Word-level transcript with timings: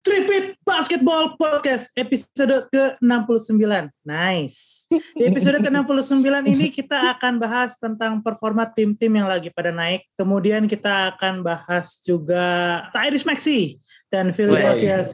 Tripit 0.00 0.56
Basketball 0.64 1.36
Podcast 1.36 1.92
episode 1.92 2.72
ke-69. 2.72 3.92
Nice. 4.00 4.88
Di 4.88 5.28
episode 5.28 5.60
ke-69 5.60 6.24
ini 6.48 6.72
kita 6.72 7.12
akan 7.12 7.36
bahas 7.36 7.76
tentang 7.76 8.24
performa 8.24 8.64
tim-tim 8.64 9.12
yang 9.12 9.28
lagi 9.28 9.52
pada 9.52 9.68
naik. 9.68 10.08
Kemudian 10.16 10.64
kita 10.64 11.12
akan 11.12 11.44
bahas 11.44 12.00
juga 12.00 12.80
Tyrese 12.96 13.28
Maxey 13.28 13.76
dan 14.08 14.32
Philadelphia 14.32 15.04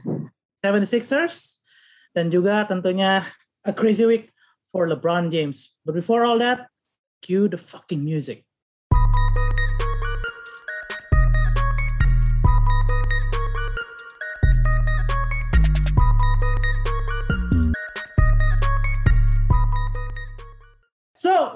76ers. 0.63 1.59
Dan 2.15 2.31
juga 2.31 2.63
tentunya 2.71 3.27
a 3.67 3.75
crazy 3.75 4.07
week 4.07 4.31
for 4.71 4.87
LeBron 4.87 5.35
James. 5.35 5.83
But 5.83 5.99
before 5.99 6.23
all 6.23 6.39
that, 6.39 6.71
cue 7.27 7.51
the 7.51 7.59
fucking 7.59 8.07
music. 8.07 8.46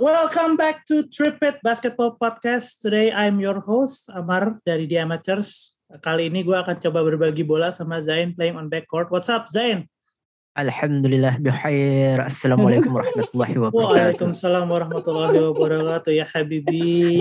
Welcome 0.01 0.57
back 0.57 0.89
to 0.89 1.05
Tripit 1.13 1.61
Basketball 1.61 2.17
Podcast. 2.17 2.81
Today 2.81 3.13
I'm 3.13 3.37
your 3.37 3.61
host, 3.61 4.09
Amar 4.09 4.57
dari 4.65 4.89
The 4.89 5.05
Amateurs. 5.05 5.77
Kali 6.01 6.33
ini 6.33 6.41
gue 6.41 6.57
akan 6.57 6.81
coba 6.81 7.05
berbagi 7.05 7.45
bola 7.45 7.69
sama 7.69 8.01
Zain 8.01 8.33
playing 8.33 8.57
on 8.57 8.73
backcourt. 8.73 9.13
What's 9.13 9.29
up, 9.29 9.45
Zain? 9.53 9.85
Alhamdulillah 10.57 11.37
bihair. 11.37 12.17
Assalamualaikum 12.25 12.97
warahmatullahi 12.97 13.55
wabarakatuh. 13.69 14.17
Waalaikumsalam 14.17 14.65
warahmatullahi 14.73 15.37
wabarakatuh 15.53 16.13
ya 16.17 16.25
Habibi. 16.25 17.21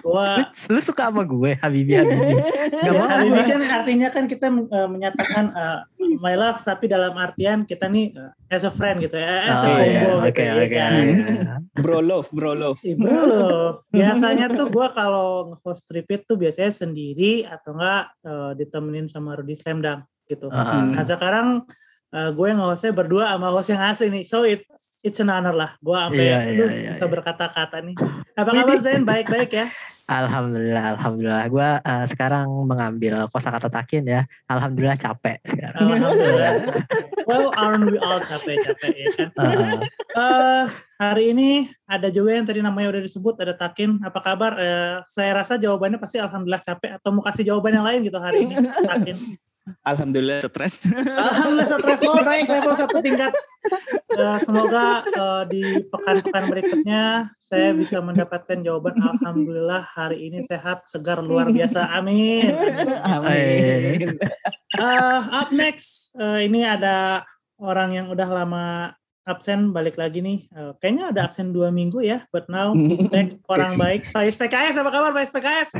Gua 0.00 0.40
lu, 0.68 0.76
lu 0.76 0.80
suka 0.80 1.12
sama 1.12 1.22
gue 1.22 1.52
Habibi 1.60 1.92
Habibi. 1.92 2.34
Gak 2.84 2.92
mau 2.96 3.06
Habibi 3.06 3.42
kan 3.44 3.60
artinya 3.62 4.08
kan 4.08 4.24
kita 4.24 4.46
uh, 4.48 4.88
menyatakan 4.88 5.44
uh, 5.52 5.78
my 6.18 6.34
love 6.34 6.60
tapi 6.64 6.88
dalam 6.88 7.12
artian 7.14 7.68
kita 7.68 7.86
nih 7.86 8.16
uh, 8.16 8.32
as 8.48 8.64
a 8.64 8.72
friend 8.72 9.04
gitu 9.04 9.14
ya, 9.14 9.36
as 9.52 9.62
a 9.62 9.68
Oh, 9.68 9.76
combo 9.76 9.84
iya. 9.84 10.00
gitu 10.00 10.12
Oke, 10.32 10.42
ya 10.42 10.52
oke. 10.56 10.68
kan. 10.72 11.04
Bro 11.76 11.98
love, 12.02 12.28
bro 12.32 12.52
love. 12.56 12.80
Bro, 12.82 13.84
biasanya 13.92 14.46
tuh 14.50 14.66
gue 14.68 14.86
kalau 14.90 15.52
nge-host 15.54 15.84
tripit 15.86 16.24
tuh 16.24 16.40
biasanya 16.40 16.72
sendiri 16.72 17.44
atau 17.44 17.76
enggak 17.76 18.04
uh, 18.24 18.52
ditemenin 18.56 19.06
sama 19.06 19.36
Rudy 19.38 19.54
Slamdang 19.54 20.02
gitu. 20.26 20.46
Ah, 20.48 20.86
Nah 20.86 21.04
sekarang 21.04 21.66
uh, 22.14 22.30
gue 22.34 22.48
nge-hostnya 22.50 22.92
berdua 22.94 23.24
sama 23.34 23.48
host 23.50 23.70
yang 23.70 23.82
asli 23.82 24.06
nih. 24.10 24.24
So 24.26 24.42
it, 24.46 24.66
it's 25.02 25.18
an 25.22 25.30
honor 25.30 25.54
lah. 25.54 25.74
Gue 25.78 25.96
sampai 25.96 26.24
iya, 26.26 26.38
aduh, 26.46 26.68
iya, 26.70 26.90
bisa 26.94 27.04
iya. 27.06 27.10
berkata-kata 27.10 27.76
nih. 27.82 27.96
Apa 28.36 28.50
kabar 28.50 28.78
Zain? 28.82 29.02
Baik-baik 29.06 29.50
ya? 29.50 29.66
Alhamdulillah, 30.10 30.98
alhamdulillah. 30.98 31.46
Gue 31.46 31.68
uh, 31.86 32.04
sekarang 32.10 32.46
mengambil 32.66 33.30
kosakata 33.30 33.70
takin 33.70 34.02
ya. 34.06 34.20
Alhamdulillah 34.50 34.98
capek 34.98 35.38
sekarang. 35.46 35.80
Alhamdulillah. 35.86 36.52
well, 37.30 37.54
aren't 37.54 37.86
we 37.86 37.98
all 38.02 38.18
capek-capek 38.18 38.94
ya 38.94 39.06
kan? 39.14 39.30
Uh, 39.38 39.78
Eh, 40.10 40.64
hari 40.98 41.30
ini 41.30 41.70
ada 41.86 42.10
juga 42.10 42.34
yang 42.34 42.46
tadi 42.46 42.58
namanya 42.58 42.98
udah 42.98 43.02
disebut, 43.02 43.38
ada 43.38 43.54
Takin. 43.54 44.02
Apa 44.02 44.18
kabar? 44.18 44.52
Eh, 44.58 44.96
saya 45.06 45.30
rasa 45.38 45.54
jawabannya 45.54 46.02
pasti 46.02 46.18
Alhamdulillah 46.18 46.62
capek. 46.62 46.98
Atau 46.98 47.14
mau 47.14 47.22
kasih 47.22 47.46
jawaban 47.46 47.78
yang 47.78 47.86
lain 47.86 48.00
gitu 48.10 48.18
hari 48.18 48.42
ini, 48.46 48.54
Takin. 48.90 49.16
Alhamdulillah 49.86 50.40
stres. 50.44 50.90
Alhamdulillah 51.06 51.68
stres 51.68 52.00
lo 52.04 52.22
naik 52.22 52.46
level 52.48 52.74
satu 52.76 52.98
tingkat. 53.02 53.32
Eh, 54.10 54.38
semoga 54.42 55.06
eh, 55.06 55.42
di 55.48 55.62
pekan-pekan 55.86 56.44
berikutnya 56.50 57.30
saya 57.38 57.74
bisa 57.74 57.98
mendapatkan 57.98 58.62
jawaban 58.62 58.94
Alhamdulillah 58.98 59.82
hari 59.82 60.30
ini 60.30 60.42
sehat, 60.46 60.86
segar, 60.86 61.18
luar 61.22 61.50
biasa. 61.50 61.90
Amin. 61.98 62.46
Amin. 63.02 64.18
Eh, 64.80 65.20
up 65.34 65.50
next, 65.50 66.14
eh, 66.14 66.46
ini 66.46 66.62
ada 66.62 67.26
orang 67.58 67.92
yang 67.92 68.06
udah 68.08 68.28
lama 68.30 68.94
absen 69.28 69.70
balik 69.70 70.00
lagi 70.00 70.24
nih. 70.24 70.48
Eh, 70.50 70.72
kayaknya 70.80 71.14
ada 71.14 71.20
absen 71.28 71.52
dua 71.54 71.68
minggu 71.70 72.00
ya, 72.02 72.24
but 72.34 72.48
now 72.50 72.72
he's 72.90 73.06
back. 73.06 73.34
Orang 73.46 73.76
baik. 73.76 74.08
Faiz 74.08 74.34
PKS, 74.34 74.80
apa 74.80 74.90
kabar 74.90 75.12
Faiz 75.14 75.30
PKS? 75.30 75.70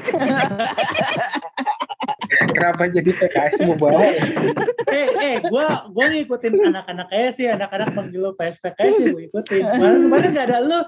Kenapa 2.61 2.85
jadi 2.93 3.11
PKS 3.17 3.65
mau 3.65 3.77
bawa? 3.81 4.05
eh, 4.05 5.09
eh, 5.09 5.37
gua 5.49 5.89
gua 5.89 6.07
ngikutin 6.13 6.53
anak-anak 6.69 7.07
kayak 7.09 7.31
sih, 7.33 7.49
anak-anak 7.49 7.89
manggil 7.97 8.21
lo 8.21 8.37
PKS 8.37 8.93
sih 9.01 9.11
gue 9.17 9.25
ikutin. 9.33 9.65
Kemarin 9.65 10.01
kemarin 10.05 10.29
gak 10.37 10.47
ada 10.53 10.59
lu. 10.61 10.81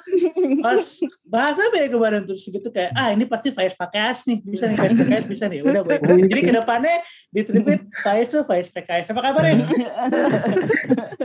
Pas 0.60 0.83
bahas 1.25 1.56
apa 1.56 1.77
ya 1.81 1.88
kemarin 1.88 2.28
terus 2.28 2.44
gitu 2.44 2.69
kayak, 2.69 2.93
ah 2.93 3.09
ini 3.16 3.25
pasti 3.25 3.49
Faiz 3.56 3.72
PKS 3.72 4.19
nih, 4.28 4.38
bisa 4.44 4.65
nih 4.69 4.77
Faiz 4.77 4.93
PKS 4.93 5.25
bisa 5.25 5.44
nih. 5.49 5.65
Udah 5.65 5.81
gue 5.81 5.97
ikutin. 5.97 6.28
Jadi 6.28 6.41
ke 6.44 6.53
depannya 6.53 6.97
di 7.33 7.41
Tripit 7.41 7.81
Faiz 8.04 8.28
tuh 8.28 8.44
Faiz 8.44 8.69
PKS. 8.69 9.16
Apa 9.16 9.21
kabar 9.33 9.43
ya? 9.49 9.56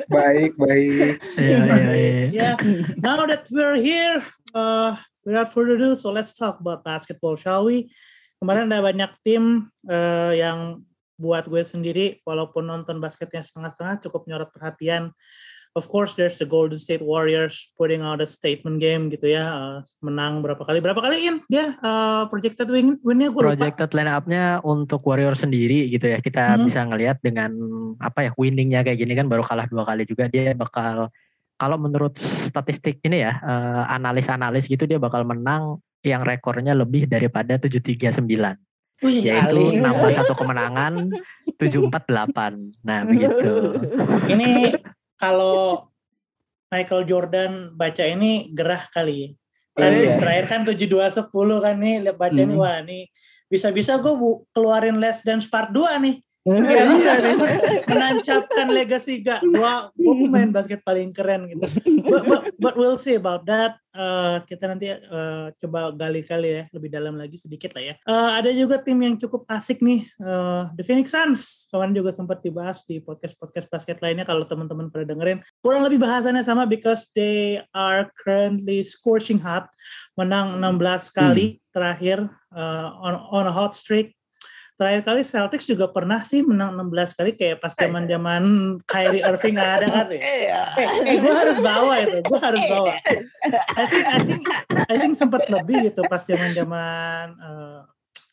Baik, 0.08 0.56
baik. 0.56 1.19
iya, 1.35 1.59
iya, 1.59 1.91
iya. 1.91 2.25
yeah. 2.31 2.56
Now 2.96 3.28
that 3.28 3.44
we're 3.52 3.75
here, 3.75 4.24
uh, 4.56 4.96
without 5.28 5.52
further 5.52 5.75
ado, 5.75 6.00
so 6.00 6.16
let's 6.16 6.31
talk 6.31 6.64
about 6.64 6.88
basketball, 6.88 7.35
shall 7.35 7.68
we? 7.68 7.91
Kemarin 8.37 8.69
ada 8.69 8.85
banyak 8.85 9.11
tim 9.25 9.67
uh, 9.89 10.33
yang 10.33 10.85
buat 11.17 11.49
gue 11.49 11.65
sendiri, 11.65 12.21
walaupun 12.21 12.69
nonton 12.69 13.01
basketnya 13.01 13.41
setengah-setengah, 13.41 14.05
cukup 14.05 14.29
nyorot 14.29 14.53
perhatian. 14.53 15.09
Of 15.77 15.93
course, 15.93 16.17
there's 16.17 16.41
the 16.41 16.45
Golden 16.49 16.81
State 16.81 17.05
Warriors 17.05 17.69
putting 17.77 18.01
out 18.01 18.17
a 18.17 18.25
statement 18.25 18.81
game 18.81 19.13
gitu 19.13 19.29
ya, 19.29 19.45
uh, 19.45 19.77
menang 20.01 20.41
berapa 20.41 20.61
kali? 20.61 20.81
Berapa 20.81 20.97
kali 21.01 21.21
in 21.21 21.37
dia 21.49 21.77
uh, 21.81 22.25
projected 22.29 22.69
win 22.69 22.97
winnya 23.05 23.29
gue 23.29 23.41
lupa. 23.45 23.53
Projected 23.53 23.93
line 23.93 24.09
up-nya 24.09 24.61
untuk 24.65 25.05
Warrior 25.05 25.37
sendiri 25.37 25.85
gitu 25.89 26.09
ya. 26.09 26.17
Kita 26.17 26.57
Hmm. 26.57 26.65
bisa 26.65 26.81
ngelihat 26.81 27.21
dengan 27.21 27.53
apa 28.01 28.29
ya 28.29 28.31
winningnya 28.37 28.85
kayak 28.85 29.01
gini 29.01 29.13
kan 29.17 29.29
baru 29.29 29.41
kalah 29.45 29.69
dua 29.69 29.85
kali 29.85 30.05
juga 30.05 30.29
dia 30.29 30.53
bakal 30.53 31.09
kalau 31.57 31.77
menurut 31.81 32.13
statistik 32.21 33.01
ini 33.01 33.25
ya 33.25 33.33
eh, 33.41 33.83
analis-analis 33.97 34.69
gitu 34.69 34.85
dia 34.85 35.01
bakal 35.01 35.25
menang 35.25 35.81
yang 36.02 36.22
rekornya 36.22 36.72
lebih 36.72 37.06
daripada 37.06 37.58
739 37.58 38.58
Wih, 38.97 39.22
yaitu 39.22 39.78
nambah 39.78 40.09
satu 40.12 40.34
kemenangan 40.34 41.13
748. 41.56 42.81
Nah, 42.81 43.06
begitu. 43.06 43.78
ini 44.28 44.74
kalau 45.16 45.85
Michael 46.68 47.06
Jordan 47.06 47.52
baca 47.72 48.03
ini 48.03 48.50
gerah 48.52 48.84
kali. 48.90 49.38
Kan 49.72 49.94
Iya. 49.94 50.18
terakhir 50.18 50.46
kan 50.47 50.59
7210 50.66 51.30
kan 51.62 51.78
nih 51.78 52.02
lihat 52.02 52.18
baca 52.18 52.34
nih 52.34 52.50
Hmm. 52.50 52.58
wah 52.58 52.81
nih 52.81 53.06
bisa-bisa 53.46 53.96
gue 53.97 54.12
bu- 54.12 54.44
keluarin 54.50 54.97
Les 54.97 55.22
Dance 55.22 55.46
Part 55.46 55.69
2 55.69 56.02
nih. 56.02 56.18
Iya, 56.47 56.63
Kira-kira 56.63 57.19
nih 57.19 57.35
menancapkan 57.91 58.68
legacy 58.72 59.19
gak 59.19 59.44
gua 59.44 59.91
gua 59.91 60.13
pemain 60.16 60.50
basket 60.56 60.80
paling 60.80 61.12
keren 61.12 61.52
gitu. 61.52 61.68
But, 62.08 62.24
but, 62.24 62.41
but 62.56 62.74
we'll 62.80 62.96
see 62.96 63.19
about 63.19 63.44
that. 63.52 63.75
Eh, 63.91 64.38
kita 64.47 64.63
nanti 64.69 64.88
eh, 64.94 65.46
coba 65.59 65.91
gali-gali 65.91 66.50
ya 66.62 66.63
lebih 66.72 66.88
dalam 66.88 67.19
lagi 67.19 67.35
sedikit 67.35 67.75
lah 67.75 67.84
ya. 67.91 67.96
Eh, 68.00 68.31
ada 68.40 68.50
juga 68.56 68.80
tim 68.80 68.96
yang 68.96 69.19
cukup 69.19 69.44
asik 69.50 69.84
nih, 69.84 70.08
eh, 70.08 70.63
The 70.80 70.84
Phoenix 70.88 71.12
Suns. 71.12 71.68
Kemarin 71.68 71.97
juga 71.97 72.16
sempat 72.16 72.40
dibahas 72.40 72.88
di 72.88 73.03
podcast-podcast 73.03 73.68
basket 73.68 73.97
lainnya 74.00 74.24
kalau 74.24 74.47
teman-teman 74.47 74.88
pada 74.88 75.03
dengerin. 75.03 75.44
Kurang 75.59 75.84
lebih 75.84 76.00
bahasannya 76.00 76.46
sama 76.47 76.64
because 76.64 77.12
they 77.12 77.59
are 77.75 78.08
currently 78.22 78.85
scorching 78.88 79.41
hot, 79.41 79.68
menang 80.16 80.62
16 80.64 81.12
kali 81.12 81.59
terakhir 81.75 82.25
eh, 82.56 82.90
on 83.03 83.14
on 83.18 83.46
a 83.50 83.53
hot 83.53 83.78
streak 83.78 84.16
terakhir 84.77 85.01
kali 85.01 85.21
Celtics 85.25 85.65
juga 85.65 85.89
pernah 85.89 86.21
sih 86.21 86.45
menang 86.45 86.77
16 86.77 87.17
kali 87.17 87.31
kayak 87.33 87.57
pas 87.57 87.73
zaman 87.73 88.05
zaman 88.05 88.43
Kyrie 88.85 89.25
Irving 89.25 89.57
nggak 89.57 89.73
ada 89.81 89.88
kan 89.89 90.07
ya. 90.13 90.19
Eh, 90.21 90.45
eh 90.85 91.17
gue 91.17 91.33
harus 91.33 91.57
bawa 91.57 91.93
itu, 91.97 92.17
gue 92.21 92.39
harus 92.39 92.63
bawa. 92.69 92.93
I 93.73 93.85
think 93.89 94.05
I 94.05 94.19
think 94.21 94.43
I 94.85 94.95
think 94.95 95.13
sempat 95.17 95.49
lebih 95.49 95.89
gitu 95.89 96.05
pas 96.05 96.21
zaman 96.21 96.53
zaman 96.53 97.25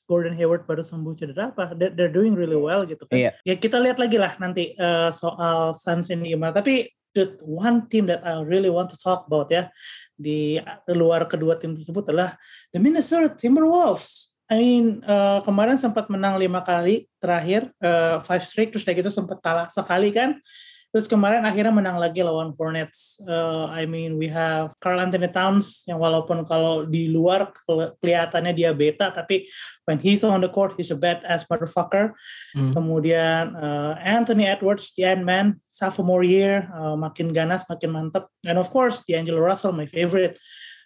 Gordon 0.05 0.37
Hayward 0.37 0.69
baru 0.69 0.85
sembuh 0.85 1.17
cedera 1.17 1.49
apa. 1.49 1.73
They're, 1.73 1.93
they're 1.93 2.13
doing 2.13 2.37
really 2.37 2.61
well 2.61 2.85
gitu 2.85 3.09
kan. 3.09 3.17
Iya. 3.17 3.31
Ya 3.41 3.55
kita 3.57 3.81
lihat 3.81 3.97
lagi 3.97 4.21
lah 4.21 4.37
nanti 4.37 4.77
eh, 4.77 5.11
soal 5.17 5.73
Suns 5.73 6.13
ini 6.13 6.37
gimana. 6.37 6.53
Tapi 6.53 6.93
the 7.17 7.41
one 7.41 7.89
team 7.89 8.11
that 8.11 8.21
I 8.27 8.43
really 8.45 8.69
want 8.69 8.93
to 8.93 8.99
talk 9.01 9.25
about 9.31 9.49
ya 9.49 9.71
di 10.13 10.61
luar 10.93 11.25
kedua 11.31 11.57
tim 11.57 11.73
tersebut 11.79 12.11
adalah 12.11 12.37
the 12.75 12.79
Minnesota 12.83 13.33
Timberwolves. 13.33 14.34
I 14.53 14.61
mean, 14.61 15.01
eh, 15.01 15.41
kemarin 15.41 15.81
sempat 15.81 16.13
menang 16.13 16.37
lima 16.37 16.61
kali 16.61 17.09
terakhir, 17.17 17.73
eh, 17.81 18.21
five 18.29 18.45
straight, 18.45 18.71
terus 18.71 18.85
kayak 18.85 19.01
gitu 19.01 19.11
sempat 19.13 19.41
kalah 19.41 19.73
sekali 19.73 20.13
kan. 20.13 20.37
Terus 20.95 21.11
kemarin 21.11 21.43
akhirnya 21.43 21.75
menang 21.75 21.99
lagi 21.99 22.23
lawan 22.23 22.55
Hornets. 22.55 23.19
Eh, 23.27 23.67
I 23.67 23.83
mean, 23.83 24.15
we 24.15 24.31
have 24.31 24.71
Carl 24.79 25.03
Anthony 25.03 25.27
Towns 25.27 25.83
yang 25.91 25.99
walaupun 25.99 26.47
kalau 26.47 26.87
di 26.87 27.11
luar 27.11 27.51
keli- 27.67 27.91
kelihatannya 27.99 28.55
dia 28.55 28.71
beta, 28.71 29.11
tapi 29.11 29.49
when 29.91 29.99
he's 29.99 30.23
on 30.23 30.39
the 30.39 30.47
court, 30.47 30.79
he's 30.79 30.95
a 30.95 30.99
badass 31.01 31.51
motherfucker. 31.51 32.15
Hmm. 32.55 32.71
Kemudian 32.77 33.59
eh, 33.59 33.93
Anthony 34.07 34.47
Edwards, 34.47 34.95
the 34.95 35.03
Ant-Man, 35.03 35.59
sophomore 35.67 36.23
year, 36.23 36.71
eh, 36.71 36.95
makin 36.95 37.35
ganas, 37.35 37.67
makin 37.67 37.91
mantep. 37.91 38.31
And 38.47 38.61
of 38.61 38.71
course, 38.71 39.03
D'Angelo 39.03 39.43
Russell, 39.43 39.75
my 39.75 39.91
favorite. 39.91 40.39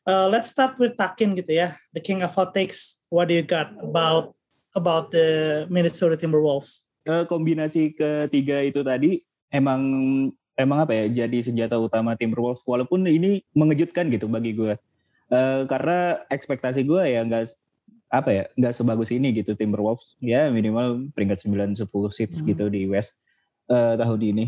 Uh, 0.09 0.25
let's 0.25 0.49
start 0.49 0.81
with 0.81 0.97
Takin 0.97 1.37
gitu 1.37 1.53
ya, 1.53 1.77
the 1.93 2.01
king 2.01 2.25
of 2.25 2.33
hot 2.33 2.57
takes. 2.57 3.05
What 3.13 3.29
do 3.29 3.37
you 3.37 3.45
got 3.45 3.77
about 3.77 4.33
about 4.73 5.13
the 5.13 5.29
Minnesota 5.69 6.17
Timberwolves? 6.17 6.89
eh, 7.05 7.25
kombinasi 7.25 7.97
ketiga 7.97 8.61
itu 8.61 8.85
tadi 8.85 9.25
emang 9.49 9.81
emang 10.53 10.85
apa 10.85 10.93
ya 10.93 11.25
jadi 11.25 11.39
senjata 11.41 11.81
utama 11.81 12.13
Timberwolves 12.13 12.61
walaupun 12.65 13.01
ini 13.05 13.41
mengejutkan 13.53 14.09
gitu 14.09 14.29
bagi 14.29 14.53
gue 14.53 14.77
Eh, 15.29 15.63
karena 15.69 16.25
ekspektasi 16.29 16.89
gue 16.89 17.05
ya 17.05 17.21
nggak 17.21 17.45
apa 18.09 18.31
ya 18.33 18.45
nggak 18.57 18.73
sebagus 18.73 19.13
ini 19.13 19.33
gitu 19.37 19.53
Timberwolves 19.53 20.17
ya 20.21 20.49
minimal 20.49 21.09
peringkat 21.13 21.45
9 21.45 21.77
10 21.77 21.85
seats 22.09 22.41
Hmm. 22.41 22.49
gitu 22.49 22.65
di 22.69 22.89
West 22.89 23.17
eh, 23.69 23.95
tahun 23.97 24.21
ini 24.25 24.45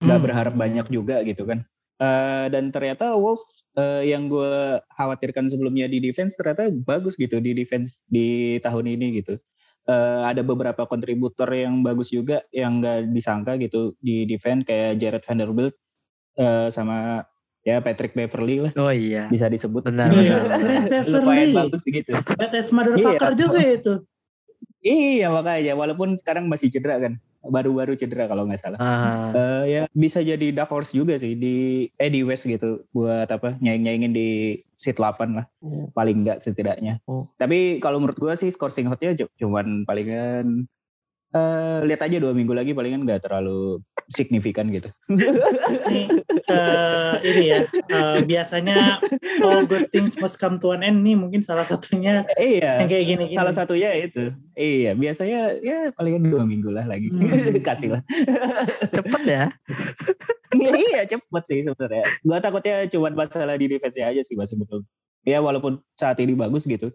nggak 0.00 0.18
Hmm. 0.20 0.24
berharap 0.28 0.54
banyak 0.56 0.86
juga 0.88 1.20
gitu 1.24 1.44
kan 1.44 1.64
Eh, 2.00 2.46
dan 2.48 2.72
ternyata 2.72 3.12
Wolves 3.12 3.68
eh, 3.76 4.08
yang 4.08 4.24
gue 4.26 4.50
khawatirkan 4.90 5.46
sebelumnya 5.46 5.84
di 5.84 6.00
defense 6.00 6.32
ternyata 6.32 6.72
bagus 6.72 7.12
gitu 7.14 7.38
di 7.38 7.52
defense 7.52 8.00
di 8.08 8.56
tahun 8.58 8.88
ini 8.90 9.20
gitu 9.20 9.36
Eh, 9.84 10.22
ada 10.22 10.40
beberapa 10.40 10.84
kontributor 10.84 11.48
yang 11.50 11.80
bagus 11.80 12.08
juga 12.08 12.44
yang 12.52 12.78
nggak 12.78 13.10
disangka 13.10 13.56
gitu 13.56 13.96
di 13.98 14.22
defense 14.24 14.62
kayak 14.62 14.96
Jared 14.96 15.24
Vanderbilt 15.24 15.74
eh, 16.36 16.68
sama 16.68 17.24
ya 17.60 17.80
Patrick 17.80 18.12
Beverly 18.12 18.60
lah 18.60 18.72
Oh 18.76 18.88
iya. 18.88 19.26
bisa 19.26 19.48
disebut 19.48 19.84
Benar, 19.84 20.08
benar. 20.14 21.04
Lumayan 21.04 21.50
bagus 21.52 21.82
gitu 21.82 22.12
BTS 22.12 22.70
motherfucker 22.70 23.32
Iya. 23.32 23.36
juga 23.36 23.60
itu. 23.60 23.94
iya 24.80 25.28
makanya 25.28 25.72
walaupun 25.74 26.16
sekarang 26.16 26.46
masih 26.46 26.68
cedera 26.68 26.96
kan 26.96 27.20
baru-baru 27.42 27.94
cedera 27.94 28.24
kalau 28.24 28.44
nggak 28.44 28.58
salah 28.58 28.78
Ah, 28.78 29.30
Eh, 29.30 29.64
ya 29.70 29.82
bisa 29.90 30.20
jadi 30.20 30.52
dark 30.52 30.68
horse 30.68 30.92
juga 30.92 31.16
sih 31.16 31.34
di 31.34 31.56
eh 31.90 32.10
di 32.10 32.20
West 32.20 32.44
gitu 32.44 32.84
buat 32.90 33.24
apa 33.26 33.56
nyaing-nyaingin 33.56 34.12
di 34.12 34.28
seat 34.72 34.96
8 34.96 35.36
lah 35.36 35.46
paling 35.90 36.20
enggak 36.20 36.40
setidaknya. 36.40 37.00
Oh. 37.04 37.28
Tapi 37.36 37.78
kalau 37.78 38.00
menurut 38.00 38.16
gua 38.16 38.32
sih 38.32 38.48
scoring 38.48 38.88
hotnya 38.88 39.12
cu- 39.14 39.32
cuman 39.36 39.84
palingan 39.84 40.64
eh 41.30 41.78
lihat 41.86 42.02
aja 42.02 42.16
dua 42.18 42.34
minggu 42.34 42.50
lagi 42.50 42.74
palingan 42.74 43.06
nggak 43.06 43.22
terlalu 43.22 43.78
signifikan 44.10 44.66
gitu. 44.74 44.90
Ini, 45.06 46.02
eh, 46.50 47.14
ini 47.22 47.44
ya, 47.54 47.60
eh, 47.70 48.18
biasanya 48.26 48.98
all 49.38 49.62
good 49.70 49.86
things 49.94 50.18
must 50.18 50.42
come 50.42 50.58
to 50.58 50.74
an 50.74 50.82
end 50.82 51.06
nih 51.06 51.14
mungkin 51.14 51.46
salah 51.46 51.62
satunya 51.62 52.26
iya. 52.34 52.82
yang 52.82 52.90
kayak 52.90 53.04
gini-gini. 53.06 53.38
Salah 53.38 53.54
satunya 53.54 53.94
itu. 53.94 54.34
Iya, 54.58 54.98
biasanya 54.98 55.40
ya 55.62 55.94
palingan 55.94 56.26
dua 56.26 56.42
minggu 56.42 56.74
lah 56.74 56.90
lagi. 56.90 57.14
Hmm. 57.14 57.62
Kasih 57.70 57.94
lah. 57.94 58.02
cepet 58.90 59.22
ya. 59.30 59.44
iya 60.90 61.06
cepet 61.06 61.42
sih 61.46 61.62
sebenarnya. 61.62 62.10
Gua 62.26 62.42
takutnya 62.42 62.90
cuma 62.90 63.14
masalah 63.14 63.54
di 63.54 63.70
defense 63.70 64.02
aja 64.02 64.22
sih 64.26 64.34
masih 64.34 64.58
betul. 64.58 64.82
Ya 65.22 65.38
walaupun 65.38 65.78
saat 65.94 66.18
ini 66.18 66.34
bagus 66.34 66.66
gitu. 66.66 66.90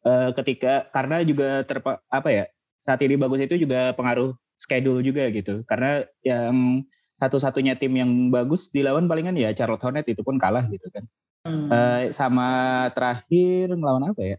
Eh, 0.00 0.30
ketika 0.38 0.86
karena 0.94 1.20
juga 1.26 1.66
terpa 1.66 2.00
apa 2.08 2.30
ya 2.32 2.44
saat 2.80 3.00
ini 3.04 3.16
bagus 3.16 3.44
itu 3.44 3.56
juga 3.60 3.92
pengaruh 3.94 4.34
schedule 4.56 5.00
juga 5.00 5.28
gitu. 5.32 5.64
Karena 5.64 6.04
yang 6.24 6.84
satu-satunya 7.20 7.76
tim 7.76 7.92
yang 7.92 8.32
bagus 8.32 8.72
dilawan 8.72 9.04
palingan 9.04 9.36
ya 9.36 9.52
Charlotte 9.52 9.84
Hornet 9.84 10.08
itu 10.08 10.24
pun 10.24 10.40
kalah 10.40 10.64
gitu 10.68 10.88
kan. 10.88 11.04
Hmm. 11.44 11.68
Eh, 11.72 12.02
sama 12.12 12.48
terakhir 12.92 13.72
ngelawan 13.72 14.12
apa 14.12 14.22
ya? 14.24 14.38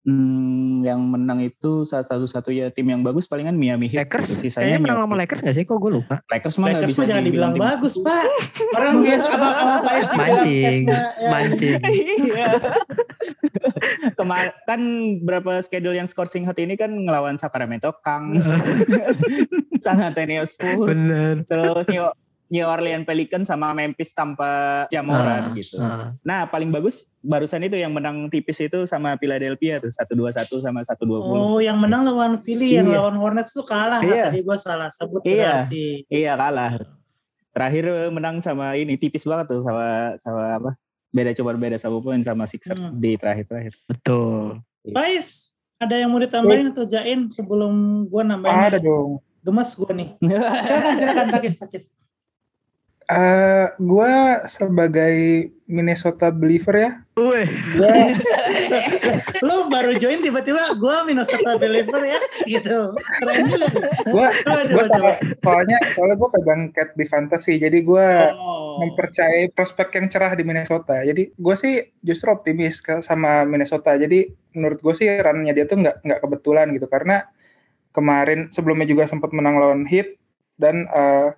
Hmm, 0.00 0.80
yang 0.80 0.96
menang 0.96 1.44
itu 1.44 1.84
salah 1.84 2.00
satu-satunya 2.02 2.72
tim 2.72 2.88
yang 2.88 3.04
bagus 3.04 3.28
palingan 3.28 3.52
Miami 3.52 3.84
Heat. 3.84 4.08
Lakers. 4.08 4.32
gitu. 4.32 4.48
Kayaknya 4.48 4.80
menang 4.80 4.98
sama 5.04 5.14
Lakers 5.14 5.40
gak 5.44 5.52
sih? 5.52 5.64
Kok 5.68 5.76
gue 5.76 5.92
lupa. 5.92 6.16
Lakers 6.24 6.56
mah 6.56 6.68
Lakers 6.72 6.88
bisa 6.88 6.98
mah 6.98 7.06
jangan 7.06 7.24
dibilang 7.26 7.52
tim- 7.52 7.62
bagus, 7.62 7.94
Pak. 8.00 8.24
Orang 8.80 8.94
biasa 9.04 9.28
apa 9.28 9.48
apa 9.52 9.90
dibilang 9.92 10.16
Mancing. 10.16 10.80
S-nya, 10.88 11.00
ya. 11.20 11.28
Mancing. 11.28 11.80
Iya. 11.84 12.48
Kemar 14.16 14.56
kan 14.64 14.80
berapa 15.20 15.60
schedule 15.60 15.92
yang 15.92 16.08
scoring 16.08 16.48
hot 16.48 16.56
ini 16.56 16.74
kan 16.74 16.88
ngelawan 16.88 17.36
Sacramento 17.36 17.92
Kings, 18.00 18.48
San 19.84 20.00
Antonio 20.00 20.40
Spurs, 20.44 20.96
Bener. 20.96 21.44
terus 21.44 21.84
New, 21.86 22.04
New 22.50 22.66
Orleans 22.66 23.06
Pelicans 23.06 23.46
sama 23.46 23.70
Memphis 23.70 24.10
tanpa 24.10 24.84
Jamoran 24.90 25.48
Ah, 25.48 25.54
gitu. 25.54 25.78
ah. 25.78 26.10
Nah 26.20 26.50
paling 26.50 26.68
bagus 26.68 27.06
barusan 27.22 27.62
itu 27.62 27.78
yang 27.78 27.94
menang 27.94 28.26
tipis 28.26 28.58
itu 28.58 28.82
sama 28.84 29.14
Philadelphia 29.14 29.78
tuh 29.78 29.88
121 29.88 30.58
sama 30.58 30.82
120. 30.82 31.30
Oh, 31.30 31.62
yang 31.62 31.78
menang 31.78 32.02
lawan 32.02 32.42
Philly, 32.42 32.74
yang 32.74 32.90
Iya. 32.90 32.98
lawan 32.98 33.14
Hornets 33.16 33.54
tuh 33.54 33.62
kalah. 33.62 34.02
Iya. 34.02 34.34
Tadi 34.34 34.42
gue 34.42 34.56
salah 34.58 34.90
sebut 34.90 35.22
Iya. 35.22 35.70
berarti. 35.70 35.86
Iya 36.10 36.32
kalah. 36.34 36.72
Terakhir 37.50 37.84
menang 38.10 38.38
sama 38.38 38.74
ini 38.74 38.94
tipis 38.94 39.22
banget 39.22 39.46
tuh 39.48 39.62
sama 39.62 40.18
sama 40.18 40.42
apa? 40.58 40.70
Beda 41.10 41.30
coba 41.32 41.54
beda 41.54 41.74
satu 41.74 41.98
poin 41.98 42.18
sama 42.18 42.46
Sixers 42.46 42.90
Hmm. 42.90 42.98
di 42.98 43.14
terakhir-terakhir. 43.14 43.74
Betul. 43.84 44.62
Pais, 44.90 45.54
ada 45.76 45.94
yang 45.94 46.06
mau 46.08 46.18
ditambahin 46.18 46.70
atau 46.70 46.82
Jain 46.82 47.26
sebelum 47.28 47.72
gue 48.06 48.22
nambahin? 48.22 48.58
Ada 48.66 48.78
dong. 48.78 49.18
Gemes 49.40 49.70
gue 49.72 49.90
nih. 49.92 50.08
Silakan, 50.22 50.92
silakan, 50.94 51.26
Takis, 51.30 51.56
Takis. 51.56 51.84
Eh, 53.10 53.66
gue 53.82 54.14
sebagai 54.46 55.16
Minnesota 55.66 56.30
believer 56.30 56.74
ya, 56.78 56.90
Wih. 57.18 57.46
Lo 59.42 59.66
baru 59.74 59.98
join 59.98 60.22
tiba-tiba 60.22 60.62
gue 60.78 60.96
Minnesota 61.10 61.58
Believer 61.58 61.98
ya, 62.06 62.18
gitu. 62.46 62.94
Keren 62.94 63.46
gue 64.14 64.26
gue 64.46 64.84
soalnya 65.42 65.78
soalnya 65.98 66.16
gue 66.22 66.30
pegang 66.38 66.62
cat 66.70 66.94
di 66.94 67.06
fantasy, 67.06 67.58
jadi 67.58 67.82
gue 67.82 68.08
Oh. 68.30 68.78
mempercayai 68.78 69.50
prospek 69.58 69.90
yang 69.98 70.06
cerah 70.06 70.32
di 70.38 70.46
Minnesota. 70.46 71.02
Jadi 71.02 71.34
gue 71.34 71.54
sih 71.58 71.82
justru 72.06 72.30
optimis 72.30 72.78
ke, 72.78 73.02
sama 73.02 73.42
Minnesota. 73.42 73.98
Jadi 73.98 74.30
menurut 74.54 74.78
gue 74.78 74.94
sih 74.94 75.10
run-nya 75.18 75.50
dia 75.50 75.66
tuh 75.66 75.82
nggak 75.82 76.06
nggak 76.06 76.20
kebetulan 76.22 76.70
gitu 76.70 76.86
karena 76.86 77.26
kemarin 77.90 78.54
sebelumnya 78.54 78.86
juga 78.86 79.10
sempat 79.10 79.34
menang 79.34 79.58
lawan 79.58 79.82
Heat 79.82 80.14
dan 80.62 80.86
eh, 80.86 81.34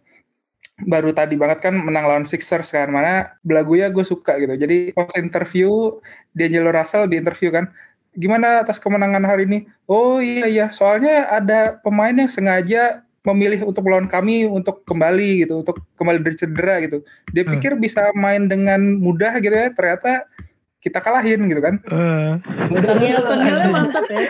baru 0.80 1.12
tadi 1.12 1.36
banget 1.36 1.60
kan 1.60 1.76
menang 1.76 2.08
lawan 2.08 2.24
Sixers 2.24 2.72
kan 2.72 2.88
mana 2.88 3.36
belagunya 3.44 3.92
gue 3.92 4.02
suka 4.02 4.40
gitu. 4.40 4.56
Jadi 4.56 4.96
pas 4.96 5.12
interview 5.20 6.00
D'Angelo 6.32 6.72
Russell 6.72 7.06
di 7.12 7.20
interview 7.20 7.52
kan 7.52 7.68
gimana 8.16 8.64
atas 8.64 8.80
kemenangan 8.80 9.24
hari 9.24 9.44
ini? 9.48 9.58
Oh 9.88 10.20
iya 10.20 10.48
iya, 10.48 10.66
soalnya 10.72 11.28
ada 11.28 11.80
pemain 11.84 12.12
yang 12.12 12.28
sengaja 12.28 13.04
memilih 13.22 13.62
untuk 13.70 13.86
melawan 13.86 14.10
kami 14.10 14.44
untuk 14.48 14.82
kembali 14.84 15.46
gitu, 15.46 15.62
untuk 15.62 15.78
kembali 15.94 16.26
dari 16.26 16.36
cedera 16.36 16.82
gitu. 16.82 17.06
Dia 17.30 17.46
Hmm. 17.46 17.54
pikir 17.56 17.78
bisa 17.78 18.10
main 18.18 18.50
dengan 18.50 18.98
mudah 18.98 19.38
gitu 19.38 19.54
ya, 19.54 19.70
ternyata 19.72 20.26
kita 20.82 20.98
kalahin 20.98 21.46
gitu 21.46 21.62
kan. 21.62 21.78
Eh, 21.86 22.32
Tengil-tengilnya 22.74 23.68
mantap 23.78 24.02
ya. 24.10 24.26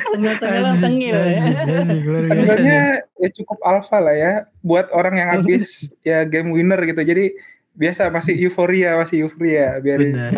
Tengil 0.76 1.16
ya. 1.16 1.42
biasa 1.42 2.28
Tentunya 2.28 2.80
nih. 3.00 3.20
ya 3.24 3.28
cukup 3.32 3.58
alfa 3.64 3.98
lah 3.98 4.12
ya 4.12 4.32
buat 4.60 4.92
orang 4.92 5.16
yang 5.16 5.28
habis 5.32 5.88
ya 6.08 6.28
game 6.28 6.52
winner 6.52 6.76
gitu. 6.84 7.00
Jadi 7.00 7.32
biasa 7.72 8.12
masih 8.12 8.36
euforia, 8.36 9.00
masih 9.00 9.24
euforia 9.24 9.80
biarin. 9.80 10.12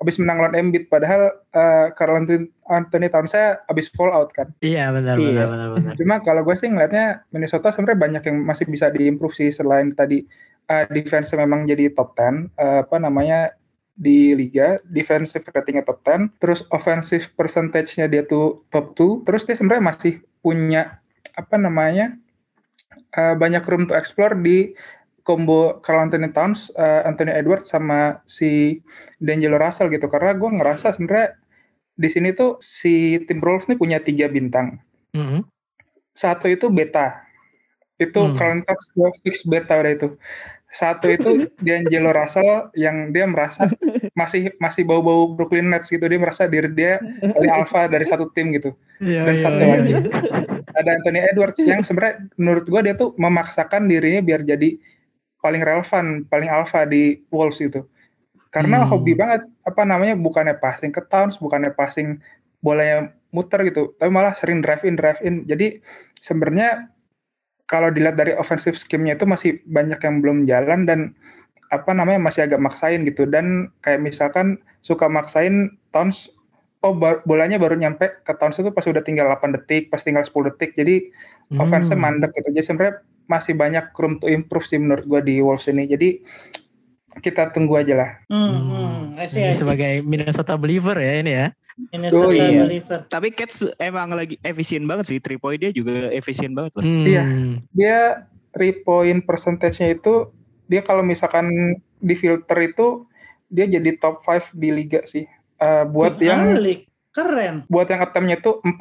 Habis 0.00 0.16
menang 0.16 0.40
lawan 0.40 0.56
Embiid 0.56 0.88
padahal 0.88 1.28
uh, 1.52 1.92
Karl 1.92 2.24
Anthony, 2.24 2.48
Anthony 2.72 3.12
Towns 3.12 3.36
saya 3.36 3.60
habis 3.68 3.92
fall 3.92 4.08
out 4.08 4.32
kan. 4.32 4.48
Iya 4.64 4.88
benar 4.96 5.20
Iya. 5.20 5.44
benar 5.44 5.46
benar 5.52 5.68
benar. 5.76 5.92
Cuma 6.00 6.14
kalau 6.24 6.40
gue 6.40 6.56
sih 6.56 6.72
ngelihatnya 6.72 7.20
Minnesota 7.28 7.68
sebenarnya 7.68 8.00
banyak 8.00 8.22
yang 8.24 8.36
masih 8.40 8.64
bisa 8.64 8.88
diimprove 8.88 9.36
sih 9.36 9.52
selain 9.52 9.92
tadi 9.92 10.24
uh, 10.72 10.88
defense 10.88 11.36
memang 11.36 11.68
jadi 11.68 11.92
top 11.92 12.16
10 12.16 12.48
uh, 12.56 12.88
apa 12.88 12.96
namanya 12.96 13.52
di 13.98 14.32
liga 14.32 14.80
defensive 14.88 15.44
ratingnya 15.44 15.84
top 15.84 16.00
10 16.06 16.40
terus 16.40 16.64
offensive 16.72 17.28
percentage-nya 17.36 18.08
dia 18.08 18.24
tuh 18.24 18.64
top 18.72 18.96
2 18.96 19.26
terus 19.28 19.44
dia 19.44 19.58
sebenarnya 19.58 19.84
masih 19.92 20.14
punya 20.40 21.00
apa 21.36 21.56
namanya 21.60 22.16
uh, 23.16 23.34
banyak 23.36 23.62
room 23.68 23.84
to 23.86 23.94
explore 23.94 24.34
di 24.34 24.72
combo 25.22 25.78
Carl 25.84 26.08
Anthony 26.08 26.32
Towns, 26.32 26.72
uh, 26.74 27.06
Anthony 27.06 27.30
Edwards 27.30 27.70
sama 27.70 28.18
si 28.26 28.80
D'Angelo 29.20 29.60
Russell 29.60 29.92
gitu. 29.92 30.08
Karena 30.08 30.34
gue 30.34 30.50
ngerasa 30.58 30.96
sebenarnya 30.96 31.36
di 31.94 32.08
sini 32.08 32.32
tuh 32.32 32.56
si 32.58 33.20
Timberwolves 33.28 33.68
nih 33.68 33.78
punya 33.78 33.98
tiga 34.00 34.26
bintang. 34.26 34.80
Mhm. 35.14 35.46
satu 36.10 36.50
itu 36.50 36.68
beta. 36.68 37.22
Itu 37.96 38.20
Hmm. 38.20 38.36
Carl 38.36 38.60
Towns 38.66 38.86
gue 38.92 39.08
fix 39.24 39.46
beta 39.46 39.78
udah 39.78 39.92
itu 39.94 40.08
satu 40.70 41.10
itu 41.10 41.50
D'Angelo 41.66 42.14
Russell 42.14 42.70
yang 42.78 43.10
dia 43.10 43.26
merasa 43.26 43.66
masih 44.14 44.54
masih 44.62 44.86
bau-bau 44.86 45.34
Brooklyn 45.34 45.66
Nets 45.66 45.90
gitu 45.90 46.06
dia 46.06 46.18
merasa 46.18 46.46
diri 46.46 46.70
dia 46.70 47.02
paling 47.18 47.50
alpha 47.50 47.90
dari 47.90 48.06
satu 48.06 48.30
tim 48.34 48.54
gitu 48.54 48.70
Iya 49.02 49.26
dan 49.26 49.34
iya. 49.34 49.42
satu 49.42 49.58
iya. 49.58 49.70
lagi 49.74 49.92
ada 50.78 50.90
Anthony 50.94 51.20
Edwards 51.26 51.60
yang 51.64 51.82
sebenarnya 51.82 52.22
menurut 52.38 52.64
gua 52.70 52.80
dia 52.86 52.94
tuh 52.94 53.16
memaksakan 53.18 53.90
dirinya 53.90 54.22
biar 54.22 54.46
jadi 54.46 54.78
paling 55.42 55.62
relevan 55.64 56.22
paling 56.30 56.46
alpha 56.46 56.86
di 56.86 57.18
Wolves 57.34 57.58
itu 57.58 57.82
karena 58.54 58.82
Hmm. 58.82 58.94
hobi 58.94 59.14
banget 59.18 59.46
apa 59.66 59.82
namanya 59.82 60.14
bukannya 60.14 60.54
passing 60.58 60.94
ke 60.94 61.02
Towns 61.10 61.38
bukannya 61.42 61.74
passing 61.74 62.22
bolanya 62.62 63.10
muter 63.34 63.62
gitu 63.66 63.94
tapi 63.98 64.10
malah 64.12 64.34
sering 64.38 64.60
drive 64.62 64.84
in 64.86 64.94
drive 64.94 65.18
in 65.24 65.46
jadi 65.50 65.80
sebenarnya 66.20 66.90
kalau 67.70 67.94
dilihat 67.94 68.18
dari 68.18 68.34
offensive 68.34 68.74
scheme-nya 68.74 69.14
itu 69.14 69.30
masih 69.30 69.62
banyak 69.70 70.02
yang 70.02 70.18
belum 70.18 70.50
jalan 70.50 70.90
dan 70.90 71.14
apa 71.70 71.94
namanya 71.94 72.18
masih 72.18 72.50
agak 72.50 72.58
maksain 72.58 73.06
gitu 73.06 73.30
dan 73.30 73.70
kayak 73.86 74.02
misalkan 74.02 74.58
suka 74.82 75.06
maksain 75.06 75.78
Towns 75.94 76.26
oh 76.82 76.90
ba- 76.90 77.22
bolanya 77.22 77.62
baru 77.62 77.78
nyampe 77.78 78.10
ke 78.26 78.32
Towns 78.42 78.58
itu 78.58 78.74
pas 78.74 78.82
udah 78.82 78.98
tinggal 79.06 79.30
8 79.30 79.54
detik 79.54 79.86
pas 79.86 80.02
tinggal 80.02 80.26
10 80.26 80.50
detik 80.50 80.74
jadi 80.74 81.06
offense 81.62 81.94
Hmm. 81.94 82.02
mandek 82.02 82.34
gitu. 82.34 82.50
Jadi 82.50 82.66
sebenarnya 82.66 82.94
masih 83.30 83.54
banyak 83.54 83.94
room 83.94 84.18
to 84.18 84.26
improve 84.26 84.66
sih 84.66 84.78
menurut 84.82 85.06
gua 85.06 85.22
di 85.22 85.38
Wolves 85.38 85.70
ini. 85.70 85.86
Jadi 85.86 86.26
kita 87.16 87.50
tunggu 87.50 87.74
aja 87.74 87.94
lah. 87.96 88.10
Hmm, 88.26 88.38
Hmm. 88.38 88.62
hmm. 88.62 88.98
Ini 89.12 89.20
I 89.20 89.26
see. 89.26 89.58
sebagai 89.58 89.92
Minnesota 90.02 90.54
believer 90.54 90.94
ya 90.94 91.14
ini 91.18 91.32
ya. 91.32 91.46
Minnesota 91.90 92.22
Oh, 92.22 92.30
iya. 92.30 92.62
believer. 92.62 92.98
Tapi 93.06 93.28
Cats 93.30 93.56
emang 93.76 94.10
lagi 94.10 94.38
efisien 94.40 94.84
banget 94.84 95.06
sih. 95.06 95.18
Three 95.18 95.36
point 95.36 95.56
dia 95.56 95.70
juga 95.70 96.08
efisien 96.10 96.52
banget 96.52 96.76
loh. 96.76 96.84
Hmm. 96.84 97.04
Iya. 97.04 97.24
Dia 97.72 97.98
three 98.50 98.76
point 98.76 99.20
percentage-nya 99.20 99.94
itu 99.94 100.28
dia 100.66 100.80
kalau 100.80 101.00
misalkan 101.00 101.50
di 101.96 102.14
filter 102.14 102.58
itu 102.64 103.04
dia 103.46 103.66
jadi 103.66 103.96
top 103.96 104.20
5 104.20 104.54
di 104.54 104.70
liga 104.70 105.02
sih. 105.04 105.26
Eh, 105.56 105.84
buat 105.84 106.16
Wih, 106.16 106.28
yang 106.28 106.54
alik. 106.54 106.86
keren. 107.10 107.66
buat 107.66 107.84
yang 107.84 108.00
attempt-nya 108.00 108.38
itu 108.38 108.62
4 108.62 108.78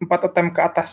4 0.00 0.28
attempt 0.28 0.52
ke 0.52 0.62
atas. 0.62 0.90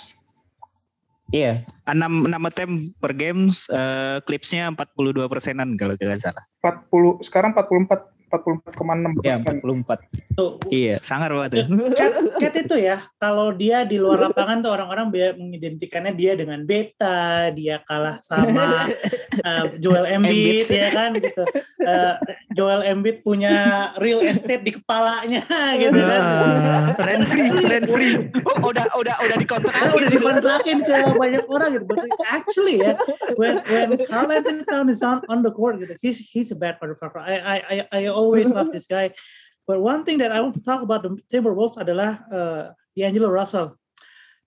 Iya. 1.31 1.63
6 1.87 2.27
6 2.27 2.49
attempt 2.51 2.75
per 2.99 3.11
games 3.15 3.67
eh 3.71 4.19
clipsnya 4.27 4.71
42 4.75 5.31
persenan 5.31 5.75
kalau 5.79 5.95
tidak 5.95 6.19
salah. 6.19 6.43
40 6.61 7.23
sekarang 7.25 7.51
44 7.55 8.11
44,6 8.31 9.19
Iya, 9.27 9.35
persen. 9.43 9.59
44. 9.59 9.99
Tuh, 10.39 10.51
Iya, 10.71 10.95
sangar 11.03 11.35
banget 11.35 11.51
tuh. 11.51 11.65
Cat, 11.91 12.13
Cat 12.39 12.55
itu 12.63 12.75
ya, 12.79 13.03
kalau 13.19 13.51
dia 13.51 13.83
di 13.83 13.99
luar 13.99 14.31
lapangan 14.31 14.63
tuh 14.63 14.71
orang-orang 14.71 15.11
mengidentikannya 15.35 16.15
dia 16.15 16.39
dengan 16.39 16.63
beta, 16.63 17.51
dia 17.51 17.83
kalah 17.83 18.23
sama 18.23 18.87
uh, 19.41 19.65
Joel 19.79 20.05
Embiid, 20.07 20.67
ya 20.67 20.91
kan 20.91 21.15
gitu. 21.15 21.43
Uh, 21.81 22.15
Joel 22.51 22.83
Embiid 22.83 23.23
punya 23.23 23.89
real 23.97 24.19
estate 24.21 24.61
di 24.61 24.75
kepalanya 24.75 25.41
gitu 25.79 25.97
kan. 25.97 26.21
Ah, 26.21 26.83
rent 26.99 27.25
free, 27.31 27.49
rent 27.65 27.87
free. 27.87 28.13
Oh, 28.43 28.69
udah 28.69 28.85
udah 28.99 29.15
udah 29.23 29.37
dikontrak. 29.39 29.73
Karena 29.73 29.91
udah 29.95 30.09
dikontrakin 30.11 30.77
ke 30.83 30.95
banyak 31.15 31.43
orang 31.47 31.69
gitu. 31.79 31.85
But 31.87 31.99
actually 32.27 32.83
ya, 32.83 32.99
when 33.39 33.63
when 33.67 33.95
Carl 34.05 34.29
Anthony 34.29 34.63
Towns 34.67 34.99
is 34.99 35.01
on, 35.01 35.23
on 35.31 35.41
the 35.41 35.51
court 35.55 35.79
gitu, 35.79 35.95
he's 36.03 36.19
he's 36.19 36.51
a 36.51 36.57
bad 36.59 36.77
motherfucker. 36.83 37.23
I 37.23 37.35
I 37.39 37.57
I, 37.57 37.75
I 37.91 38.01
always 38.11 38.51
love 38.51 38.69
this 38.75 38.85
guy. 38.85 39.15
But 39.63 39.79
one 39.79 40.03
thing 40.03 40.19
that 40.19 40.33
I 40.35 40.41
want 40.41 40.57
to 40.59 40.63
talk 40.65 40.81
about 40.83 41.05
the 41.05 41.15
Timberwolves 41.31 41.79
adalah 41.79 42.25
uh, 42.27 42.75
D'Angelo 42.91 43.31
Russell. 43.31 43.77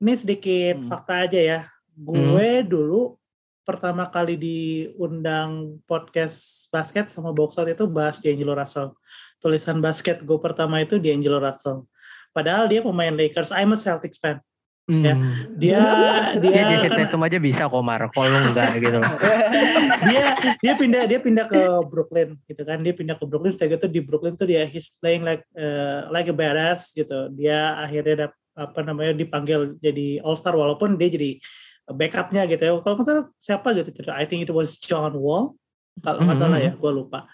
Ini 0.02 0.12
sedikit 0.20 0.74
Hmm. 0.84 0.90
fakta 0.90 1.24
aja 1.24 1.40
ya. 1.40 1.60
Gue 1.94 2.66
dulu 2.66 3.14
pertama 3.64 4.04
kali 4.06 4.37
diundang 4.37 5.80
podcast 5.88 6.68
basket 6.68 7.09
sama 7.09 7.33
box 7.33 7.56
out 7.56 7.66
itu 7.66 7.88
bahas 7.88 8.21
D'Angelo 8.21 8.52
Russell. 8.52 8.92
Tulisan 9.40 9.80
basket 9.80 10.21
gue 10.21 10.38
pertama 10.38 10.85
itu 10.85 11.00
D'Angelo 11.00 11.40
Russell. 11.40 11.88
Padahal 12.30 12.68
dia 12.68 12.85
pemain 12.85 13.11
Lakers. 13.11 13.50
I'm 13.56 13.73
a 13.73 13.78
Celtics 13.80 14.21
fan. 14.21 14.38
Ya. 14.85 15.16
Hmm. 15.16 15.33
Dia 15.56 15.80
dia 16.44 16.52
Ya 16.52 16.64
Jason 16.76 16.92
kan- 16.92 17.09
Tatum 17.09 17.25
aja 17.25 17.38
bisa 17.40 17.62
kok 17.73 17.80
Mar, 17.80 18.04
kalau 18.12 18.28
enggak 18.52 18.68
gitu 18.85 19.00
loh. 19.00 19.12
dia 20.12 20.25
dia 20.61 20.73
pindah 20.76 21.02
dia 21.09 21.18
pindah 21.25 21.47
ke 21.49 21.61
Brooklyn 21.88 22.37
gitu 22.44 22.62
kan 22.68 22.85
dia 22.85 22.92
pindah 22.92 23.16
ke 23.16 23.25
Brooklyn 23.25 23.56
setelah 23.56 23.80
itu 23.80 23.88
di 23.88 24.00
Brooklyn 24.04 24.37
tuh 24.37 24.44
dia 24.44 24.68
he's 24.68 24.92
playing 25.00 25.25
like 25.25 25.40
uh, 25.56 26.12
like 26.12 26.28
a 26.28 26.37
badass 26.37 26.92
gitu 26.92 27.33
dia 27.33 27.80
akhirnya 27.80 28.28
dap, 28.28 28.33
apa 28.52 28.80
namanya 28.85 29.16
dipanggil 29.16 29.80
jadi 29.80 30.21
All 30.21 30.37
Star 30.37 30.52
walaupun 30.52 31.00
dia 31.00 31.09
jadi 31.09 31.40
backupnya 31.88 32.48
gitu 32.48 32.62
ya. 32.64 32.72
Kalau 32.80 32.94
nggak 32.96 33.06
salah 33.06 33.24
siapa 33.40 33.68
gitu 33.76 33.90
I 34.12 34.24
think 34.24 34.48
it 34.48 34.52
was 34.52 34.80
John 34.80 35.16
Wall. 35.20 35.56
Kalau 36.00 36.24
nggak 36.24 36.38
salah 36.40 36.58
ya 36.58 36.72
gue 36.74 36.92
lupa. 36.92 37.28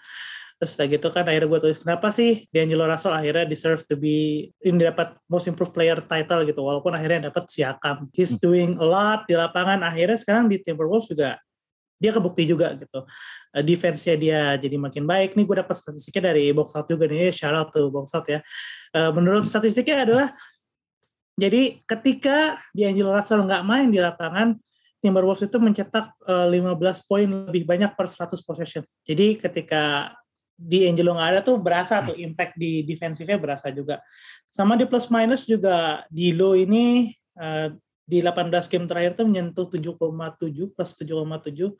Terus 0.61 0.77
setelah 0.77 0.89
gitu 0.93 1.07
kan 1.09 1.25
akhirnya 1.25 1.49
gue 1.49 1.59
tulis 1.65 1.79
kenapa 1.81 2.13
sih 2.13 2.45
D'Angelo 2.53 2.85
Russell 2.85 3.17
akhirnya 3.17 3.49
deserve 3.49 3.81
to 3.89 3.97
be 3.97 4.45
ini 4.61 4.85
dapat 4.85 5.17
most 5.25 5.49
improved 5.49 5.73
player 5.73 5.97
title 6.05 6.45
gitu 6.45 6.61
walaupun 6.61 6.93
akhirnya 6.93 7.33
dapat 7.33 7.49
Siakam 7.49 8.13
he's 8.13 8.37
doing 8.37 8.77
a 8.77 8.85
lot 8.85 9.25
di 9.25 9.33
lapangan. 9.33 9.81
Akhirnya 9.81 10.21
sekarang 10.21 10.45
di 10.45 10.61
Timberwolves 10.61 11.09
juga 11.09 11.41
dia 12.01 12.09
kebukti 12.09 12.49
juga 12.49 12.73
gitu. 12.73 13.05
Uh, 13.53 13.63
defense-nya 13.65 14.15
dia 14.17 14.41
jadi 14.57 14.73
makin 14.81 15.05
baik. 15.05 15.37
Nih 15.37 15.45
gue 15.45 15.57
dapat 15.61 15.77
statistiknya 15.77 16.33
dari 16.33 16.49
box 16.49 16.73
out 16.73 16.89
juga 16.89 17.05
nih. 17.05 17.29
Shout 17.29 17.53
out 17.53 17.69
to 17.69 17.93
box 17.93 18.13
out 18.17 18.25
ya. 18.25 18.41
Uh, 18.89 19.13
menurut 19.13 19.45
statistiknya 19.45 20.09
adalah 20.09 20.27
jadi 21.41 21.81
ketika 21.89 22.61
D'Angelo 22.69 23.17
Russell 23.17 23.41
nggak 23.49 23.65
main 23.65 23.89
di 23.89 23.97
lapangan 23.97 24.53
Timberwolves 25.01 25.41
itu 25.49 25.57
mencetak 25.57 26.13
uh, 26.29 26.45
15 26.45 26.77
poin 27.09 27.25
lebih 27.25 27.65
banyak 27.65 27.97
per 27.97 28.05
100 28.05 28.37
possession. 28.45 28.85
Jadi 29.01 29.41
ketika 29.41 30.13
D'Angelo 30.53 31.17
nggak 31.17 31.29
ada 31.33 31.41
tuh 31.41 31.57
berasa 31.57 32.05
tuh 32.05 32.13
impact 32.21 32.53
di 32.53 32.85
defensifnya 32.85 33.41
berasa 33.41 33.73
juga. 33.73 33.97
Sama 34.53 34.77
di 34.77 34.85
plus 34.85 35.09
minus 35.09 35.49
juga 35.49 36.05
Dilo 36.13 36.53
ini 36.53 37.09
uh, 37.41 37.73
di 38.05 38.21
18 38.21 38.53
game 38.69 38.85
terakhir 38.85 39.17
tuh 39.17 39.25
menyentuh 39.25 39.65
7,7 39.65 39.97
plus 40.77 40.91
7,7 40.93 41.73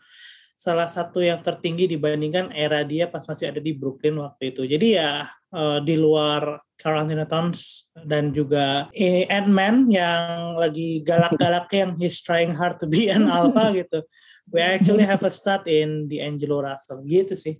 salah 0.61 0.85
satu 0.85 1.25
yang 1.25 1.41
tertinggi 1.41 1.89
dibandingkan 1.89 2.53
era 2.53 2.85
dia 2.85 3.09
pas 3.09 3.25
masih 3.25 3.49
ada 3.49 3.57
di 3.57 3.73
Brooklyn 3.73 4.13
waktu 4.21 4.53
itu. 4.53 4.69
Jadi 4.69 4.93
ya 4.93 5.25
eh, 5.49 5.79
di 5.81 5.97
luar 5.97 6.61
Anthony 6.77 7.25
Towns 7.25 7.89
dan 7.97 8.29
juga 8.29 8.85
eh, 8.93 9.25
Ant-Man 9.25 9.89
yang 9.89 10.61
lagi 10.61 11.01
galak-galak 11.01 11.65
yang 11.73 11.97
he's 11.97 12.21
trying 12.21 12.53
hard 12.53 12.77
to 12.77 12.85
be 12.85 13.09
an 13.09 13.25
alpha 13.33 13.73
gitu. 13.73 14.05
We 14.53 14.61
actually 14.61 15.01
have 15.09 15.25
a 15.25 15.33
stud 15.33 15.65
in 15.65 16.05
the 16.05 16.21
Angelo 16.21 16.61
Russell 16.61 17.01
gitu 17.09 17.33
sih. 17.33 17.57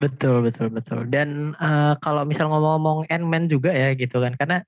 Betul, 0.00 0.44
betul, 0.44 0.72
betul. 0.72 1.04
Dan 1.12 1.52
eh, 1.52 1.94
kalau 2.00 2.24
misal 2.24 2.48
ngomong-ngomong 2.48 3.12
Ant-Man 3.12 3.52
juga 3.52 3.76
ya 3.76 3.92
gitu 3.92 4.24
kan, 4.24 4.32
karena 4.40 4.64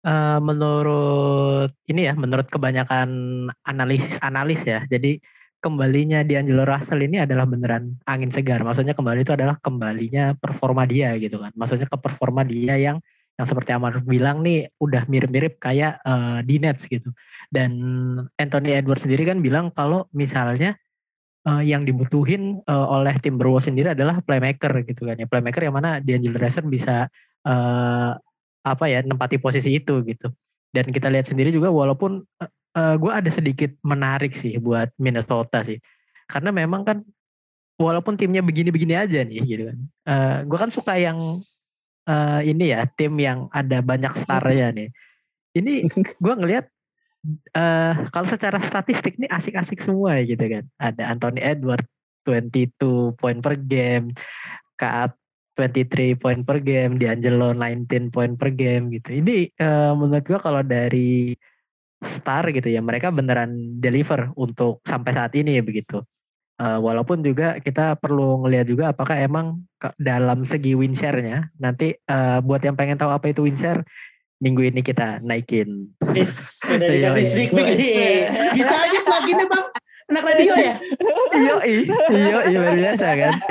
eh, 0.00 0.38
menurut 0.40 1.76
ini 1.92 2.08
ya, 2.08 2.16
menurut 2.16 2.48
kebanyakan 2.48 3.08
analis 3.68 4.04
analis 4.24 4.64
ya, 4.64 4.80
jadi 4.88 5.20
kembalinya 5.66 6.22
D'Angelo 6.22 6.62
Russell 6.62 7.02
ini 7.02 7.18
adalah 7.18 7.42
beneran 7.42 7.98
angin 8.06 8.30
segar. 8.30 8.62
Maksudnya 8.62 8.94
kembali 8.94 9.26
itu 9.26 9.34
adalah 9.34 9.58
kembalinya 9.58 10.38
performa 10.38 10.86
dia 10.86 11.18
gitu 11.18 11.42
kan. 11.42 11.50
Maksudnya 11.58 11.90
ke 11.90 11.98
performa 11.98 12.46
dia 12.46 12.78
yang 12.78 13.02
yang 13.36 13.46
seperti 13.50 13.74
Amar 13.74 13.98
bilang 14.06 14.46
nih 14.46 14.70
udah 14.78 15.10
mirip-mirip 15.10 15.58
kayak 15.58 15.98
eh, 16.06 16.38
di 16.46 16.62
Nets 16.62 16.86
gitu. 16.86 17.10
Dan 17.50 17.74
Anthony 18.38 18.78
Edwards 18.78 19.02
sendiri 19.02 19.26
kan 19.26 19.42
bilang 19.42 19.74
kalau 19.74 20.06
misalnya 20.14 20.78
eh, 21.42 21.62
yang 21.66 21.82
dibutuhin 21.82 22.62
eh, 22.62 22.86
oleh 22.86 23.18
Timberwolves 23.18 23.66
sendiri 23.66 23.98
adalah 23.98 24.22
playmaker 24.22 24.86
gitu 24.86 25.10
kan 25.10 25.18
ya 25.18 25.26
playmaker 25.26 25.66
yang 25.66 25.74
mana 25.74 25.98
D'Angelo 25.98 26.38
Russell 26.38 26.70
bisa 26.70 27.10
eh, 27.42 28.12
apa 28.66 28.84
ya 28.86 29.02
nempati 29.02 29.38
posisi 29.42 29.78
itu 29.78 30.02
gitu 30.06 30.30
dan 30.74 30.90
kita 30.90 31.08
lihat 31.08 31.30
sendiri 31.30 31.54
juga 31.54 31.70
walaupun 31.70 32.26
gue 32.76 33.08
ada 33.08 33.30
sedikit 33.32 33.72
menarik 33.80 34.36
sih 34.36 34.60
buat 34.60 34.92
Minnesota 35.00 35.64
sih 35.64 35.80
karena 36.28 36.52
memang 36.52 36.84
kan 36.84 36.98
walaupun 37.80 38.20
timnya 38.20 38.44
begini-begini 38.44 38.92
aja 38.92 39.24
nih 39.24 39.40
gitu 39.48 39.62
kan 39.72 39.78
gue 40.44 40.58
kan 40.60 40.68
suka 40.68 41.00
yang 41.00 41.16
eh, 42.04 42.40
ini 42.52 42.76
ya 42.76 42.84
tim 42.84 43.16
yang 43.16 43.48
ada 43.48 43.80
banyak 43.80 44.12
starnya 44.20 44.76
nih 44.76 44.88
ini 45.56 45.88
gue 46.24 46.34
ngelihat 46.36 46.68
eh 47.56 47.94
kalau 48.14 48.28
secara 48.28 48.58
statistik 48.62 49.18
nih 49.18 49.30
asik-asik 49.32 49.82
semua 49.82 50.20
ya 50.20 50.36
gitu 50.36 50.44
kan. 50.46 50.64
Ada 50.78 51.02
Anthony 51.10 51.40
Edwards 51.42 51.88
22 52.26 53.18
poin 53.18 53.38
per 53.42 53.54
game, 53.58 54.10
Kaat 54.78 55.14
23 55.58 56.20
poin 56.20 56.44
per 56.44 56.60
game, 56.60 57.00
D'Angelo 57.00 57.56
19 57.56 58.12
poin 58.14 58.36
per 58.36 58.52
game 58.54 58.92
gitu. 58.94 59.10
Ini 59.22 59.50
eh, 59.56 59.92
menurut 59.96 60.24
gua 60.26 60.38
kalau 60.38 60.62
dari 60.62 61.34
star 62.02 62.44
gitu 62.52 62.68
ya, 62.68 62.84
mereka 62.84 63.08
beneran 63.08 63.80
deliver 63.80 64.34
untuk 64.36 64.84
sampai 64.84 65.16
saat 65.16 65.32
ini 65.38 65.64
begitu. 65.64 66.04
Eh, 66.56 66.78
walaupun 66.80 67.20
juga 67.20 67.60
kita 67.60 68.00
perlu 68.00 68.40
ngelihat 68.40 68.64
juga 68.64 68.88
apakah 68.88 69.12
emang 69.20 69.60
dalam 70.00 70.48
segi 70.48 70.72
win 70.72 70.96
share-nya 70.96 71.52
nanti 71.60 71.92
eh, 71.92 72.38
buat 72.40 72.64
yang 72.64 72.80
pengen 72.80 72.96
tahu 72.96 73.12
apa 73.12 73.28
itu 73.28 73.44
win 73.44 73.60
share 73.60 73.84
minggu 74.40 74.64
ini 74.64 74.80
kita 74.80 75.20
naikin. 75.20 75.92
Iya, 76.16 76.24
dikasih 76.80 77.20
iya. 77.20 77.28
sneak 77.28 77.50
peek 77.52 77.68
nih. 77.76 77.92
Bisa 78.56 78.76
aja 78.76 78.98
lagi 79.04 79.32
nih 79.36 79.46
bang. 79.48 79.66
Anak 80.06 80.22
radio 80.22 80.54
ya? 80.54 80.74
Iyo 81.36 81.56
iyo 81.66 82.38
iyo 82.48 82.58
luar 82.62 82.78
biasa 82.78 83.06
kan. 83.20 83.34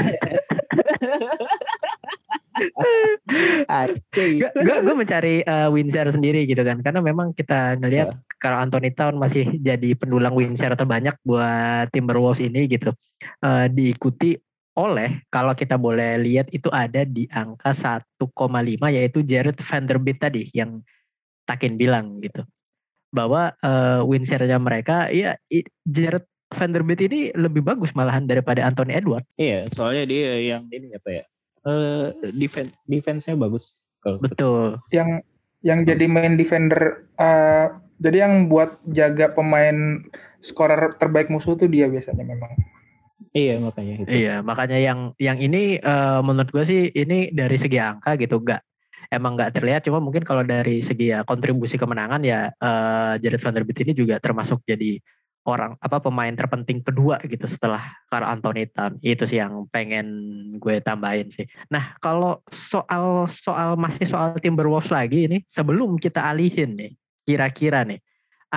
Gue 4.56 4.78
gue 4.84 4.96
mencari 4.96 5.36
uh, 5.44 5.68
win 5.72 5.92
share 5.92 6.12
sendiri 6.12 6.48
gitu 6.48 6.64
kan 6.64 6.80
karena 6.80 7.04
memang 7.04 7.36
kita 7.36 7.76
ngelihat 7.82 8.16
kalau 8.40 8.62
Anthony 8.62 8.94
Town 8.94 9.18
masih 9.18 9.48
jadi 9.60 9.96
pendulang 9.98 10.36
win 10.36 10.56
share 10.56 10.78
terbanyak 10.78 11.16
buat 11.26 11.90
Timberwolves 11.92 12.44
ini 12.44 12.68
gitu. 12.70 12.94
Eh, 13.42 13.68
diikuti 13.72 14.38
oleh 14.76 15.24
kalau 15.32 15.56
kita 15.56 15.80
boleh 15.80 16.20
lihat 16.20 16.52
itu 16.52 16.68
ada 16.68 17.08
di 17.08 17.26
angka 17.32 17.72
1,5 17.72 18.28
yaitu 18.92 19.24
Jared 19.24 19.56
Vanderbilt 19.64 20.20
tadi 20.20 20.52
yang 20.52 20.84
Takin 21.48 21.80
bilang 21.80 22.20
gitu 22.20 22.44
bahwa 23.16 23.56
eh, 23.64 24.02
win 24.04 24.28
share-nya 24.28 24.60
mereka 24.60 25.08
ya 25.10 25.40
Jared 25.88 26.28
Vanderbilt 26.54 27.02
ini 27.02 27.34
lebih 27.34 27.66
bagus 27.66 27.92
malahan 27.98 28.30
daripada 28.30 28.62
Anthony 28.62 28.94
Edwards. 28.94 29.26
Iya, 29.36 29.66
soalnya 29.74 30.04
dia 30.06 30.32
yang 30.40 30.70
ini 30.70 30.94
apa 30.94 31.10
ya? 31.10 31.24
Eh 31.66 32.08
defense 32.34 32.74
defense-nya 32.86 33.36
bagus. 33.38 33.82
Betul. 34.06 34.78
yang 34.94 35.26
yang 35.66 35.82
jadi 35.82 36.06
main 36.06 36.38
defender 36.38 37.10
eh, 37.18 37.74
jadi 37.98 38.30
yang 38.30 38.54
buat 38.54 38.78
jaga 38.86 39.34
pemain 39.34 40.06
scorer 40.46 40.94
terbaik 41.02 41.34
musuh 41.34 41.58
tuh 41.58 41.66
dia 41.66 41.90
biasanya 41.90 42.22
memang. 42.22 42.54
Iya 43.34 43.60
makanya 43.60 43.94
itu. 44.06 44.08
Iya, 44.08 44.36
makanya 44.46 44.78
yang 44.80 45.00
yang 45.20 45.42
ini 45.42 45.82
uh, 45.84 46.24
menurut 46.24 46.54
gue 46.54 46.64
sih 46.64 46.82
ini 46.94 47.34
dari 47.36 47.58
segi 47.60 47.82
angka 47.82 48.16
gitu 48.16 48.40
enggak 48.40 48.64
emang 49.14 49.38
nggak 49.38 49.54
terlihat 49.58 49.82
cuma 49.86 50.02
mungkin 50.02 50.26
kalau 50.26 50.42
dari 50.42 50.82
segi 50.82 51.14
ya 51.14 51.22
kontribusi 51.28 51.78
kemenangan 51.78 52.22
ya 52.26 52.50
uh, 52.58 53.16
Jared 53.22 53.42
Van 53.42 53.54
Der 53.54 53.66
Beek 53.68 53.86
ini 53.86 53.94
juga 53.94 54.18
termasuk 54.18 54.64
jadi 54.66 54.98
orang 55.46 55.78
apa 55.78 56.02
pemain 56.02 56.34
terpenting 56.34 56.82
kedua 56.82 57.22
gitu 57.22 57.46
setelah 57.46 57.82
Carl 58.10 58.26
Anthony 58.26 58.66
Town 58.74 58.98
itu 59.06 59.30
sih 59.30 59.38
yang 59.38 59.70
pengen 59.70 60.08
gue 60.58 60.82
tambahin 60.82 61.30
sih. 61.30 61.46
Nah 61.70 61.94
kalau 62.02 62.42
soal 62.50 63.30
soal 63.30 63.78
masih 63.78 64.10
soal 64.10 64.34
Timberwolves 64.42 64.90
lagi 64.90 65.30
ini 65.30 65.46
sebelum 65.46 66.02
kita 66.02 66.26
alihin 66.26 66.74
nih 66.74 66.92
kira-kira 67.26 67.86
nih 67.86 68.02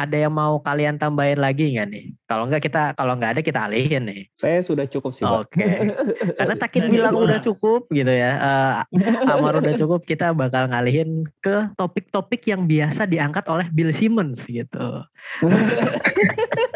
ada 0.04 0.14
yang 0.14 0.34
mau 0.34 0.60
kalian 0.62 1.00
tambahin 1.00 1.40
lagi 1.40 1.74
nggak 1.74 1.88
nih? 1.90 2.04
Kalau 2.28 2.46
nggak 2.46 2.62
kita 2.62 2.82
kalau 2.94 3.18
nggak 3.18 3.38
ada 3.38 3.42
kita 3.42 3.66
alihin 3.66 4.06
nih. 4.06 4.22
Saya 4.36 4.62
sudah 4.62 4.86
cukup 4.86 5.16
sih. 5.16 5.26
Oke. 5.26 5.58
Okay. 5.58 5.90
Karena 6.38 6.54
Takin 6.54 6.84
bilang 6.92 7.16
udah 7.16 7.40
cukup 7.42 7.90
gitu 7.90 8.12
ya. 8.12 8.38
Uh, 8.38 8.72
Amar 9.32 9.58
udah 9.58 9.74
cukup. 9.74 10.06
Kita 10.06 10.30
bakal 10.36 10.70
ngalihin 10.70 11.26
ke 11.42 11.72
topik-topik 11.74 12.46
yang 12.46 12.68
biasa 12.68 13.08
diangkat 13.08 13.48
oleh 13.50 13.66
Bill 13.72 13.90
Simmons 13.90 14.44
gitu. 14.46 15.02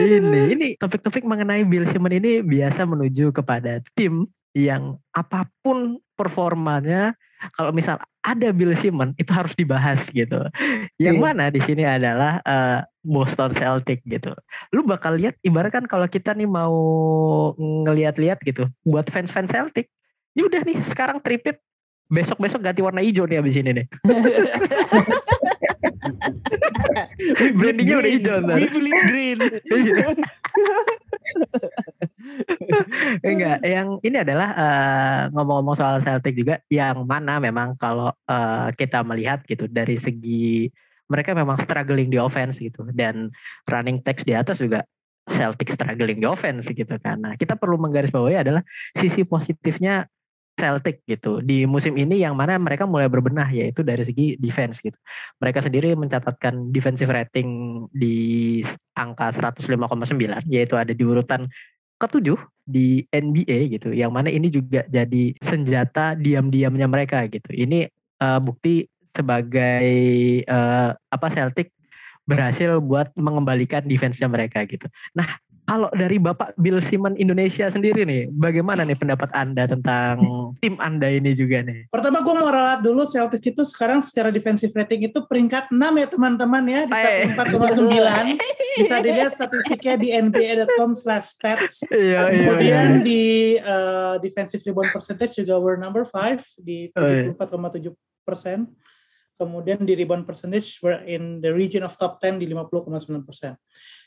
ini 0.00 0.40
ini 0.54 0.68
topik-topik 0.76 1.24
mengenai 1.24 1.64
Bill 1.66 1.88
Simmons 1.88 2.16
ini 2.16 2.40
biasa 2.44 2.84
menuju 2.84 3.34
kepada 3.34 3.80
tim 3.94 4.28
yang 4.54 4.98
apa 5.10 5.50
pun 5.60 5.98
performanya 6.14 7.18
kalau 7.52 7.74
misal 7.74 8.00
ada 8.24 8.48
Bill 8.56 8.72
Simmons 8.80 9.12
itu 9.20 9.28
harus 9.28 9.52
dibahas 9.52 10.00
gitu. 10.08 10.40
Yang 10.96 11.16
yeah. 11.20 11.24
mana 11.24 11.44
di 11.52 11.60
sini 11.60 11.84
adalah 11.84 12.40
uh, 12.48 12.80
Boston 13.04 13.52
Celtic 13.52 14.00
gitu. 14.08 14.32
Lu 14.72 14.88
bakal 14.88 15.20
lihat 15.20 15.36
ibarat 15.44 15.76
kan 15.76 15.84
kalau 15.84 16.08
kita 16.08 16.32
nih 16.32 16.48
mau 16.48 16.72
ngeliat-lihat 17.60 18.40
gitu 18.48 18.64
buat 18.88 19.04
fans-fans 19.12 19.52
Celtic, 19.52 19.92
ya 20.32 20.48
udah 20.48 20.64
nih 20.64 20.80
sekarang 20.88 21.20
tripit 21.20 21.60
besok-besok 22.08 22.60
ganti 22.60 22.84
warna 22.84 23.00
hijau 23.00 23.24
nih 23.28 23.38
abis 23.40 23.56
ini 23.60 23.72
nih. 23.80 23.86
Brandingnya 27.58 27.96
udah 28.00 28.12
hijau 28.12 28.36
ntar. 28.44 28.56
green. 29.08 29.38
Enggak, 33.26 33.58
yang 33.64 34.00
ini 34.00 34.16
adalah 34.20 34.48
uh, 34.54 35.20
ngomong-ngomong 35.32 35.76
soal 35.76 36.00
Celtic 36.00 36.36
juga 36.36 36.60
yang 36.72 37.04
mana 37.04 37.40
memang 37.40 37.76
kalau 37.76 38.12
uh, 38.28 38.68
kita 38.76 39.04
melihat 39.04 39.44
gitu 39.44 39.68
dari 39.68 39.96
segi 40.00 40.68
mereka 41.08 41.36
memang 41.36 41.60
struggling 41.60 42.08
di 42.08 42.16
offense 42.16 42.56
gitu 42.60 42.88
dan 42.96 43.28
running 43.68 44.00
text 44.00 44.24
di 44.24 44.32
atas 44.32 44.60
juga 44.60 44.84
Celtic 45.24 45.72
struggling 45.72 46.20
di 46.20 46.28
offense 46.28 46.68
gitu. 46.68 46.96
Nah, 47.00 47.36
kita 47.36 47.56
perlu 47.56 47.80
menggarisbawahi 47.80 48.44
adalah 48.44 48.62
sisi 48.96 49.24
positifnya 49.24 50.04
Celtic 50.54 51.02
gitu 51.10 51.42
di 51.42 51.66
musim 51.66 51.98
ini 51.98 52.22
yang 52.22 52.38
mana 52.38 52.54
mereka 52.62 52.86
mulai 52.86 53.10
berbenah 53.10 53.50
yaitu 53.50 53.82
dari 53.82 54.06
segi 54.06 54.38
defense 54.38 54.78
gitu. 54.78 54.96
Mereka 55.42 55.66
sendiri 55.66 55.98
mencatatkan 55.98 56.70
defensive 56.70 57.10
rating 57.10 57.82
di 57.90 58.62
angka 58.94 59.34
105,9 59.34 59.66
yaitu 60.46 60.74
ada 60.78 60.94
di 60.94 61.02
urutan 61.02 61.50
ketujuh 61.98 62.38
di 62.64 63.02
NBA 63.10 63.74
gitu. 63.78 63.90
Yang 63.90 64.10
mana 64.14 64.28
ini 64.30 64.48
juga 64.48 64.86
jadi 64.86 65.34
senjata 65.42 66.14
diam-diamnya 66.14 66.86
mereka 66.86 67.26
gitu. 67.26 67.50
Ini 67.50 67.90
uh, 68.22 68.38
bukti 68.38 68.86
sebagai 69.14 69.86
uh, 70.46 70.90
apa 70.94 71.26
Celtic 71.30 71.70
berhasil 72.24 72.80
buat 72.80 73.12
mengembalikan 73.14 73.84
defense-nya 73.84 74.26
mereka 74.32 74.64
gitu. 74.64 74.88
Nah, 75.12 75.28
kalau 75.64 75.88
dari 75.96 76.20
Bapak 76.20 76.52
Bill 76.60 76.76
Simon 76.84 77.16
Indonesia 77.16 77.64
sendiri 77.72 78.04
nih, 78.04 78.28
bagaimana 78.28 78.84
nih 78.84 79.00
pendapat 79.00 79.32
Anda 79.32 79.64
tentang 79.64 80.20
tim 80.60 80.76
Anda 80.76 81.08
ini 81.08 81.32
juga 81.32 81.64
nih? 81.64 81.88
Pertama 81.88 82.20
gue 82.20 82.34
mau 82.36 82.52
ralat 82.52 82.84
dulu 82.84 83.08
Celtics 83.08 83.48
itu 83.48 83.64
sekarang 83.64 84.04
secara 84.04 84.28
defensive 84.28 84.76
rating 84.76 85.08
itu 85.08 85.24
peringkat 85.24 85.72
6 85.72 85.80
ya 85.80 86.06
teman-teman 86.12 86.64
ya 86.68 86.80
di 86.84 86.92
104,9. 86.92 88.36
Bisa 88.84 88.96
dilihat 89.00 89.32
statistiknya 89.32 89.94
di 89.96 90.08
nba.com 90.12 90.92
slash 90.92 91.40
stats. 91.40 91.80
Iya, 91.88 92.28
iya, 92.28 92.40
Kemudian 92.44 92.88
iya. 93.00 93.00
di 93.00 93.22
uh, 93.64 94.14
defensive 94.20 94.60
rebound 94.68 94.92
percentage 94.92 95.32
juga 95.40 95.56
we're 95.56 95.80
number 95.80 96.04
5 96.04 96.60
di 96.60 96.92
74,7 96.92 97.88
persen. 98.20 98.68
Kemudian 99.34 99.82
di 99.82 99.96
rebound 99.96 100.28
percentage 100.28 100.76
we're 100.84 101.00
in 101.08 101.40
the 101.40 101.50
region 101.50 101.82
of 101.82 101.96
top 101.96 102.20
10 102.20 102.36
di 102.36 102.46
50,9 102.52 103.24
persen. 103.24 103.56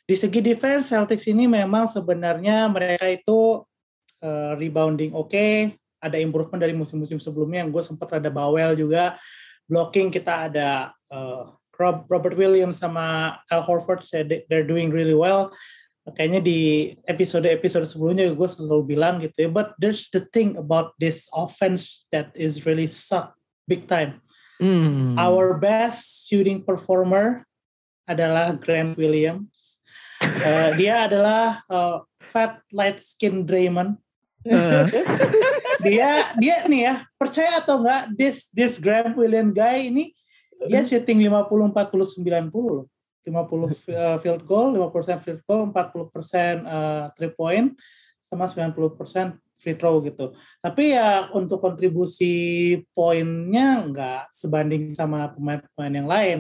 Di 0.08 0.16
segi 0.16 0.40
defense 0.40 0.96
Celtics 0.96 1.28
ini 1.28 1.52
memang 1.52 1.84
sebenarnya 1.84 2.72
mereka 2.72 3.12
itu 3.12 3.60
uh, 4.24 4.56
rebounding 4.56 5.12
oke, 5.12 5.36
okay, 5.36 5.76
ada 6.00 6.16
improvement 6.16 6.64
dari 6.64 6.72
musim-musim 6.72 7.20
sebelumnya 7.20 7.68
yang 7.68 7.76
gue 7.76 7.84
sempat 7.84 8.16
ada 8.16 8.32
bawel 8.32 8.72
juga. 8.80 9.20
Blocking 9.68 10.08
kita 10.08 10.48
ada 10.48 10.96
uh, 11.12 11.52
Robert 12.08 12.40
Williams 12.40 12.80
sama 12.80 13.36
Al 13.52 13.62
Horford, 13.68 14.00
they're 14.48 14.64
doing 14.64 14.96
really 14.96 15.14
well. 15.14 15.52
Kayaknya 16.08 16.40
di 16.40 16.60
episode-episode 17.04 17.84
sebelumnya 17.84 18.32
gue 18.32 18.48
selalu 18.48 18.96
bilang 18.96 19.20
gitu 19.20 19.44
ya, 19.44 19.50
but 19.52 19.76
there's 19.76 20.08
the 20.16 20.24
thing 20.32 20.56
about 20.56 20.96
this 20.96 21.28
offense 21.36 22.08
that 22.16 22.32
is 22.32 22.64
really 22.64 22.88
suck 22.88 23.36
big 23.68 23.92
time. 23.92 24.24
Mm. 24.64 25.20
Our 25.20 25.60
best 25.60 26.32
shooting 26.32 26.64
performer 26.64 27.44
adalah 28.08 28.56
Grant 28.56 28.96
Williams 28.96 29.77
Uh, 30.38 30.70
dia 30.78 31.10
adalah 31.10 31.62
uh, 31.68 32.06
fat 32.22 32.62
light 32.70 33.02
skin 33.02 33.44
Draymond. 33.44 33.98
Uh. 34.46 34.86
dia 35.86 36.34
dia 36.40 36.56
nih 36.66 36.82
ya 36.90 36.96
percaya 37.20 37.62
atau 37.62 37.84
enggak 37.84 38.04
this 38.18 38.50
this 38.56 38.82
Graham 38.82 39.14
William 39.14 39.54
guy 39.54 39.92
ini 39.92 40.16
dia 40.66 40.82
shooting 40.82 41.22
50 41.22 41.74
40 41.74 42.24
90 42.26 42.50
loh. 42.54 42.86
50 43.28 43.92
uh, 43.92 44.18
field 44.24 44.44
goal, 44.48 44.72
50% 44.72 45.20
field 45.20 45.42
goal, 45.44 45.68
40% 45.76 46.64
uh, 46.64 47.12
three 47.12 47.34
point 47.36 47.76
sama 48.24 48.48
90% 48.48 49.36
free 49.60 49.76
throw 49.76 50.00
gitu. 50.00 50.32
Tapi 50.64 50.96
ya 50.96 51.28
untuk 51.36 51.60
kontribusi 51.60 52.80
poinnya 52.96 53.84
nggak 53.84 54.32
sebanding 54.32 54.96
sama 54.96 55.36
pemain-pemain 55.36 55.94
yang 55.94 56.08
lain. 56.08 56.40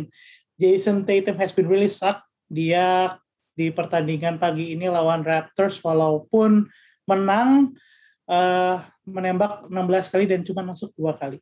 Jason 0.55 1.03
Tatum 1.03 1.35
has 1.37 1.51
been 1.51 1.67
really 1.67 1.91
suck. 1.91 2.23
Dia 2.47 3.19
di 3.57 3.73
pertandingan 3.73 4.37
pagi 4.37 4.77
ini 4.77 4.85
lawan 4.85 5.25
Raptors 5.25 5.81
walaupun 5.81 6.69
menang 7.09 7.73
uh, 8.29 8.77
menembak 9.09 9.65
16 9.65 10.13
kali 10.13 10.25
dan 10.29 10.45
cuma 10.45 10.61
masuk 10.61 10.93
dua 10.93 11.17
kali. 11.17 11.41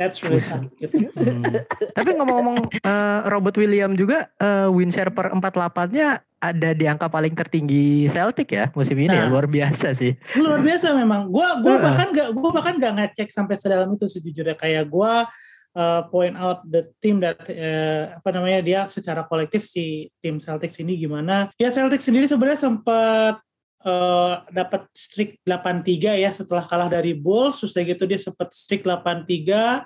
That's 0.00 0.18
really 0.24 0.40
sad. 0.42 0.66
Hmm. 0.66 1.44
Tapi 2.00 2.10
ngomong-ngomong 2.16 2.58
uh, 2.82 3.28
Robert 3.28 3.54
William 3.60 3.92
juga 3.94 4.32
uh, 4.40 4.72
win 4.72 4.90
share 4.90 5.12
per 5.12 5.30
48-nya 5.30 6.24
ada 6.42 6.74
di 6.74 6.84
angka 6.90 7.06
paling 7.06 7.38
tertinggi 7.38 8.10
Celtic 8.10 8.50
ya 8.50 8.74
musim 8.74 8.98
ini 8.98 9.14
ya. 9.14 9.14
nah, 9.14 9.20
ya 9.28 9.30
luar 9.30 9.46
biasa 9.46 9.94
sih. 9.94 10.18
Luar 10.34 10.58
biasa 10.58 10.96
memang. 10.98 11.30
Gua 11.30 11.62
gua 11.62 11.78
bahkan 11.78 12.10
gak 12.10 12.34
gua 12.34 12.50
bahkan 12.50 12.74
gak 12.82 12.94
ngecek 12.98 13.28
sampai 13.30 13.54
sedalam 13.54 13.94
itu 13.94 14.10
sejujurnya 14.10 14.58
kayak 14.58 14.90
gua 14.90 15.30
uh, 15.76 16.08
point 16.08 16.36
out 16.36 16.64
the 16.68 16.88
team 17.00 17.20
that 17.20 17.40
uh, 17.48 18.16
apa 18.20 18.28
namanya 18.32 18.60
dia 18.60 18.80
secara 18.88 19.24
kolektif 19.26 19.64
si 19.64 20.08
tim 20.20 20.38
Celtics 20.38 20.78
ini 20.80 20.96
gimana. 20.96 21.50
Ya 21.56 21.72
Celtics 21.72 22.06
sendiri 22.06 22.28
sebenarnya 22.28 22.60
sempat 22.60 23.40
uh, 23.84 24.34
dapat 24.48 24.88
streak 24.92 25.40
8-3 25.44 26.22
ya 26.22 26.30
setelah 26.32 26.64
kalah 26.64 26.88
dari 26.88 27.16
Bulls 27.16 27.60
dari 27.60 27.96
gitu 27.96 28.04
dia 28.06 28.20
sempat 28.20 28.52
streak 28.54 28.86
8-3 28.86 29.84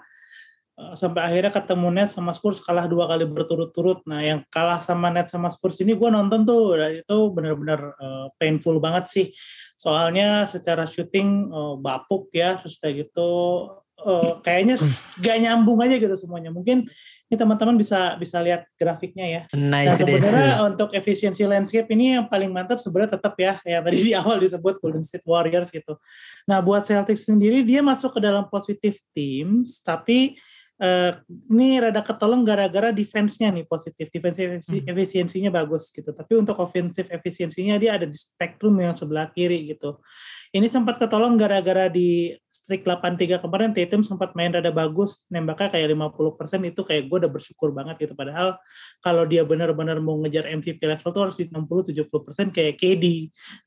uh, 0.77 0.94
sampai 0.94 1.20
akhirnya 1.25 1.53
ketemu 1.53 1.88
Nets 1.92 2.14
sama 2.14 2.33
Spurs 2.37 2.61
kalah 2.61 2.87
dua 2.87 3.09
kali 3.09 3.25
berturut-turut. 3.25 4.05
Nah, 4.05 4.20
yang 4.22 4.40
kalah 4.53 4.79
sama 4.83 5.09
Nets 5.09 5.33
sama 5.33 5.49
Spurs 5.49 5.81
ini 5.81 5.96
gue 5.96 6.11
nonton 6.12 6.44
tuh 6.44 6.77
dan 6.77 7.01
itu 7.01 7.18
benar-benar 7.33 7.81
uh, 7.96 8.27
painful 8.37 8.79
banget 8.79 9.05
sih. 9.09 9.27
Soalnya 9.77 10.49
secara 10.49 10.88
shooting 10.88 11.53
uh, 11.53 11.77
bapuk 11.77 12.33
ya, 12.33 12.57
kayak 12.81 13.09
gitu 13.09 13.29
uh, 14.03 14.41
kayaknya 14.45 14.77
hmm. 14.77 15.23
gak 15.25 15.37
nyambung 15.41 15.79
aja 15.81 15.97
gitu 15.97 16.17
semuanya. 16.19 16.53
Mungkin 16.53 16.89
ini 17.27 17.35
teman-teman 17.35 17.75
bisa 17.75 18.15
bisa 18.21 18.39
lihat 18.39 18.71
grafiknya 18.79 19.27
ya. 19.27 19.43
Nice 19.51 19.89
nah 19.91 19.97
sebenarnya 19.99 20.53
untuk 20.63 20.95
efisiensi 20.95 21.43
landscape 21.43 21.91
ini 21.91 22.15
yang 22.15 22.31
paling 22.31 22.55
mantap 22.55 22.79
sebenarnya 22.79 23.19
tetap 23.19 23.35
ya 23.35 23.59
yang 23.67 23.83
tadi 23.83 23.99
di 24.07 24.13
awal 24.15 24.39
disebut 24.39 24.79
Golden 24.79 25.03
State 25.03 25.27
Warriors 25.27 25.75
gitu. 25.75 25.99
Nah 26.47 26.63
buat 26.63 26.87
Celtics 26.87 27.27
sendiri 27.27 27.67
dia 27.67 27.83
masuk 27.83 28.15
ke 28.15 28.21
dalam 28.23 28.47
positive 28.47 28.95
teams 29.11 29.83
tapi 29.83 30.39
uh, 30.81 31.12
ini 31.53 31.81
rada 31.81 32.05
ketolong 32.05 32.45
gara-gara 32.45 32.93
defense-nya 32.93 33.53
nih 33.53 33.65
positif, 33.65 34.09
defensive 34.12 34.61
hmm. 34.61 34.89
efisiensinya 34.89 35.51
bagus 35.53 35.89
gitu. 35.93 36.12
Tapi 36.12 36.33
untuk 36.37 36.57
offensive 36.61 37.09
efisiensinya 37.09 37.81
dia 37.81 37.97
ada 37.97 38.07
di 38.09 38.17
spektrum 38.17 38.77
yang 38.81 38.93
sebelah 38.93 39.33
kiri 39.33 39.73
gitu. 39.73 40.01
Ini 40.53 40.69
sempat 40.73 40.97
ketolong 40.97 41.37
gara-gara 41.37 41.91
di 41.93 42.33
streak 42.49 42.89
8-3 42.89 43.43
kemarin 43.45 43.71
Tatum 43.77 44.01
sempat 44.01 44.33
main 44.33 44.49
rada 44.49 44.73
bagus, 44.73 45.23
nembaknya 45.29 45.69
kayak 45.69 45.93
50% 45.93 46.73
itu 46.73 46.81
kayak 46.81 47.03
gue 47.07 47.19
udah 47.27 47.33
bersyukur 47.33 47.71
banget 47.77 48.09
gitu. 48.09 48.15
Padahal 48.17 48.57
kalau 49.05 49.29
dia 49.29 49.45
benar-benar 49.45 50.01
mau 50.01 50.17
ngejar 50.25 50.49
MVP 50.49 50.81
level 50.81 51.11
tuh 51.12 51.23
harus 51.29 51.37
di 51.37 51.47
60-70% 51.53 52.57
kayak 52.57 52.75
KD. 52.81 53.05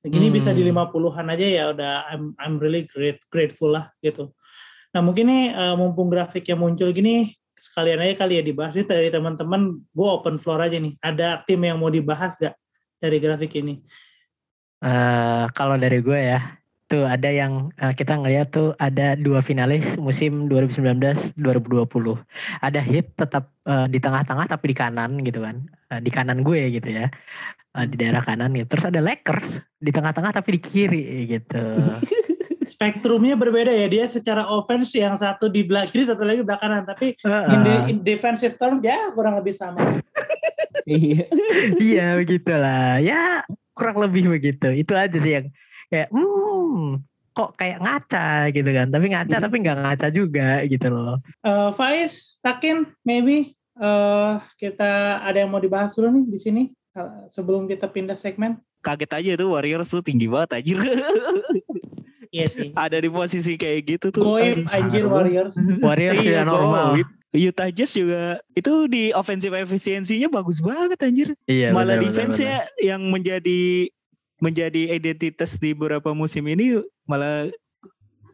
Gini 0.07 0.27
hmm. 0.29 0.35
bisa 0.35 0.49
di 0.51 0.65
50-an 0.65 1.27
aja 1.29 1.45
ya 1.45 1.63
udah 1.71 1.93
I'm, 2.09 2.33
I'm 2.41 2.55
really 2.57 2.89
great, 2.89 3.21
grateful 3.29 3.75
lah 3.75 3.93
gitu. 4.01 4.33
Nah 4.89 5.01
mungkin 5.05 5.29
nih 5.29 5.43
uh, 5.53 5.75
mumpung 5.77 6.09
grafik 6.09 6.49
yang 6.49 6.61
muncul 6.61 6.89
gini 6.89 7.39
sekalian 7.59 7.99
aja 7.99 8.25
kali 8.25 8.39
ya 8.39 8.43
dibahas 8.43 8.73
nih 8.73 8.87
dari 8.87 9.09
teman-teman. 9.11 9.83
Gue 9.91 10.07
open 10.07 10.39
floor 10.39 10.65
aja 10.65 10.79
nih. 10.79 10.95
Ada 11.03 11.43
tim 11.43 11.59
yang 11.61 11.77
mau 11.77 11.91
dibahas 11.91 12.39
gak 12.39 12.55
dari 12.97 13.19
grafik 13.19 13.51
ini? 13.59 13.83
Uh, 14.79 15.51
kalau 15.51 15.75
dari 15.75 15.99
gue 15.99 16.15
ya, 16.15 16.39
tuh 16.87 17.03
ada 17.03 17.27
yang 17.27 17.67
uh, 17.83 17.91
kita 17.91 18.15
ngeliat 18.15 18.55
tuh 18.55 18.71
ada 18.79 19.19
dua 19.19 19.43
finalis 19.43 19.99
musim 19.99 20.47
2019-2020. 20.47 21.35
Ada 22.63 22.79
hit 22.79 23.11
tetap 23.19 23.51
uh, 23.67 23.85
di 23.91 23.99
tengah-tengah 23.99 24.47
tapi 24.47 24.71
di 24.71 24.75
kanan 24.79 25.19
gitu 25.21 25.43
kan, 25.43 25.67
uh, 25.91 25.99
di 25.99 26.09
kanan 26.09 26.47
gue 26.47 26.79
gitu 26.79 26.89
ya, 26.89 27.11
uh, 27.75 27.85
di 27.85 27.99
daerah 27.99 28.23
kanan 28.23 28.55
gitu. 28.55 28.71
Terus 28.71 28.87
ada 28.87 29.03
Lakers 29.03 29.59
di 29.83 29.91
tengah-tengah 29.91 30.31
tapi 30.31 30.55
di 30.55 30.59
kiri 30.63 31.27
gitu. 31.27 31.63
spektrumnya 32.65 33.35
berbeda 33.35 33.73
ya. 33.73 33.87
Dia 33.89 34.05
secara 34.07 34.47
offense 34.49 34.93
yang 34.95 35.15
satu 35.15 35.49
di 35.49 35.65
belakang 35.65 35.91
kiri 35.93 36.03
satu 36.05 36.23
lagi 36.23 36.41
belakang 36.45 36.69
kanan 36.69 36.83
tapi 36.85 37.15
uh, 37.25 37.49
in, 37.49 37.59
the, 37.63 37.75
in 37.91 37.97
defensive 38.03 38.55
term 38.59 38.79
ya 38.83 39.11
kurang 39.13 39.37
lebih 39.39 39.53
sama. 39.55 40.01
Iya. 40.85 41.25
Iya 41.89 42.05
begitulah. 42.17 43.01
Ya 43.03 43.43
kurang 43.73 44.01
lebih 44.01 44.29
begitu. 44.29 44.69
Itu 44.73 44.93
aja 44.93 45.17
sih 45.17 45.33
yang 45.41 45.47
kayak 45.89 46.09
hmm 46.13 47.03
kok 47.29 47.55
kayak 47.55 47.79
ngaca 47.79 48.51
gitu 48.51 48.69
kan. 48.69 48.87
Tapi 48.91 49.05
ngaca 49.15 49.35
tapi 49.39 49.55
nggak 49.63 49.77
ngaca 49.79 50.07
juga 50.11 50.49
gitu 50.67 50.87
loh. 50.91 51.17
Uh, 51.39 51.71
Faiz 51.73 52.35
Takin 52.43 52.83
maybe 53.07 53.55
uh, 53.79 54.43
kita 54.59 55.23
ada 55.23 55.39
yang 55.39 55.49
mau 55.49 55.63
dibahas 55.63 55.95
dulu 55.95 56.11
nih 56.19 56.25
di 56.27 56.39
sini 56.39 56.63
uh, 56.99 57.31
sebelum 57.31 57.65
kita 57.65 57.87
pindah 57.87 58.19
segmen? 58.19 58.59
Kaget 58.79 59.11
aja 59.11 59.31
tuh 59.35 59.55
Warriors 59.55 59.91
tuh 59.91 60.03
tinggi 60.03 60.31
banget 60.31 60.59
anjir 60.59 60.79
Iya 62.29 62.45
sih. 62.45 62.69
Ada 62.85 62.97
di 63.01 63.09
posisi 63.09 63.57
kayak 63.57 63.79
gitu 63.85 64.07
tuh. 64.13 64.23
Goib 64.23 64.69
anjir 64.69 65.05
Warriors. 65.05 65.55
Warriors 65.85 66.21
iya, 66.21 66.41
ya 66.41 66.43
normal. 66.45 67.01
Utah 67.29 67.69
Jazz 67.69 67.93
juga 67.93 68.41
itu 68.57 68.89
di 68.89 69.13
offensive 69.13 69.53
efisiensinya 69.53 70.33
bagus 70.33 70.65
banget 70.65 70.97
anjir. 71.05 71.29
Iya, 71.45 71.77
Malah 71.77 72.01
defense-nya 72.01 72.65
yang 72.81 73.05
menjadi 73.13 73.85
menjadi 74.41 74.97
identitas 74.97 75.61
di 75.61 75.77
beberapa 75.77 76.09
musim 76.17 76.47
ini 76.49 76.81
malah 77.05 77.53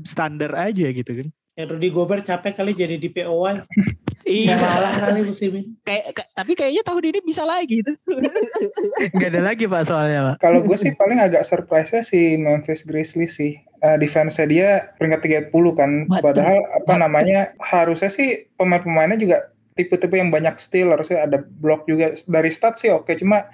standar 0.05 0.55
aja 0.55 0.87
gitu 0.95 1.11
kan. 1.11 1.27
Ya 1.55 1.63
Rudy 1.71 1.87
Gobert 1.87 2.27
capek 2.27 2.51
kali 2.51 2.71
jadi 2.75 2.99
di 2.99 3.07
POY. 3.07 3.63
iya. 4.27 4.59
Malah 4.59 4.91
kali 4.95 5.23
musim 5.23 5.55
ini. 5.55 5.71
Kayak, 5.87 6.27
tapi 6.35 6.51
kayaknya 6.51 6.83
tahun 6.83 7.03
ini 7.15 7.19
bisa 7.23 7.43
lagi 7.47 7.79
tuh. 7.79 7.95
Gak 9.15 9.31
ada 9.31 9.41
lagi 9.43 9.63
pak 9.63 9.87
soalnya 9.87 10.35
pak. 10.35 10.35
Kalau 10.43 10.59
gue 10.67 10.77
sih 10.79 10.91
paling 10.95 11.19
agak 11.23 11.47
surprise-nya 11.47 12.03
si 12.03 12.35
Memphis 12.35 12.83
Grizzlies 12.83 13.39
sih. 13.39 13.55
Uh, 13.85 14.01
defense 14.01 14.41
dia 14.49 14.89
peringkat 14.97 15.53
30 15.53 15.53
kan. 15.77 16.09
Betul. 16.09 16.23
Padahal 16.25 16.57
apa 16.73 16.89
Betul. 16.89 17.01
namanya 17.05 17.39
harusnya 17.61 18.09
sih 18.09 18.49
pemain-pemainnya 18.57 19.21
juga 19.21 19.37
tipe-tipe 19.77 20.17
yang 20.17 20.33
banyak 20.33 20.57
steal 20.57 20.89
harusnya 20.89 21.21
ada 21.21 21.45
block 21.61 21.85
juga 21.85 22.17
dari 22.25 22.49
stat 22.49 22.79
sih 22.81 22.89
oke 22.89 23.11
cuma 23.19 23.45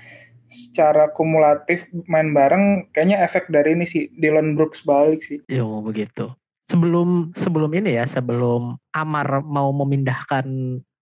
secara 0.54 1.10
kumulatif 1.18 1.84
main 2.06 2.32
bareng 2.32 2.86
kayaknya 2.94 3.20
efek 3.26 3.50
dari 3.50 3.74
ini 3.76 3.84
sih 3.84 4.08
Dylan 4.22 4.56
Brooks 4.56 4.88
balik 4.88 5.26
sih. 5.26 5.44
Yo 5.52 5.68
iya, 5.68 5.78
begitu 5.84 6.32
sebelum 6.72 7.36
sebelum 7.36 7.76
ini 7.76 8.00
ya 8.00 8.08
sebelum 8.08 8.80
Amar 8.96 9.44
mau 9.44 9.76
memindahkan 9.76 10.48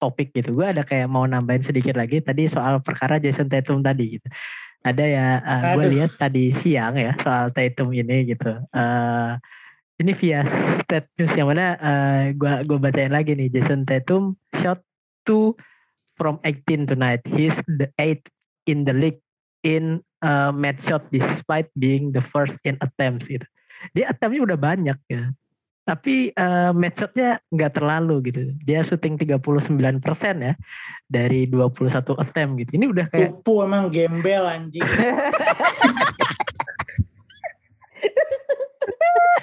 topik 0.04 0.36
gitu 0.36 0.52
gue 0.52 0.68
ada 0.68 0.84
kayak 0.84 1.08
mau 1.08 1.24
nambahin 1.24 1.64
sedikit 1.64 1.96
lagi 1.96 2.20
tadi 2.20 2.52
soal 2.52 2.84
perkara 2.84 3.16
Jason 3.16 3.48
Tatum 3.48 3.80
tadi 3.80 4.20
gitu 4.20 4.28
ada 4.86 5.02
ya 5.02 5.28
uh, 5.42 5.74
gue 5.82 5.98
lihat 5.98 6.14
tadi 6.22 6.54
siang 6.54 6.94
ya 6.94 7.18
soal 7.18 7.50
Tatum 7.50 7.90
ini 7.90 8.30
gitu. 8.30 8.62
Uh, 8.70 9.34
ini 9.98 10.14
via 10.14 10.46
stat 10.86 11.10
news 11.18 11.34
yang 11.34 11.50
mana 11.50 11.74
uh, 11.82 12.22
gue 12.38 12.54
gue 12.70 12.78
bacain 12.78 13.10
lagi 13.10 13.34
nih. 13.34 13.50
Jason 13.50 13.90
Tatum 13.90 14.38
shot 14.62 14.86
two 15.26 15.58
from 16.22 16.38
18 16.46 16.86
tonight. 16.86 17.26
He's 17.26 17.58
the 17.66 17.90
eighth 17.98 18.30
in 18.70 18.86
the 18.86 18.94
league 18.94 19.20
in 19.66 20.06
uh, 20.22 20.54
match 20.54 20.86
shot 20.86 21.10
despite 21.10 21.74
being 21.74 22.14
the 22.14 22.22
first 22.22 22.54
in 22.62 22.78
attempts 22.86 23.26
gitu. 23.26 23.46
Dia 23.98 24.14
attemptnya 24.14 24.54
udah 24.54 24.60
banyak 24.62 24.98
ya 25.10 25.34
tapi 25.86 26.34
uh, 26.34 26.74
match 26.74 26.98
shotnya 26.98 27.38
nggak 27.54 27.78
terlalu 27.78 28.34
gitu. 28.34 28.50
Dia 28.66 28.82
syuting 28.82 29.22
39% 29.22 29.62
ya 30.42 30.58
dari 31.06 31.46
21 31.46 32.18
attempt 32.18 32.54
gitu. 32.66 32.72
Ini 32.74 32.86
udah 32.90 33.06
kayak 33.14 33.38
Tupu 33.40 33.62
emang 33.62 33.94
gembel 33.94 34.50
anjing. 34.50 34.82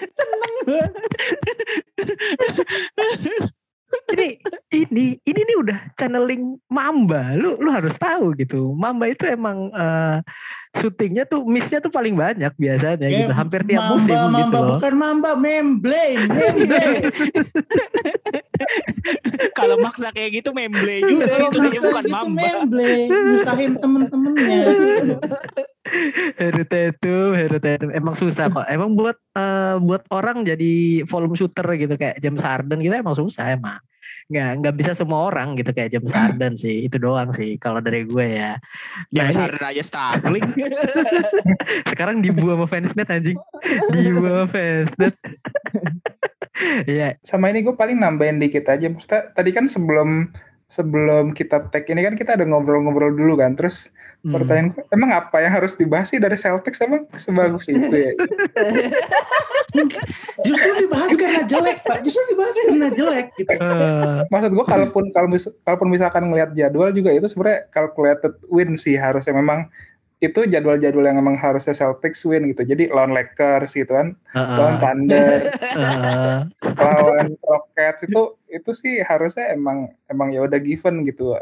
Seneng 0.03 0.55
ini 4.13 4.29
ini 4.73 5.05
ini 5.23 5.41
nih 5.47 5.57
udah 5.63 5.79
channeling 5.95 6.59
Mamba. 6.67 7.39
Lu 7.39 7.55
lu 7.63 7.71
harus 7.71 7.95
tahu 8.03 8.35
gitu. 8.35 8.75
Mamba 8.75 9.15
itu 9.15 9.31
emang 9.31 9.71
uh, 9.71 10.19
syutingnya 10.73 11.29
tuh 11.29 11.45
missnya 11.45 11.85
tuh 11.85 11.93
paling 11.93 12.17
banyak 12.17 12.49
biasanya 12.57 13.07
ya, 13.07 13.29
gitu. 13.29 13.33
Hampir 13.37 13.61
tiap 13.69 13.83
mamba, 13.85 13.93
musim 13.93 14.17
mamba, 14.17 14.39
gitu 14.41 14.57
loh. 14.57 14.77
Bukan 14.77 14.95
Mamba, 14.97 15.31
Memblane, 15.37 16.23
Memblane. 16.33 17.05
Kalau 19.59 19.77
maksa 19.83 20.09
kayak 20.17 20.41
gitu 20.41 20.51
Memblane 20.57 21.05
juga 21.05 21.29
Kalau 21.29 21.49
itu 21.53 21.59
maksa 21.61 21.81
bukan 21.85 22.05
gitu 22.05 22.15
Mamba. 22.17 22.41
Memblane, 22.41 23.09
nyusahin 23.13 23.73
temen-temennya. 23.77 24.61
Heru 26.41 26.65
Tatum, 26.65 27.31
Heru 27.37 27.59
Tatum 27.61 27.91
emang 27.93 28.15
susah 28.17 28.49
kok. 28.49 28.65
Emang 28.65 28.97
buat 28.97 29.21
uh, 29.37 29.77
buat 29.77 30.09
orang 30.09 30.49
jadi 30.49 31.05
volume 31.05 31.37
shooter 31.37 31.69
gitu 31.77 31.95
kayak 32.01 32.17
James 32.25 32.41
Harden 32.41 32.81
gitu 32.81 32.97
emang 32.97 33.13
susah 33.13 33.53
emang 33.53 33.77
nggak 34.33 34.65
nggak 34.65 34.75
bisa 34.81 34.93
semua 34.97 35.29
orang 35.29 35.55
gitu 35.61 35.71
kayak 35.77 35.93
James 35.93 36.09
Harden 36.09 36.57
sih 36.57 36.89
itu 36.89 36.97
doang 36.97 37.31
sih 37.37 37.61
kalau 37.61 37.85
dari 37.85 38.09
gue 38.09 38.41
ya. 38.41 38.57
Nah, 38.57 39.13
James 39.13 39.37
Harden 39.37 39.61
aja 39.61 39.83
struggling. 39.85 40.49
Sekarang 41.93 42.25
dibuang 42.25 42.65
sama 42.65 42.67
fansnet 42.67 43.09
anjing. 43.13 43.39
Dibuang 43.93 44.33
sama 44.33 44.47
fansnet 44.49 45.15
Iya. 46.89 47.19
Sama 47.27 47.53
ini 47.53 47.65
gue 47.65 47.75
paling 47.77 48.01
nambahin 48.01 48.41
dikit 48.41 48.69
aja. 48.69 48.89
Maksudnya 48.89 49.33
tadi 49.37 49.51
kan 49.53 49.69
sebelum 49.69 50.33
sebelum 50.73 51.37
kita 51.37 51.69
tag 51.69 51.85
ini 51.93 52.01
kan 52.01 52.17
kita 52.17 52.41
ada 52.41 52.49
ngobrol-ngobrol 52.49 53.13
dulu 53.13 53.37
kan. 53.37 53.53
Terus 53.53 53.93
hmm. 54.25 54.33
pertanyaan 54.33 54.69
emang 54.89 55.13
apa 55.13 55.45
yang 55.45 55.53
harus 55.53 55.77
dibahas 55.77 56.09
sih 56.09 56.17
dari 56.17 56.41
Celtics 56.41 56.81
emang 56.81 57.05
sebagus 57.21 57.69
itu 57.69 57.93
ya? 57.93 58.13
Justru 60.49 60.71
dibahas 60.89 61.13
karena 61.21 61.45
jelek 61.45 61.85
pak. 61.85 62.01
Justru 62.01 62.25
dibahas 62.33 62.57
karena 62.57 62.89
jelek. 62.89 63.27
Gitu. 63.37 63.53
Uh. 63.61 64.25
Maksud 64.33 64.51
gue 64.57 64.65
kalaupun 64.65 65.05
kalau 65.13 65.29
mis, 65.29 65.45
kalaupun 65.69 65.89
misalkan 65.93 66.33
ngelihat 66.33 66.57
jadwal 66.57 66.89
juga 66.89 67.13
itu 67.13 67.29
sebenarnya 67.29 67.69
calculated 67.69 68.33
win 68.49 68.81
sih 68.81 68.97
harusnya 68.97 69.37
memang 69.37 69.69
itu 70.23 70.47
jadwal-jadwal 70.47 71.03
yang 71.03 71.19
emang 71.19 71.35
harusnya 71.35 71.75
Celtics 71.75 72.23
win 72.23 72.47
gitu. 72.55 72.63
Jadi 72.63 72.87
lawan 72.95 73.11
Lakers 73.11 73.75
gitu 73.75 73.91
kan, 73.91 74.15
uh 74.33 74.39
-uh. 74.39 74.55
lawan 74.55 74.77
Thunder, 74.79 75.51
uh. 75.83 76.47
lawan 76.79 77.35
Rockets 77.43 78.07
itu 78.07 78.39
itu 78.47 78.71
sih 78.71 78.95
harusnya 79.03 79.51
emang 79.51 79.91
emang 80.15 80.31
ya 80.31 80.47
udah 80.47 80.63
given 80.63 81.03
gitu. 81.03 81.35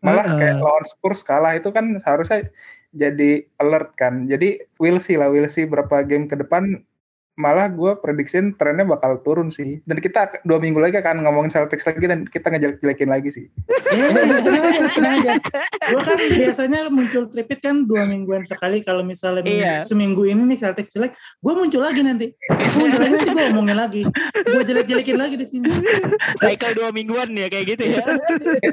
Malah 0.00 0.24
uh 0.24 0.32
-uh. 0.32 0.38
kayak 0.40 0.56
lawan 0.64 0.86
Spurs 0.88 1.20
kalah 1.20 1.60
itu 1.60 1.68
kan 1.68 2.00
harusnya 2.08 2.48
jadi 2.96 3.44
alert 3.60 3.92
kan. 4.00 4.24
Jadi 4.24 4.64
we'll 4.80 4.96
see 4.96 5.20
lah, 5.20 5.28
we'll 5.28 5.52
see 5.52 5.68
berapa 5.68 6.00
game 6.08 6.24
ke 6.24 6.40
depan 6.40 6.80
malah 7.36 7.68
gue 7.68 7.92
prediksiin 8.00 8.56
trennya 8.56 8.88
bakal 8.88 9.20
turun 9.20 9.52
sih. 9.52 9.84
Dan 9.84 10.00
kita 10.00 10.40
dua 10.42 10.56
minggu 10.56 10.80
lagi 10.80 10.96
akan 10.96 11.20
ngomongin 11.28 11.52
Celtics 11.52 11.84
lagi 11.84 12.08
dan 12.08 12.24
kita 12.24 12.48
ngejelek-jelekin 12.48 13.08
lagi 13.12 13.28
sih. 13.30 13.46
Iya, 13.92 14.08
aja. 15.04 15.32
Gue 15.92 16.00
kan 16.02 16.16
biasanya 16.16 16.80
muncul 16.88 17.28
tripit 17.28 17.60
kan 17.60 17.84
dua 17.84 18.08
mingguan 18.08 18.48
sekali. 18.48 18.80
Kalau 18.80 19.04
misalnya 19.04 19.44
iya. 19.44 19.84
seminggu 19.84 20.24
ini 20.24 20.48
nih 20.48 20.58
Celtics 20.64 20.96
jelek, 20.96 21.12
gue 21.14 21.52
muncul 21.52 21.84
lagi 21.84 22.00
nanti. 22.00 22.32
Gue 22.32 22.88
muncul 22.88 23.00
lagi 23.04 23.12
nanti 23.20 23.30
gue 23.30 23.44
ngomongin 23.52 23.76
lagi. 23.76 24.02
Gue 24.32 24.62
jelek-jelekin 24.64 25.16
lagi 25.20 25.36
di 25.36 25.46
sini. 25.46 25.68
Cycle 26.40 26.72
dua 26.72 26.88
mingguan 26.88 27.36
ya 27.36 27.52
kayak 27.52 27.76
gitu 27.76 27.82
ya. 27.84 28.00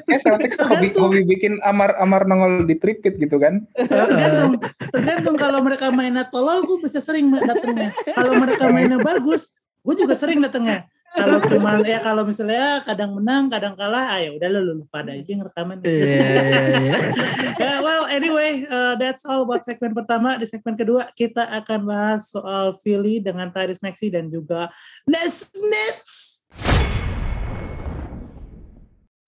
Kayak 0.07 0.21
Celtics 0.23 0.55
tuh 0.55 0.67
hobi, 0.71 0.87
hobi 0.95 1.19
bikin 1.27 1.59
amar-amar 1.67 2.23
nongol 2.23 2.63
di 2.63 2.79
tripit 2.79 3.19
gitu 3.19 3.35
kan. 3.43 3.67
Tergantung. 3.75 4.55
Tergantung 4.87 5.35
kalau 5.35 5.59
mereka 5.59 5.91
mainnya 5.91 6.23
tolol, 6.31 6.63
gue 6.63 6.79
bisa 6.87 7.03
sering 7.03 7.27
datangnya. 7.27 7.91
Kalau 8.15 8.39
mereka 8.39 8.52
mereka 8.53 8.69
mainnya 8.69 8.99
bagus, 9.01 9.57
gue 9.81 9.95
juga 9.97 10.13
sering 10.13 10.39
datengnya. 10.39 10.85
kalau 11.13 11.37
cuman 11.45 11.85
ya 11.85 12.01
kalau 12.01 12.25
misalnya 12.25 12.81
kadang 12.81 13.13
menang 13.13 13.45
kadang 13.45 13.77
kalah 13.77 14.17
ayo 14.17 14.33
udah 14.33 14.49
lu 14.49 14.81
lupa 14.81 15.05
aja 15.05 15.21
yang 15.21 15.45
rekaman 15.45 15.77
yeah, 15.85 17.77
well 17.85 18.09
anyway 18.09 18.65
uh, 18.65 18.97
that's 18.97 19.21
all 19.21 19.45
buat 19.45 19.61
segmen 19.61 19.93
pertama 19.93 20.41
di 20.41 20.49
segmen 20.49 20.73
kedua 20.73 21.13
kita 21.13 21.45
akan 21.61 21.85
bahas 21.85 22.33
soal 22.33 22.73
Philly 22.81 23.21
dengan 23.21 23.53
Tyrese 23.53 23.85
Maxey 23.85 24.09
dan 24.09 24.25
juga 24.33 24.73
Les 25.05 25.53
Nets 25.53 26.49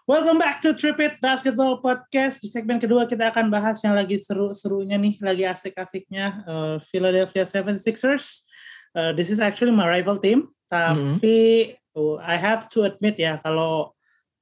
Welcome 0.06 0.38
back 0.38 0.62
to 0.62 0.78
Trip 0.78 1.02
It 1.02 1.18
Basketball 1.18 1.82
Podcast. 1.82 2.38
Di 2.38 2.46
segmen 2.46 2.78
kedua 2.78 3.10
kita 3.10 3.34
akan 3.34 3.50
bahas 3.50 3.82
yang 3.82 3.98
lagi 3.98 4.22
seru-serunya 4.22 5.02
nih, 5.02 5.18
lagi 5.18 5.50
asik-asiknya 5.50 6.46
uh, 6.46 6.78
Philadelphia 6.78 7.42
76ers. 7.42 8.46
Uh, 8.96 9.12
this 9.12 9.28
is 9.28 9.44
actually 9.44 9.76
my 9.76 9.84
rival 9.84 10.16
team, 10.16 10.48
tapi 10.72 11.76
mm-hmm. 11.76 12.00
uh, 12.00 12.16
I 12.24 12.40
have 12.40 12.72
to 12.72 12.88
admit 12.88 13.20
ya 13.20 13.44
kalau 13.44 13.92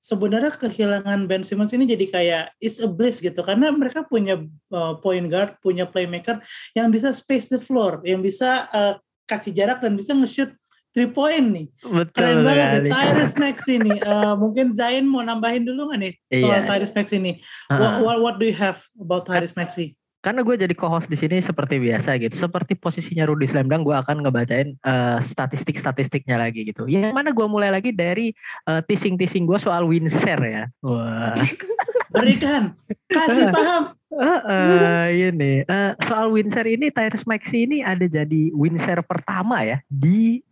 sebenarnya 0.03 0.53
kehilangan 0.53 1.25
Ben 1.25 1.41
Simmons 1.47 1.73
ini 1.73 1.89
jadi 1.89 2.05
kayak 2.11 2.43
is 2.59 2.77
a 2.83 2.91
bliss 2.91 3.17
gitu 3.23 3.39
karena 3.41 3.71
mereka 3.73 4.05
punya 4.05 4.37
uh, 4.69 4.93
point 5.01 5.25
guard, 5.25 5.57
punya 5.63 5.87
playmaker 5.87 6.43
yang 6.77 6.91
bisa 6.93 7.09
space 7.15 7.49
the 7.49 7.57
floor, 7.57 8.03
yang 8.05 8.21
bisa 8.21 8.69
uh, 8.69 8.93
kasih 9.25 9.55
jarak 9.55 9.79
dan 9.79 9.95
bisa 9.95 10.11
nge-shoot 10.13 10.51
three 10.93 11.09
point 11.09 11.47
nih. 11.49 11.67
Betul 11.81 12.13
Keren 12.13 12.39
banget 12.45 12.67
nih 12.85 12.91
Tyrese 12.93 13.35
Max 13.41 13.55
ini. 13.65 13.95
Uh, 14.03 14.35
mungkin 14.37 14.77
Zain 14.77 15.09
mau 15.09 15.25
nambahin 15.25 15.65
dulu 15.65 15.89
nggak 15.89 15.99
nih 16.03 16.13
soal 16.37 16.61
yeah. 16.61 16.67
Tyrese 16.69 16.93
Max 16.93 17.07
ini? 17.15 17.31
Uh 17.65 17.73
-huh. 17.73 17.79
what, 17.81 17.93
what, 18.03 18.17
what 18.21 18.35
do 18.37 18.45
you 18.45 18.53
have 18.53 18.83
about 18.99 19.25
Tyrese 19.25 19.57
Maxi? 19.57 19.97
Karena 20.23 20.39
gue 20.39 20.55
jadi 20.55 20.71
co-host 20.71 21.11
di 21.11 21.19
sini 21.19 21.43
seperti 21.43 21.83
biasa 21.83 22.15
gitu. 22.15 22.47
Seperti 22.47 22.79
posisinya 22.79 23.27
Rudy 23.27 23.43
Slamdang, 23.43 23.83
gue 23.83 23.91
akan 23.91 24.23
ngebacain 24.23 24.79
uh, 24.87 25.19
statistik-statistiknya 25.19 26.39
lagi 26.39 26.63
gitu. 26.63 26.87
Yang 26.87 27.11
mana 27.11 27.35
gue 27.35 27.43
mulai 27.43 27.75
lagi 27.75 27.91
dari 27.91 28.31
uh, 28.71 28.79
teasing-teasing 28.87 29.43
gue 29.43 29.59
soal 29.59 29.83
win 29.83 30.07
share 30.07 30.39
ya. 30.47 30.63
Wah. 30.79 31.35
Berikan, 32.15 32.71
kasih 33.11 33.51
paham. 33.51 33.91
Uh, 34.13 34.41
uh, 34.45 35.05
ini 35.09 35.65
uh, 35.65 35.97
soal 36.05 36.29
win 36.29 36.53
share 36.53 36.69
ini 36.69 36.93
Tyrese 36.93 37.25
Maxi 37.25 37.65
ini 37.65 37.81
ada 37.81 38.05
jadi 38.05 38.53
win 38.53 38.77
share 38.77 39.01
pertama 39.01 39.65
ya 39.65 39.81
di 39.89 40.45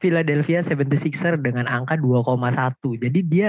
Philadelphia 0.00 0.64
76er 0.64 1.36
dengan 1.38 1.68
angka 1.68 2.00
2,1. 2.00 2.40
Jadi 3.04 3.20
dia 3.20 3.48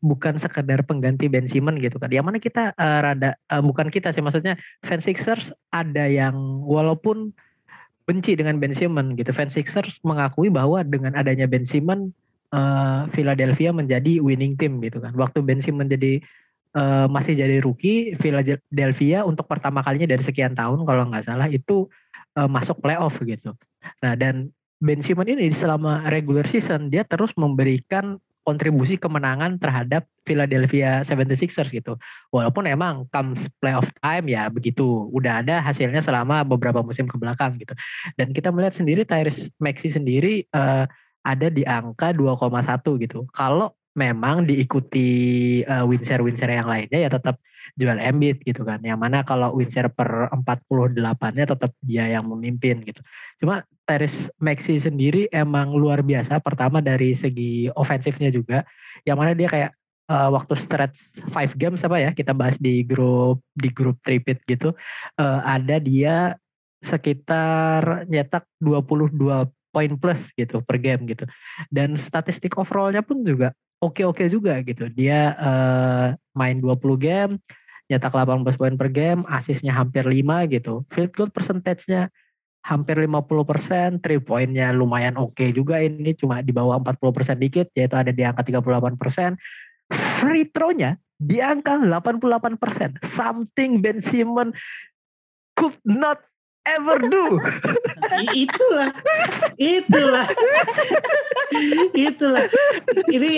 bukan 0.00 0.40
sekedar 0.40 0.80
pengganti 0.88 1.28
Ben 1.28 1.46
Simmons 1.46 1.78
gitu 1.78 2.00
kan. 2.00 2.08
Yang 2.08 2.24
mana 2.26 2.38
kita 2.40 2.72
uh, 2.74 2.98
rada 3.04 3.36
uh, 3.52 3.60
bukan 3.60 3.92
kita 3.92 4.10
sih 4.16 4.24
maksudnya 4.24 4.56
fans 4.82 5.04
Sixers 5.04 5.52
ada 5.76 6.08
yang 6.08 6.64
walaupun 6.64 7.36
benci 8.08 8.34
dengan 8.34 8.58
Ben 8.58 8.72
Simmons 8.72 9.14
gitu. 9.20 9.30
Fans 9.30 9.54
Sixers 9.54 10.00
mengakui 10.02 10.48
bahwa 10.48 10.80
dengan 10.82 11.14
adanya 11.14 11.44
Ben 11.44 11.68
Simmons 11.68 12.10
uh, 12.56 13.06
Philadelphia 13.12 13.70
menjadi 13.70 14.18
winning 14.18 14.56
team 14.56 14.80
gitu 14.80 14.98
kan. 14.98 15.12
Waktu 15.14 15.44
Ben 15.44 15.60
Simmons 15.60 15.92
jadi 15.92 16.18
uh, 16.74 17.06
masih 17.06 17.38
jadi 17.38 17.62
rookie 17.62 18.16
Philadelphia 18.18 19.22
untuk 19.22 19.46
pertama 19.46 19.84
kalinya 19.84 20.10
dari 20.10 20.24
sekian 20.24 20.56
tahun 20.56 20.82
kalau 20.88 21.12
nggak 21.12 21.28
salah 21.28 21.46
itu 21.46 21.86
uh, 22.40 22.48
masuk 22.50 22.78
playoff 22.82 23.18
gitu. 23.22 23.54
Nah 24.02 24.14
dan 24.18 24.50
Ben 24.80 25.04
Simmons 25.04 25.28
ini 25.28 25.52
selama 25.52 26.08
regular 26.08 26.48
season 26.48 26.88
dia 26.88 27.04
terus 27.04 27.36
memberikan 27.36 28.16
kontribusi 28.48 28.96
kemenangan 28.96 29.60
terhadap 29.60 30.08
Philadelphia 30.24 31.04
76ers 31.04 31.68
gitu. 31.70 32.00
Walaupun 32.32 32.64
emang 32.64 33.04
comes 33.12 33.44
playoff 33.60 33.86
time 34.00 34.32
ya 34.32 34.48
begitu. 34.48 35.06
Udah 35.12 35.44
ada 35.44 35.60
hasilnya 35.60 36.00
selama 36.00 36.42
beberapa 36.42 36.80
musim 36.80 37.04
ke 37.04 37.20
belakang 37.20 37.54
gitu. 37.60 37.76
Dan 38.16 38.32
kita 38.32 38.48
melihat 38.48 38.74
sendiri 38.74 39.04
Tyrese 39.04 39.52
Maxey 39.60 39.92
sendiri 39.92 40.48
uh, 40.56 40.88
ada 41.22 41.52
di 41.52 41.62
angka 41.68 42.16
2,1 42.16 43.04
gitu. 43.04 43.28
Kalau 43.36 43.76
memang 43.92 44.48
diikuti 44.48 45.08
uh, 45.66 45.84
win 45.84 46.00
share 46.06 46.24
win 46.24 46.38
share 46.38 46.56
yang 46.56 46.70
lainnya 46.70 47.06
ya 47.06 47.10
tetap 47.12 47.36
jual 47.78 47.98
Embiid 47.98 48.42
gitu 48.42 48.62
kan. 48.66 48.80
Yang 48.82 48.98
mana 48.98 49.22
kalau 49.22 49.54
win 49.54 49.70
share 49.70 49.90
per 49.90 50.30
48-nya 50.32 51.44
tetap 51.46 51.70
dia 51.84 52.08
yang 52.10 52.26
memimpin 52.26 52.82
gitu. 52.82 53.02
Cuma 53.42 53.66
Tyrese 53.84 54.30
Maxey 54.38 54.78
sendiri 54.78 55.26
emang 55.30 55.74
luar 55.74 56.02
biasa. 56.06 56.38
Pertama 56.40 56.78
dari 56.82 57.14
segi 57.14 57.70
ofensifnya 57.74 58.30
juga. 58.30 58.62
Yang 59.02 59.16
mana 59.16 59.32
dia 59.36 59.48
kayak 59.48 59.70
uh, 60.10 60.28
waktu 60.34 60.58
stretch 60.58 60.98
five 61.30 61.54
games 61.54 61.86
apa 61.86 61.96
ya 62.02 62.10
kita 62.10 62.34
bahas 62.34 62.58
di 62.58 62.82
grup 62.82 63.38
di 63.54 63.70
grup 63.70 64.02
tripit 64.02 64.42
gitu 64.50 64.74
uh, 65.22 65.40
ada 65.46 65.78
dia 65.78 66.34
sekitar 66.82 68.08
nyetak 68.10 68.42
22 68.58 69.14
poin 69.70 69.92
plus 69.94 70.20
gitu 70.34 70.58
per 70.66 70.82
game 70.82 71.06
gitu 71.06 71.24
dan 71.70 71.94
statistik 71.94 72.58
overallnya 72.58 73.06
pun 73.06 73.22
juga 73.22 73.54
oke-oke 73.78 74.26
juga 74.26 74.58
gitu 74.66 74.90
dia 74.90 75.38
uh, 75.38 76.06
main 76.34 76.58
20 76.58 76.74
game 76.98 77.32
nyetak 77.90 78.14
18 78.14 78.46
poin 78.54 78.74
per 78.78 78.88
game 78.94 79.26
asisnya 79.26 79.74
hampir 79.74 80.06
5 80.06 80.46
gitu 80.54 80.86
field 80.94 81.12
goal 81.12 81.30
percentage-nya 81.34 82.08
hampir 82.60 82.96
50%, 83.00 84.04
three 84.04 84.20
pointnya 84.20 84.68
lumayan 84.76 85.16
oke 85.16 85.32
okay 85.32 85.48
juga 85.50 85.80
ini 85.80 86.12
cuma 86.12 86.44
di 86.44 86.52
bawah 86.52 86.76
40% 86.80 87.40
dikit 87.40 87.72
yaitu 87.72 87.96
ada 87.96 88.12
di 88.12 88.20
angka 88.20 88.44
38%. 88.44 89.40
Free 89.90 90.46
throw-nya 90.52 91.00
di 91.16 91.40
angka 91.40 91.80
88%. 91.80 93.00
Something 93.08 93.80
Ben 93.80 94.04
Simmons 94.04 94.54
could 95.56 95.76
not 95.88 96.20
ever 96.68 97.00
do. 97.00 97.40
itulah, 98.44 98.92
itulah, 99.56 100.26
itulah. 101.96 102.46
Ini 103.08 103.32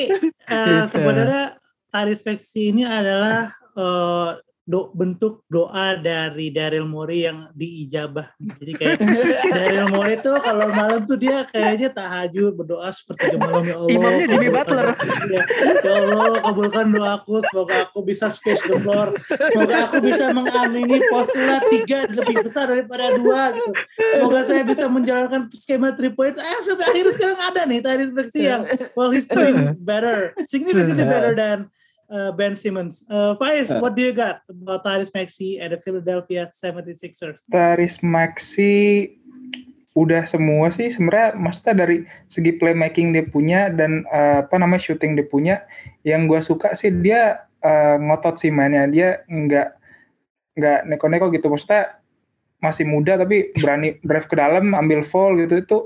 uh, 0.50 0.84
sebenarnya 0.90 1.56
tadi 1.88 2.12
speksi 2.18 2.74
ini 2.74 2.82
adalah 2.82 3.61
uh, 3.76 4.38
do, 4.62 4.94
bentuk 4.94 5.42
doa 5.50 5.98
dari 5.98 6.54
Daryl 6.54 6.86
Morey 6.86 7.26
yang 7.26 7.50
diijabah. 7.50 8.30
Jadi 8.38 8.72
kayak 8.78 8.98
Daryl 9.58 9.88
Morey 9.90 10.16
tuh 10.22 10.38
kalau 10.38 10.70
malam 10.70 11.02
tuh 11.02 11.18
dia 11.18 11.42
kayaknya 11.50 11.90
tahajud 11.90 12.54
berdoa 12.54 12.86
seperti 12.94 13.34
malam 13.36 13.66
ya 13.66 13.76
Allah. 13.78 13.90
Imamnya 13.90 14.26
Jimmy 14.30 14.48
Butler. 14.54 14.86
Ya, 15.28 15.42
ya 15.82 15.92
Allah 15.98 16.24
kabulkan 16.46 16.86
doaku 16.94 17.34
semoga 17.50 17.76
aku 17.90 17.98
bisa 18.06 18.30
space 18.30 18.62
the 18.70 18.78
floor. 18.78 19.18
Semoga 19.26 19.76
aku 19.90 19.98
bisa 19.98 20.30
mengamini 20.30 20.98
postulat 21.10 21.62
tiga 21.66 22.06
lebih 22.06 22.36
besar 22.46 22.70
daripada 22.70 23.10
dua 23.18 23.50
gitu. 23.58 23.72
Semoga 23.98 24.40
saya 24.46 24.62
bisa 24.62 24.86
menjalankan 24.86 25.50
skema 25.50 25.90
three 25.98 26.14
point. 26.14 26.38
Eh 26.38 26.60
sampai 26.62 26.86
akhirnya 26.86 27.12
sekarang 27.18 27.40
ada 27.50 27.60
nih 27.66 27.80
tadi 27.82 28.02
speksi 28.14 28.40
yang 28.46 28.62
well 28.94 29.10
he's 29.10 29.26
doing 29.26 29.74
better, 29.90 30.38
significantly 30.46 31.02
better 31.02 31.34
than 31.34 31.66
uh, 32.12 32.30
Ben 32.36 32.52
Simmons. 32.52 33.08
Uh, 33.08 33.34
Faiz, 33.40 33.72
uh. 33.72 33.80
what 33.80 33.96
do 33.96 34.04
you 34.04 34.12
got 34.12 34.44
about 34.46 34.84
Tyrese 34.84 35.10
Maxey 35.16 35.56
and 35.58 35.72
the 35.72 35.80
Philadelphia 35.80 36.46
76ers? 36.52 37.48
Tyrese 37.48 38.04
Maxey 38.04 39.16
udah 39.92 40.24
semua 40.24 40.72
sih 40.72 40.88
sebenarnya 40.88 41.36
maksudnya 41.36 41.84
dari 41.84 42.08
segi 42.32 42.56
playmaking 42.56 43.12
dia 43.12 43.28
punya 43.28 43.68
dan 43.68 44.08
uh, 44.08 44.40
apa 44.40 44.56
namanya 44.56 44.80
shooting 44.88 45.20
dia 45.20 45.28
punya 45.28 45.60
yang 46.08 46.24
gue 46.24 46.40
suka 46.40 46.72
sih 46.72 46.88
dia 47.04 47.44
uh, 47.60 48.00
ngotot 48.00 48.40
sih 48.40 48.48
mainnya 48.48 48.88
dia 48.88 49.20
nggak 49.28 49.68
nggak 50.56 50.80
neko-neko 50.88 51.28
gitu 51.36 51.52
maksudnya 51.52 52.00
masih 52.64 52.88
muda 52.88 53.20
tapi 53.20 53.52
berani 53.60 54.00
drive 54.00 54.32
ke 54.32 54.36
dalam 54.38 54.72
ambil 54.72 55.04
foul 55.04 55.36
gitu 55.36 55.60
itu 55.60 55.78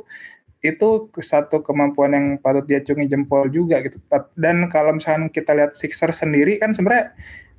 itu 0.64 1.12
satu 1.20 1.60
kemampuan 1.60 2.16
yang 2.16 2.26
patut 2.40 2.64
diacungi 2.64 3.06
jempol 3.06 3.46
juga 3.52 3.84
gitu. 3.84 4.00
Dan 4.38 4.72
kalau 4.72 4.96
misalnya 4.96 5.28
kita 5.28 5.52
lihat 5.52 5.76
Sixer 5.76 6.10
sendiri 6.10 6.56
kan 6.56 6.72
sebenarnya 6.72 7.12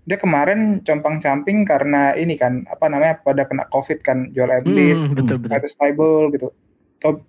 dia 0.08 0.16
kemarin 0.16 0.80
compang-camping 0.88 1.68
karena 1.68 2.16
ini 2.16 2.40
kan 2.40 2.64
apa 2.72 2.88
namanya 2.88 3.20
pada 3.28 3.44
kena 3.44 3.68
COVID 3.76 4.08
kan 4.08 4.32
Joel 4.32 4.64
Embiid, 4.64 4.96
hmm, 4.96 5.20
betul 5.20 5.38
betul. 5.44 5.68
Stable 5.68 6.32
gitu, 6.32 6.48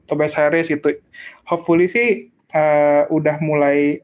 Tobias 0.06 0.38
Harris 0.38 0.70
gitu. 0.70 0.94
Hopefully 1.50 1.90
sih 1.90 2.30
uh, 2.54 3.10
udah 3.10 3.42
mulai 3.42 3.98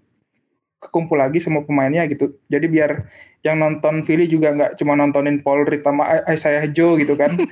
kekumpul 0.82 1.16
lagi 1.16 1.38
semua 1.38 1.62
pemainnya 1.62 2.02
gitu. 2.10 2.34
Jadi 2.50 2.66
biar 2.66 3.06
yang 3.46 3.62
nonton 3.62 4.02
Philly 4.02 4.26
juga 4.26 4.50
nggak 4.52 4.82
cuma 4.82 4.98
nontonin 4.98 5.38
Paul 5.40 5.64
Reed 5.70 5.86
sama 5.86 6.26
Isaiah 6.26 6.66
Joe 6.66 6.98
gitu 6.98 7.14
kan. 7.14 7.38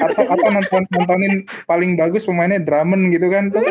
atau 0.00 0.22
atau 0.26 0.48
nonton 0.50 0.82
nontonin 0.94 1.34
paling 1.66 1.94
bagus 1.94 2.26
pemainnya 2.26 2.62
Drummond 2.62 3.12
gitu 3.14 3.26
kan. 3.28 3.50
Tuh 3.50 3.62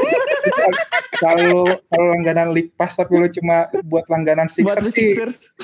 kalau 1.21 1.69
kalau 1.69 2.05
langganan 2.17 2.51
League 2.51 2.73
Pass 2.75 2.97
tapi 2.97 3.13
lu 3.17 3.29
cuma 3.29 3.69
buat 3.86 4.05
langganan 4.10 4.49
Sixers, 4.49 4.81
buat 4.81 4.89
sih 4.89 5.13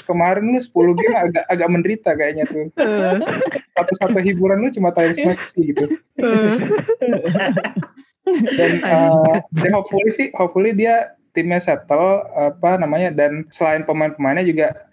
kemarin 0.05 0.53
lu 0.53 0.59
10 0.61 0.99
game 0.99 1.15
agak 1.17 1.43
agak 1.49 1.69
menderita 1.69 2.11
kayaknya 2.13 2.45
tuh. 2.47 2.69
Satu-satu 3.73 4.19
hiburan 4.21 4.61
lu 4.61 4.69
cuma 4.69 4.93
Tyrese 4.93 5.25
Maxey 5.25 5.73
gitu. 5.73 5.85
Dan 8.59 8.71
uh, 8.83 9.39
dan 9.55 9.71
hopefully 9.71 10.11
sih 10.11 10.27
hopefully 10.35 10.75
dia 10.75 11.15
timnya 11.31 11.61
settle 11.61 12.25
apa 12.35 12.81
namanya 12.81 13.13
dan 13.13 13.45
selain 13.53 13.85
pemain-pemainnya 13.85 14.43
juga 14.43 14.86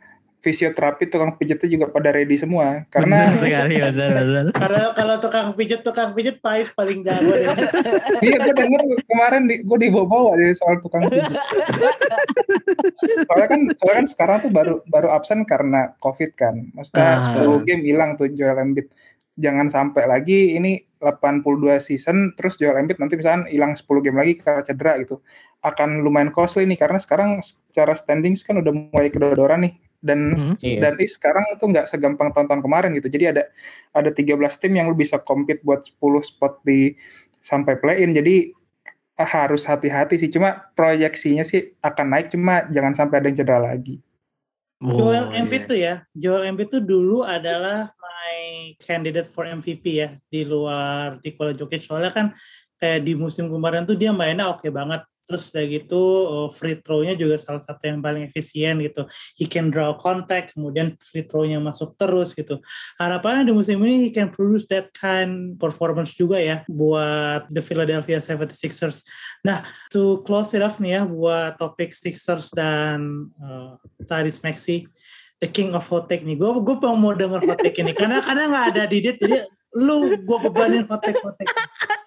fisioterapi 0.44 1.09
tukang 1.09 1.40
pijatnya 1.40 1.68
juga 1.72 1.87
pada 1.88 2.12
ready 2.12 2.37
semua 2.37 2.85
karena 2.92 3.33
Bener 3.33 3.40
sekali, 3.40 3.74
bener, 3.80 4.11
bener. 4.12 4.44
Karena 4.52 4.83
kalau 4.92 5.16
tukang 5.16 5.48
pijat 5.57 5.80
tukang 5.80 6.12
pijat 6.12 6.37
Faiz 6.44 6.68
paling 6.76 7.00
jago 7.00 7.33
deh. 7.33 7.48
iya 8.28 8.37
gue 8.44 8.52
denger 8.52 8.80
kemarin 9.09 9.48
di, 9.48 9.64
gue 9.64 9.78
dibawa-bawa 9.88 10.37
dari 10.37 10.52
soal 10.52 10.85
tukang 10.85 11.09
pijat 11.09 11.33
soalnya 13.24 13.48
kan 13.48 13.61
soalnya 13.80 13.96
kan 14.04 14.07
sekarang 14.12 14.37
tuh 14.44 14.52
baru 14.52 14.74
baru 14.92 15.09
absen 15.16 15.48
karena 15.48 15.96
covid 16.04 16.37
kan 16.37 16.68
maksudnya 16.76 17.24
Ah. 17.24 17.37
10 17.40 17.64
game 17.64 17.83
hilang 17.87 18.20
tuh 18.20 18.28
Joel 18.33 18.59
Embiid 18.61 18.90
jangan 19.38 19.70
sampai 19.70 20.04
lagi 20.07 20.54
ini 20.59 20.83
82 21.00 21.78
season 21.80 22.33
terus 22.37 22.59
Joel 22.61 22.80
Embiid 22.80 23.00
nanti 23.00 23.16
misalkan 23.16 23.48
hilang 23.48 23.72
10 23.78 23.87
game 24.04 24.18
lagi 24.18 24.40
karena 24.40 24.62
cedera 24.66 24.92
gitu 25.00 25.20
akan 25.64 26.04
lumayan 26.04 26.28
costly 26.28 26.68
nih 26.68 26.76
karena 26.76 27.00
sekarang 27.00 27.40
secara 27.40 27.96
standings 27.96 28.44
kan 28.44 28.61
udah 28.61 28.72
mulai 28.72 29.09
kedodoran 29.09 29.64
nih 29.64 29.72
dan 30.05 30.37
Mhm. 30.37 30.55
Iya. 30.61 30.79
dan 30.85 30.93
ini 31.01 31.09
sekarang 31.09 31.45
itu 31.57 31.64
nggak 31.64 31.88
segampang 31.88 32.31
tahun-tahun 32.37 32.61
kemarin 32.61 32.93
gitu. 33.01 33.09
Jadi 33.09 33.25
ada 33.33 33.43
ada 33.97 34.12
13 34.12 34.61
tim 34.61 34.77
yang 34.77 34.87
lu 34.87 34.95
bisa 34.95 35.17
compete 35.17 35.64
buat 35.64 35.81
10 35.88 36.21
spot 36.21 36.61
di 36.62 36.93
sampai 37.40 37.81
play-in. 37.81 38.12
Jadi 38.12 38.53
ah, 39.17 39.25
harus 39.25 39.64
hati-hati 39.64 40.21
sih. 40.21 40.29
Cuma 40.29 40.69
proyeksinya 40.77 41.43
sih 41.43 41.73
akan 41.81 42.07
naik 42.12 42.27
cuma 42.35 42.69
jangan 42.69 42.93
sampai 42.93 43.25
ada 43.25 43.27
yang 43.33 43.38
cedera 43.40 43.61
lagi. 43.64 43.97
Joel 44.85 45.33
Oh, 45.33 45.38
Embiid 45.38 45.64
iya. 45.64 45.71
tuh 45.71 45.79
ya, 45.81 45.95
Joel 46.12 46.45
Embiid 46.51 46.69
tuh 46.69 46.83
dulu 46.85 47.25
adalah 47.25 47.95
my 47.97 48.37
candidate 48.77 49.25
for 49.25 49.49
MVP 49.49 49.85
ya 49.97 50.19
di 50.29 50.45
luar 50.45 51.25
Nikola 51.25 51.57
Jokic 51.57 51.81
soalnya 51.81 52.12
kan 52.12 52.27
kayak 52.77 53.01
di 53.01 53.17
musim 53.17 53.49
kemarin 53.49 53.88
tuh 53.88 53.97
dia 53.97 54.12
mainnya 54.12 54.51
oke 54.53 54.67
banget. 54.69 55.01
Terus 55.24 55.48
udah 55.50 55.64
gitu 55.64 56.02
oh, 56.28 56.48
free 56.52 56.76
throw-nya 56.76 57.16
juga 57.16 57.40
salah 57.40 57.64
satu 57.64 57.80
yang 57.88 58.04
paling 58.04 58.28
efisien 58.28 58.76
gitu. 58.84 59.08
He 59.40 59.48
can 59.48 59.72
draw 59.72 59.96
contact, 59.96 60.52
kemudian 60.52 61.00
free 61.00 61.24
throw-nya 61.24 61.58
masuk 61.64 61.96
terus 61.96 62.37
gitu. 62.37 62.60
Harapannya 63.00 63.48
di 63.48 63.52
musim 63.56 63.80
ini 63.80 64.08
he 64.08 64.10
can 64.12 64.28
produce 64.28 64.68
that 64.68 64.92
kind 64.92 65.56
performance 65.56 66.12
juga 66.12 66.37
ya 66.37 66.60
buat 66.68 67.48
the 67.48 67.64
Philadelphia 67.64 68.20
76ers. 68.20 69.08
Nah, 69.40 69.64
to 69.88 70.20
close 70.28 70.52
it 70.52 70.60
off 70.60 70.76
nih 70.76 71.00
ya 71.00 71.02
buat 71.08 71.56
topik 71.56 71.96
Sixers 71.96 72.52
dan 72.52 73.32
uh, 73.40 73.80
Tyrese 74.04 74.44
Maxey, 74.44 74.84
the 75.40 75.48
king 75.48 75.72
of 75.72 75.88
hot 75.88 76.12
take 76.12 76.20
nih. 76.20 76.37
Gue 76.37 76.52
gue 76.60 76.76
mau 76.84 77.16
denger 77.16 77.40
hot 77.48 77.60
take 77.64 77.80
ini 77.80 77.96
karena 77.96 78.20
karena 78.20 78.44
nggak 78.52 78.66
ada 78.76 78.82
Didit 78.84 79.16
jadi 79.16 79.48
lu 79.72 80.20
gue 80.20 80.38
bebanin 80.48 80.84
hot 80.84 81.00
take 81.00 81.20
hot 81.24 81.34
take. 81.40 81.63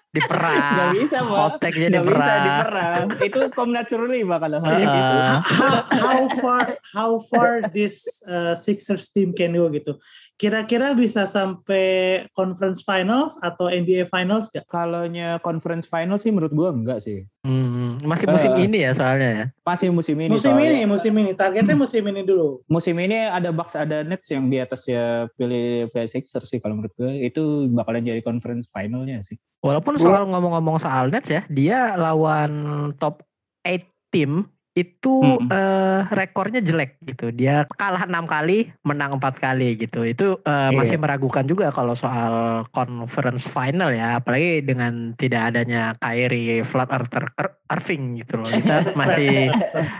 Diperang. 0.08 0.72
Gak 0.72 0.90
bisa, 0.96 1.18
Pak. 1.20 1.38
Hotek 1.52 1.74
jadi 1.76 1.96
Gak 2.00 2.06
bisa 2.08 2.16
perang. 2.16 2.44
diperang. 2.44 3.04
Itu 3.20 3.40
Komnat 3.52 3.86
Surli 3.92 4.20
bakal 4.24 4.50
hal 4.56 4.64
Heeh. 4.64 4.88
gitu. 4.88 5.16
How, 5.58 5.76
how 5.92 6.20
far 6.40 6.66
how 6.96 7.10
far 7.28 7.50
this 7.70 8.24
uh, 8.24 8.56
Sixers 8.56 9.12
team 9.12 9.36
can 9.36 9.52
go 9.52 9.68
gitu. 9.68 10.00
Kira-kira 10.40 10.94
bisa 10.94 11.28
sampai 11.28 12.24
conference 12.32 12.80
finals 12.86 13.36
atau 13.44 13.68
NBA 13.68 14.08
finals 14.08 14.48
gak? 14.48 14.64
Kalaunya 14.64 15.36
conference 15.44 15.84
final 15.84 16.16
sih 16.16 16.32
menurut 16.32 16.54
gua 16.56 16.70
enggak 16.72 17.04
sih. 17.04 17.28
Hmm, 17.44 17.68
masih 18.02 18.26
musim 18.28 18.50
Eh. 18.54 18.64
ini 18.68 18.78
ya 18.84 18.92
soalnya 18.92 19.30
ya. 19.30 19.46
Masih 19.64 19.88
musim 19.88 20.16
ini. 20.18 20.30
Musim 20.30 20.52
soalnya. 20.52 20.70
ini, 20.70 20.80
musim 20.84 21.12
ini. 21.16 21.30
Targetnya 21.32 21.76
musim 21.76 22.02
ini 22.04 22.20
dulu. 22.22 22.60
Musim 22.68 22.96
ini 23.00 23.28
ada 23.28 23.48
Bucks 23.50 23.74
ada 23.74 24.04
Nets 24.04 24.28
yang 24.28 24.46
di 24.46 24.58
atas 24.60 24.84
ya 24.84 25.26
Philadelphia 25.34 26.04
Sixers 26.04 26.48
sih 26.48 26.60
kalau 26.60 26.76
menurut 26.76 26.92
gue 26.94 27.24
itu 27.24 27.66
bakalan 27.70 28.04
jadi 28.04 28.20
conference 28.20 28.68
finalnya 28.68 29.24
sih. 29.24 29.38
Walaupun 29.64 29.96
soal 29.96 30.28
ngomong-ngomong 30.28 30.78
soal 30.78 31.08
Nets 31.08 31.28
ya, 31.28 31.42
dia 31.48 31.96
lawan 31.96 32.52
top 33.00 33.24
8 33.64 33.84
tim 34.08 34.48
itu 34.78 35.18
Mm-mm. 35.18 35.50
eh, 35.50 36.00
rekornya 36.14 36.62
jelek 36.62 37.02
gitu. 37.02 37.34
Dia 37.34 37.66
kalah 37.74 38.06
enam 38.06 38.24
kali, 38.24 38.70
menang 38.86 39.18
empat 39.18 39.42
kali 39.42 39.74
gitu. 39.74 40.06
Itu 40.06 40.38
eh, 40.46 40.70
Iya. 40.70 40.76
masih 40.78 40.96
meragukan 40.96 41.42
juga 41.42 41.74
kalau 41.74 41.98
soal 41.98 42.62
conference 42.70 43.50
final 43.50 43.90
ya, 43.90 44.22
apalagi 44.22 44.62
dengan 44.62 45.18
tidak 45.18 45.50
adanya 45.50 45.98
Kyrie 45.98 46.62
Flat 46.62 46.88
Earther 46.88 47.34
Ir- 47.34 47.58
Irving 47.68 48.22
gitu 48.22 48.38
loh. 48.38 48.46
Kita 48.46 48.76
masih 49.00 49.50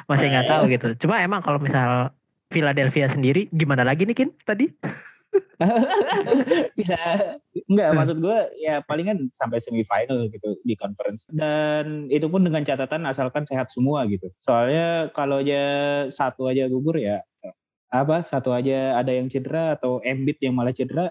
masih 0.06 0.26
nggak 0.30 0.46
tahu 0.46 0.62
gitu. 0.70 0.88
Cuma 1.02 1.18
emang 1.18 1.42
kalau 1.42 1.58
misal 1.58 2.14
Philadelphia 2.48 3.10
sendiri 3.10 3.50
gimana 3.50 3.82
lagi 3.82 4.06
nih 4.06 4.16
Kin 4.16 4.30
tadi? 4.46 4.70
Bisa 6.78 6.98
enggak 7.70 7.88
maksud 7.94 8.16
gue 8.22 8.38
ya 8.62 8.80
palingan 8.86 9.26
sampai 9.34 9.58
semifinal 9.58 10.30
gitu 10.30 10.56
di 10.62 10.74
conference. 10.78 11.26
Dan 11.28 12.06
itu 12.08 12.26
pun 12.30 12.46
dengan 12.46 12.62
catatan 12.62 13.04
asalkan 13.04 13.44
sehat 13.44 13.68
semua 13.68 14.06
gitu. 14.06 14.30
Soalnya 14.40 15.10
kalau 15.12 15.42
aja 15.42 15.62
satu 16.08 16.48
aja 16.48 16.70
gugur 16.70 16.96
ya 16.98 17.22
apa 17.88 18.20
satu 18.20 18.52
aja 18.52 19.00
ada 19.00 19.16
yang 19.16 19.32
cedera 19.32 19.72
atau 19.72 20.04
Embiid 20.04 20.36
yang 20.44 20.52
malah 20.52 20.76
cedera 20.76 21.08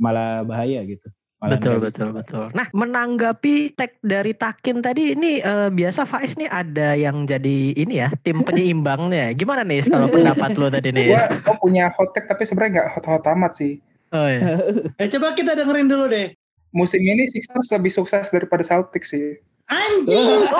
malah 0.00 0.42
bahaya 0.44 0.80
gitu. 0.84 1.08
Betul 1.36 1.84
betul 1.84 2.16
betul. 2.16 2.48
Nah 2.56 2.64
menanggapi 2.72 3.76
tag 3.76 4.00
dari 4.00 4.32
Takin 4.32 4.80
tadi 4.80 5.12
ini 5.12 5.44
eh, 5.44 5.68
biasa 5.68 6.08
Faiz 6.08 6.32
nih 6.40 6.48
ada 6.48 6.96
yang 6.96 7.28
jadi 7.28 7.76
ini 7.76 8.00
ya 8.00 8.08
tim 8.24 8.40
penyeimbangnya. 8.46 9.36
Gimana 9.36 9.60
nih 9.60 9.84
kalau 9.84 10.08
pendapat 10.08 10.56
lo 10.56 10.72
tadi 10.72 10.96
nih? 10.96 11.12
Gue 11.12 11.24
gue 11.44 11.56
punya 11.60 11.92
hot 11.92 12.16
take 12.16 12.24
tapi 12.32 12.48
sebenarnya 12.48 12.72
nggak 12.80 12.88
hot-hot 12.96 13.28
amat 13.36 13.52
sih. 13.60 13.76
Oh, 14.16 14.24
iya. 14.24 14.56
Eh 15.02 15.08
coba 15.12 15.36
kita 15.36 15.52
dengerin 15.52 15.92
dulu 15.92 16.08
deh. 16.08 16.32
Musim 16.72 17.04
ini 17.04 17.28
Sixers 17.28 17.68
lebih 17.68 17.92
sukses 17.92 18.32
daripada 18.32 18.64
Celtics 18.64 19.12
sih. 19.12 19.36
Anjing. 19.68 20.48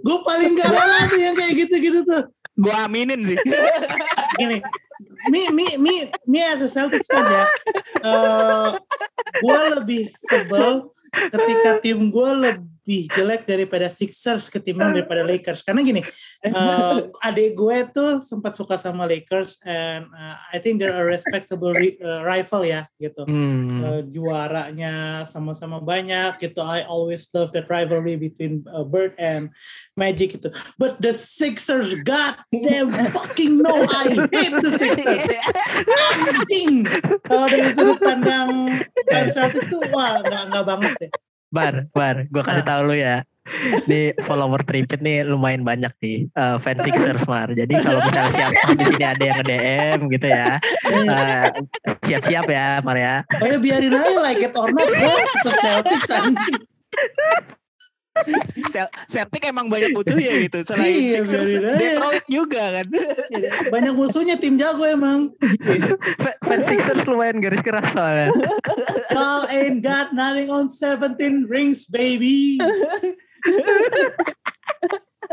gue 0.00 0.18
paling 0.24 0.56
gak 0.56 0.70
rela 0.70 0.98
tuh 1.10 1.20
yang 1.20 1.34
kayak 1.36 1.52
gitu-gitu 1.56 2.00
tuh. 2.04 2.22
Gue 2.58 2.74
aminin 2.74 3.20
sih. 3.22 3.36
Gini, 4.38 4.58
mi 5.30 5.48
mi 5.50 5.66
mi 5.78 6.10
mi 6.26 6.42
as 6.42 6.60
a 6.60 6.68
Celtics 6.68 7.06
fan 7.10 7.26
ya, 7.32 7.46
gue 9.40 9.60
lebih 9.78 10.02
sebel 10.18 10.90
ketika 11.10 11.82
tim 11.82 12.06
gue 12.08 12.30
lebih 12.38 13.10
jelek 13.10 13.46
daripada 13.46 13.90
Sixers 13.90 14.50
ketimbang 14.50 14.94
daripada 14.94 15.22
Lakers. 15.22 15.62
Karena 15.62 15.82
gini, 15.82 16.02
eh, 16.42 16.98
adik 17.22 17.54
gue 17.54 17.78
tuh 17.90 18.18
sempat 18.22 18.54
suka 18.54 18.78
sama 18.78 19.06
Lakers 19.06 19.62
and 19.62 20.06
uh, 20.10 20.38
I 20.50 20.58
think 20.58 20.78
they're 20.78 20.94
a 20.94 21.06
respectable 21.06 21.74
ri- 21.74 21.98
uh, 22.02 22.22
rival 22.22 22.62
ya 22.66 22.86
gitu. 22.98 23.26
Hmm. 23.26 23.78
Uh, 23.82 24.02
juaranya 24.06 25.22
sama-sama 25.26 25.78
banyak 25.82 26.38
gitu. 26.42 26.62
I 26.62 26.86
always 26.86 27.30
love 27.34 27.54
that 27.54 27.70
rivalry 27.70 28.14
between 28.18 28.66
uh, 28.70 28.86
Bird 28.86 29.14
and 29.18 29.54
Magic 29.94 30.38
gitu. 30.38 30.50
But 30.78 30.98
the 31.02 31.14
Sixers, 31.14 31.94
god 32.06 32.38
damn 32.50 32.90
fucking 33.14 33.62
no, 33.62 33.86
I 33.86 34.30
hate 34.30 34.54
the 34.56 34.70
Sixers. 34.78 35.26
Anjing. 36.10 36.86
Kalau 37.26 37.46
dari 37.46 37.70
sudut 37.74 37.98
pandang 38.02 38.82
fans 39.08 39.34
Celtics 39.34 39.68
tuh 39.68 39.80
wah 39.94 40.20
nggak 40.22 40.42
nggak 40.52 40.64
banget 40.64 40.92
deh. 41.00 41.10
Bar, 41.50 41.74
bar, 41.90 42.16
gue 42.30 42.42
kasih 42.46 42.62
tahu 42.62 42.80
lu 42.90 42.94
ya. 42.94 43.26
Nih 43.90 44.14
follower 44.22 44.62
tripit 44.62 45.02
nih 45.02 45.26
lumayan 45.26 45.66
banyak 45.66 45.90
nih 45.98 46.30
eh, 46.30 46.56
fan 46.62 46.78
Sixers 46.78 47.26
Mar. 47.26 47.50
Jadi 47.50 47.74
kalau 47.82 47.98
misalnya 47.98 48.30
siapa 48.38 48.60
di 48.78 48.84
sini 48.86 49.04
ada 49.04 49.22
yang 49.26 49.38
nge-DM 49.42 49.98
gitu 50.14 50.26
ya, 50.30 50.48
eh, 50.86 51.46
siap-siap 52.06 52.46
ya 52.46 52.66
Mar 52.86 52.94
ya. 52.94 53.26
Oh 53.42 53.46
ya 53.50 53.58
biarin 53.58 53.90
aja 53.90 54.20
like 54.22 54.38
it 54.38 54.54
or 54.54 54.70
not, 54.70 54.86
gue 54.86 55.14
tetap 55.26 55.54
Celtics 55.58 56.10
anjing. 56.14 56.62
Cel- 58.68 58.90
Celtic 59.06 59.42
emang 59.44 59.66
banyak 59.66 59.90
musuhnya 59.90 60.34
gitu. 60.40 60.60
Selain 60.62 60.90
Iya, 60.90 61.22
Sixers. 61.22 61.50
Detroit 61.56 62.24
juga 62.26 62.62
kan. 62.74 62.86
Banyak 63.70 63.94
musuhnya 63.94 64.36
tim 64.36 64.54
jago 64.54 64.82
emang. 64.82 65.30
Fa- 66.18 66.38
Fan 66.40 66.60
Sixers 66.64 67.06
lumayan 67.06 67.38
garis 67.38 67.62
keras 67.62 67.86
soalnya. 67.90 68.28
Y'all 69.10 69.46
ain't 69.46 69.80
got 69.80 70.10
nothing 70.10 70.50
on 70.50 70.66
17 70.68 71.16
rings, 71.46 71.86
baby. 71.86 72.58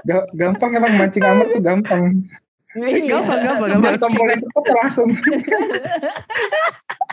Ga- 0.05 0.29
Gampang 0.31 0.71
emang 0.73 0.93
mancing 0.95 1.25
amat 1.25 1.47
tuh 1.51 1.59
gampang. 1.59 2.03
Gampang, 2.77 3.39
gampang, 3.41 3.69
gampang. 3.73 3.81
Biar 3.81 3.97
tombol 3.97 4.27
tepat 4.29 4.65
langsung. 4.77 5.09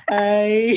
Hai. 0.07 0.77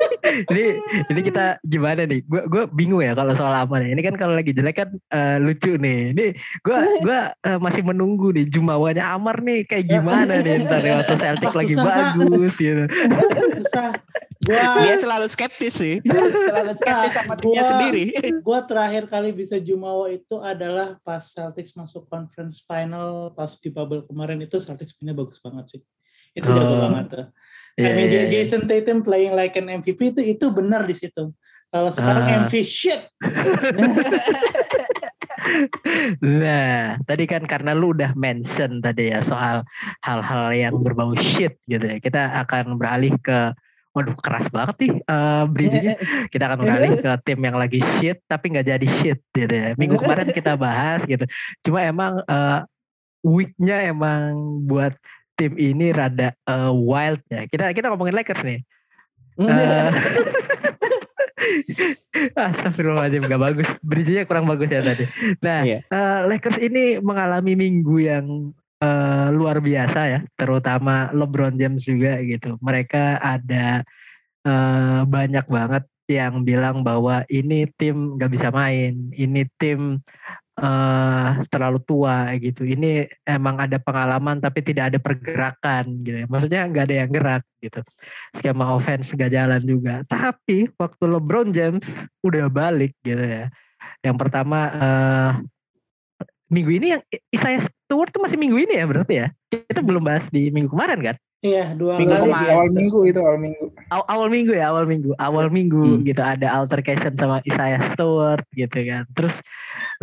ini 0.52 0.64
ini 1.06 1.20
kita 1.20 1.60
gimana 1.60 2.04
nih? 2.04 2.20
Gue 2.24 2.42
gue 2.46 2.62
bingung 2.70 3.00
ya 3.00 3.12
kalau 3.12 3.32
soal 3.32 3.52
apa 3.52 3.78
nih. 3.78 3.92
Ini 3.92 4.02
kan 4.02 4.14
kalau 4.16 4.34
lagi 4.34 4.50
jelek 4.50 4.76
kan 4.76 4.88
eh, 5.10 5.36
lucu 5.38 5.76
nih. 5.76 6.12
Ini 6.12 6.26
gue 6.60 6.78
gua 7.02 7.20
eh, 7.36 7.58
masih 7.58 7.82
menunggu 7.82 8.32
nih 8.32 8.48
Jumawanya 8.48 9.12
Amar 9.12 9.40
nih 9.40 9.64
kayak 9.64 9.86
gimana 9.86 10.40
nih 10.40 10.64
ntar 10.64 10.80
ya, 10.80 10.94
waktu 11.00 11.14
Celtic 11.16 11.52
lagi 11.52 11.74
susah, 11.74 12.16
bagus 12.16 12.54
gitu. 12.56 12.84
Susah. 13.60 13.90
Gua 14.40 14.82
Dia 14.82 14.96
selalu 14.96 15.26
skeptis 15.28 15.74
sih. 15.76 16.00
Selalu 16.00 16.72
skeptis 16.74 17.12
sama 17.12 17.34
timnya 17.36 17.60
Gua- 17.60 17.70
sendiri. 17.70 18.04
gua 18.46 18.60
terakhir 18.64 19.04
kali 19.04 19.30
bisa 19.30 19.56
jumawa 19.56 20.08
itu 20.08 20.40
adalah 20.40 20.96
pas 21.00 21.20
Celtics 21.20 21.76
masuk 21.76 22.08
conference 22.08 22.64
final 22.64 23.30
pas 23.32 23.52
di 23.52 23.68
bubble 23.68 24.00
kemarin 24.02 24.40
itu 24.40 24.56
Celtics 24.56 24.96
punya 24.96 25.12
bagus 25.12 25.36
banget 25.38 25.76
sih. 25.76 25.80
Itu 26.30 26.46
jago 26.46 26.72
Oh. 26.72 26.80
banget 26.88 27.06
tuh. 27.10 27.26
I 27.80 27.88
Iya, 27.88 27.90
mean, 27.96 28.08
iya, 28.12 28.20
iya. 28.28 28.28
Jason 28.28 28.68
Tatum 28.68 29.00
playing 29.00 29.32
like 29.32 29.56
an 29.56 29.72
MVP 29.72 30.12
itu 30.12 30.20
itu 30.20 30.46
benar 30.52 30.84
di 30.84 30.92
situ. 30.92 31.32
Kalau 31.70 31.88
sekarang 31.88 32.24
Ah. 32.28 32.36
MV 32.44 32.52
shit. 32.66 33.00
Nah, 36.20 37.00
tadi 37.08 37.24
kan 37.24 37.42
karena 37.42 37.72
lu 37.72 37.96
udah 37.96 38.12
mention 38.14 38.78
tadi 38.84 39.10
ya 39.10 39.24
soal 39.24 39.64
hal-hal 40.04 40.52
yang 40.52 40.74
berbau 40.78 41.16
shit 41.16 41.56
gitu 41.66 41.80
ya. 41.80 41.96
Kita 41.98 42.44
akan 42.44 42.76
beralih 42.76 43.16
ke 43.18 43.56
Waduh 43.90 44.14
keras 44.22 44.46
banget 44.54 44.76
nih 44.86 44.92
uh, 45.10 45.50
bridgingnya. 45.50 45.98
Kita 46.32 46.46
akan 46.46 46.58
beralih 46.62 46.90
ke 47.02 47.10
tim 47.26 47.40
yang 47.42 47.58
lagi 47.58 47.82
shit 47.98 48.22
tapi 48.30 48.54
nggak 48.54 48.66
jadi 48.70 48.86
shit 48.86 49.18
gitu 49.34 49.50
ya. 49.50 49.74
Minggu 49.74 49.98
kemarin 49.98 50.30
kita 50.30 50.54
bahas 50.54 51.02
gitu. 51.10 51.26
Cuma 51.66 51.82
emang 51.82 52.22
uh, 52.30 52.62
weeknya 53.26 53.90
emang 53.90 54.62
buat 54.70 54.94
tim 55.40 55.56
ini 55.56 55.96
rada 55.96 56.36
uh, 56.44 56.68
wild 56.68 57.24
ya. 57.32 57.48
Kita 57.48 57.72
kita 57.72 57.88
ngomongin 57.88 58.12
Lakers 58.12 58.44
nih. 58.44 58.60
Uh, 59.40 59.48
Astagfirullahaladzim 62.36 63.24
gak 63.26 63.42
bagus. 63.42 63.68
Bridgingnya 63.80 64.24
kurang 64.28 64.46
bagus 64.48 64.68
ya 64.68 64.84
tadi. 64.84 65.04
Nah, 65.40 65.64
yeah. 65.64 65.80
Iya. 65.88 65.96
uh, 65.96 66.20
Lakers 66.28 66.58
ini 66.60 67.00
mengalami 67.00 67.56
minggu 67.56 67.96
yang 68.00 68.26
uh, 68.82 69.28
luar 69.32 69.60
biasa 69.62 70.00
ya, 70.08 70.20
terutama 70.36 71.08
LeBron 71.16 71.56
James 71.56 71.84
juga 71.84 72.20
gitu. 72.20 72.60
Mereka 72.60 73.20
ada 73.20 73.82
uh, 74.44 75.02
banyak 75.08 75.46
banget 75.48 75.84
yang 76.10 76.42
bilang 76.42 76.82
bahwa 76.82 77.22
ini 77.30 77.70
tim 77.78 78.18
nggak 78.18 78.32
bisa 78.34 78.48
main, 78.50 79.14
ini 79.14 79.46
tim 79.62 80.02
uh, 80.60 81.40
terlalu 81.48 81.80
tua 81.82 82.36
gitu. 82.36 82.62
Ini 82.68 83.08
emang 83.24 83.56
ada 83.58 83.80
pengalaman 83.80 84.38
tapi 84.38 84.60
tidak 84.60 84.94
ada 84.94 84.98
pergerakan 85.00 86.04
gitu. 86.04 86.28
Maksudnya 86.28 86.68
nggak 86.68 86.84
ada 86.86 86.96
yang 87.04 87.10
gerak 87.10 87.42
gitu. 87.64 87.80
Skema 88.36 88.76
offense 88.76 89.16
nggak 89.16 89.32
jalan 89.32 89.62
juga. 89.64 89.94
Tapi 90.12 90.68
waktu 90.76 91.04
LeBron 91.08 91.48
James 91.56 91.88
udah 92.20 92.46
balik 92.52 92.92
gitu 93.02 93.24
ya. 93.24 93.48
Yang 94.04 94.16
pertama 94.20 94.58
uh, 94.76 95.32
minggu 96.50 96.70
ini 96.82 96.86
yang 96.98 97.02
Isaiah 97.30 97.62
Stewart 97.62 98.10
tuh 98.10 98.20
masih 98.20 98.36
minggu 98.36 98.58
ini 98.58 98.76
ya 98.76 98.84
berarti 98.84 99.14
ya? 99.24 99.26
Kita 99.48 99.80
belum 99.80 100.02
bahas 100.02 100.26
di 100.28 100.50
minggu 100.50 100.74
kemarin 100.74 101.00
kan? 101.00 101.16
Iya, 101.40 101.72
dua 101.72 101.96
minggu 101.96 102.12
kali 102.12 102.30
di 102.36 102.46
awal 102.52 102.68
minggu 102.68 102.98
itu 103.08 103.20
awal 103.24 103.38
minggu. 103.40 103.64
Awal, 103.88 104.06
awal 104.12 104.28
minggu 104.28 104.52
ya, 104.52 104.64
awal 104.68 104.84
minggu. 104.84 105.10
Awal 105.16 105.46
minggu 105.48 105.84
hmm. 105.96 106.04
gitu 106.04 106.20
ada 106.20 106.52
altercation 106.52 107.16
sama 107.16 107.40
Isaiah 107.48 107.80
Stewart 107.96 108.44
gitu 108.52 108.78
kan. 108.84 109.08
Terus 109.16 109.40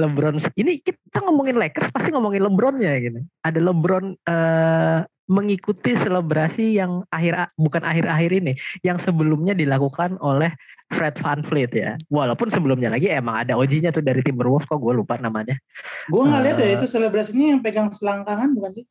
LeBron 0.02 0.42
ini 0.58 0.82
kita 0.82 1.22
ngomongin 1.22 1.62
Lakers 1.62 1.94
pasti 1.94 2.10
ngomongin 2.10 2.42
LeBronnya 2.42 2.94
gitu. 3.06 3.20
Ada 3.46 3.60
LeBron 3.62 4.18
uh, 4.26 5.06
mengikuti 5.28 5.94
selebrasi 6.00 6.80
yang 6.80 7.04
akhir 7.12 7.52
bukan 7.60 7.84
akhir-akhir 7.84 8.32
ini, 8.32 8.54
yang 8.82 8.96
sebelumnya 8.98 9.52
dilakukan 9.52 10.16
oleh 10.24 10.52
Fred 10.88 11.20
Van 11.20 11.44
Fleet 11.44 11.72
ya. 11.76 12.00
Walaupun 12.08 12.48
sebelumnya 12.48 12.88
lagi 12.88 13.12
emang 13.12 13.44
ada 13.44 13.60
ojinya 13.60 13.92
tuh 13.92 14.02
dari 14.04 14.24
Timberwolves 14.24 14.68
kok 14.72 14.80
gue 14.80 14.96
lupa 14.96 15.20
namanya. 15.20 15.60
Gue 16.08 16.24
nggak 16.24 16.42
lihat 16.48 16.56
uh, 16.56 16.60
deh 16.64 16.70
itu 16.80 16.88
selebrasinya 16.88 17.46
yang 17.56 17.60
pegang 17.60 17.92
selangkangan 17.92 18.56
bukan 18.56 18.72
sih? 18.82 18.86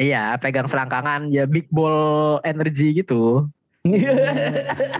Iya, 0.00 0.38
pegang 0.40 0.70
selangkangan 0.70 1.28
ya 1.28 1.44
big 1.44 1.66
ball 1.68 2.38
energy 2.46 3.02
gitu. 3.02 3.50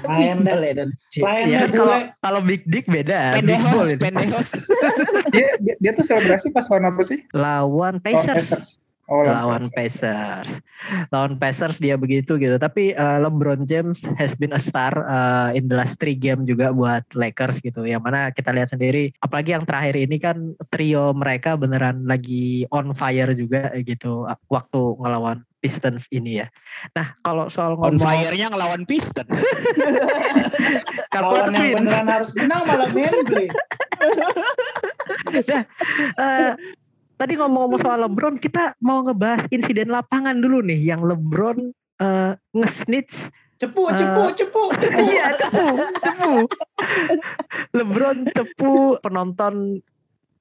Lain 0.09 0.41
Lain 0.41 1.45
ya, 1.47 1.68
kalau 1.68 2.01
kalau 2.24 2.41
big 2.41 2.64
dick 2.64 2.88
beda. 2.88 3.36
Pendehos, 3.36 4.01
pendehos. 4.01 4.72
dia, 5.36 5.53
dia, 5.61 5.74
dia 5.76 5.93
tuh 5.93 6.05
selebrasi 6.05 6.49
pas 6.49 6.64
lawan 6.66 6.88
apa 6.88 7.03
sih? 7.05 7.20
Lawan 7.36 8.01
Pacers. 8.01 8.49
Lawan 8.49 8.57
Pacers. 8.57 8.89
Oh, 9.11 9.27
lawan 9.27 9.67
Pacers. 9.75 10.63
Lawan 11.11 11.35
Pacers 11.35 11.83
dia 11.83 11.99
begitu 11.99 12.39
gitu. 12.39 12.55
Tapi 12.63 12.95
uh, 12.95 13.19
LeBron 13.27 13.67
James 13.67 14.07
has 14.15 14.39
been 14.39 14.55
a 14.55 14.63
star 14.63 14.95
uh, 15.03 15.51
in 15.51 15.67
the 15.67 15.75
last 15.75 15.99
three 15.99 16.15
game 16.15 16.47
juga 16.47 16.71
buat 16.71 17.03
Lakers 17.19 17.59
gitu. 17.59 17.83
Yang 17.83 18.07
mana 18.07 18.31
kita 18.31 18.55
lihat 18.55 18.71
sendiri, 18.71 19.11
apalagi 19.19 19.59
yang 19.59 19.67
terakhir 19.67 19.99
ini 19.99 20.17
kan 20.23 20.55
trio 20.71 21.11
mereka 21.11 21.59
beneran 21.59 22.07
lagi 22.07 22.71
on 22.71 22.95
fire 22.95 23.35
juga 23.35 23.75
gitu 23.83 24.31
waktu 24.47 24.81
ngelawan 25.03 25.43
Pistons 25.59 26.07
ini 26.15 26.41
ya. 26.41 26.47
Nah 26.97 27.19
kalau 27.21 27.51
soal 27.53 27.77
ngomong 27.77 27.99
on 27.99 28.01
fire-nya 28.01 28.49
ngelawan 28.49 28.87
Pistons. 28.89 29.29
Kalau 31.11 31.43
yang 31.51 31.75
beneran 31.75 32.07
harus 32.07 32.31
menang 32.39 32.63
malah 32.65 32.87
main 32.95 33.11
nah, 35.51 35.63
uh, 36.17 36.53
tadi 37.21 37.37
ngomong-ngomong 37.37 37.81
soal 37.85 38.01
LeBron, 38.09 38.41
kita 38.41 38.73
mau 38.81 39.05
ngebahas 39.05 39.45
insiden 39.53 39.93
lapangan 39.93 40.41
dulu 40.41 40.64
nih, 40.64 40.81
yang 40.81 41.05
LeBron 41.05 41.77
uh, 42.01 42.33
nge-snitch 42.57 43.29
cepu, 43.61 43.93
cepu, 43.93 44.23
uh, 44.25 44.33
cepu, 44.33 44.62
cepu. 44.81 45.01
Iya, 45.05 45.37
cepu, 45.37 45.66
cepu. 46.01 46.33
LeBron 47.77 48.18
cepu 48.33 48.97
penonton 49.05 49.85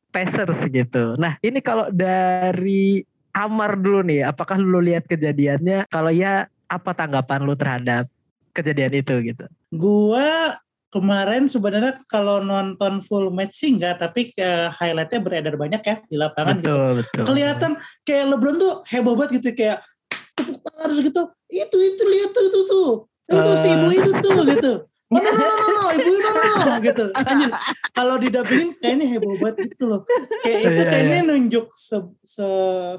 Pacers 0.10 0.58
gitu. 0.74 1.20
Nah, 1.20 1.38
ini 1.44 1.60
kalau 1.62 1.92
dari 1.92 3.04
Amar 3.30 3.78
dulu 3.78 4.02
nih, 4.02 4.26
apakah 4.26 4.58
lu 4.58 4.82
lihat 4.82 5.06
kejadiannya? 5.06 5.86
Kalau 5.94 6.10
ya, 6.10 6.50
apa 6.66 6.98
tanggapan 6.98 7.46
lu 7.46 7.54
terhadap 7.54 8.10
kejadian 8.58 9.06
itu 9.06 9.14
gitu? 9.22 9.46
Gua 9.70 10.58
kemarin 10.90 11.46
sebenarnya 11.46 11.94
kalau 12.10 12.42
nonton 12.42 13.02
full 13.06 13.30
match 13.30 13.62
sih 13.62 13.70
enggak, 13.74 14.02
tapi 14.02 14.34
uh, 14.42 14.74
highlightnya 14.74 15.20
beredar 15.22 15.56
banyak 15.56 15.82
ya 15.86 15.96
di 16.10 16.18
lapangan 16.18 16.58
betul, 16.60 16.74
gitu. 16.74 17.10
Betul. 17.14 17.26
Kelihatan 17.30 17.72
kayak 18.02 18.26
LeBron 18.34 18.56
tuh 18.58 18.74
heboh 18.90 19.14
banget 19.14 19.32
gitu 19.42 19.54
kayak 19.54 19.86
tepuk 20.34 20.58
tangan 20.66 20.80
harus 20.90 21.00
gitu. 21.06 21.22
Itu 21.50 21.78
itu 21.78 22.04
lihat 22.10 22.30
tuh 22.34 22.48
tuh 22.50 22.64
tuh. 22.66 22.90
Itu 23.30 23.52
uh. 23.54 23.58
si 23.62 23.68
ibu 23.70 23.88
itu 23.94 24.12
tuh 24.18 24.38
gitu. 24.50 24.74
Oh, 25.10 25.18
no, 25.18 25.26
no, 25.26 25.42
no, 25.42 25.56
no, 25.58 25.70
no, 25.74 25.84
ibu 25.90 26.10
no, 26.22 26.30
no, 26.30 26.42
no, 26.70 26.76
gitu. 26.86 27.06
Anjir, 27.18 27.50
kalau 27.98 28.22
didampingin 28.22 28.78
kayaknya 28.78 29.06
heboh 29.18 29.34
banget 29.42 29.74
gitu 29.74 29.90
loh. 29.90 30.02
Kayak 30.46 30.60
itu 30.62 30.82
iya, 30.86 30.86
kayaknya 30.86 31.18
iya. 31.18 31.26
nunjuk 31.26 31.66
se, 31.74 31.98
se, 32.22 32.46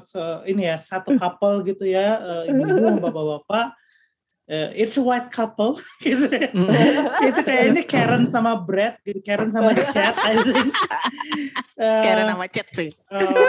se, 0.03 0.23
ini 0.43 0.67
ya, 0.67 0.83
satu 0.83 1.15
couple 1.15 1.63
gitu 1.71 1.87
ya, 1.87 2.19
uh, 2.19 2.43
ibu-ibu 2.51 2.99
bapak-bapak 2.99 3.79
uh, 4.51 4.69
it's 4.75 4.99
a 4.99 5.03
white 5.03 5.31
couple 5.31 5.79
gitu. 6.03 6.27
Mm. 6.27 6.67
itu 7.31 7.39
kayak 7.41 7.63
ini 7.71 7.81
Karen 7.87 8.27
sama 8.27 8.59
Brad 8.59 8.99
gitu, 9.07 9.23
Karen 9.23 9.49
sama 9.49 9.71
Chad 9.95 10.15
I 10.19 10.35
think. 10.43 10.75
Uh, 11.79 12.03
Karen 12.03 12.27
sama 12.27 12.45
Chad 12.51 12.67
sih. 12.75 12.91
Uh, 13.07 13.47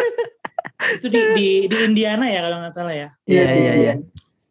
itu 1.03 1.07
di, 1.11 1.21
di 1.35 1.49
di 1.67 1.77
Indiana 1.83 2.31
ya 2.31 2.47
kalau 2.47 2.63
nggak 2.63 2.75
salah 2.75 2.95
ya. 2.95 3.09
Iya 3.27 3.47
iya 3.59 3.73
iya. 3.75 3.95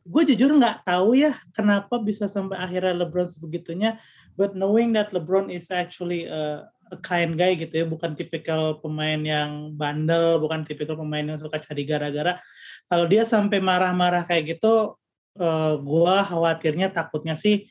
Gue 0.04 0.28
jujur 0.28 0.52
nggak 0.52 0.84
tahu 0.84 1.16
ya 1.16 1.32
kenapa 1.56 1.96
bisa 2.04 2.28
sampai 2.28 2.60
akhirnya 2.60 3.08
LeBron 3.08 3.32
sebegitunya. 3.32 3.96
But 4.36 4.56
knowing 4.56 4.96
that 4.96 5.12
LeBron 5.12 5.52
is 5.52 5.68
actually 5.72 6.24
a, 6.24 6.72
a 6.88 6.98
kind 7.04 7.36
guy 7.36 7.60
gitu 7.60 7.84
ya, 7.84 7.86
bukan 7.88 8.16
tipikal 8.16 8.80
pemain 8.80 9.20
yang 9.20 9.76
bandel, 9.76 10.40
bukan 10.40 10.64
tipikal 10.64 10.96
pemain 10.96 11.36
yang 11.36 11.40
suka 11.40 11.60
cari 11.60 11.84
gara-gara. 11.84 12.40
Kalau 12.88 13.06
dia 13.12 13.28
sampai 13.28 13.60
marah-marah 13.60 14.24
kayak 14.24 14.56
gitu, 14.56 14.96
uh, 15.40 15.80
gua 15.80 16.26
khawatirnya 16.26 16.92
takutnya 16.92 17.38
sih 17.38 17.70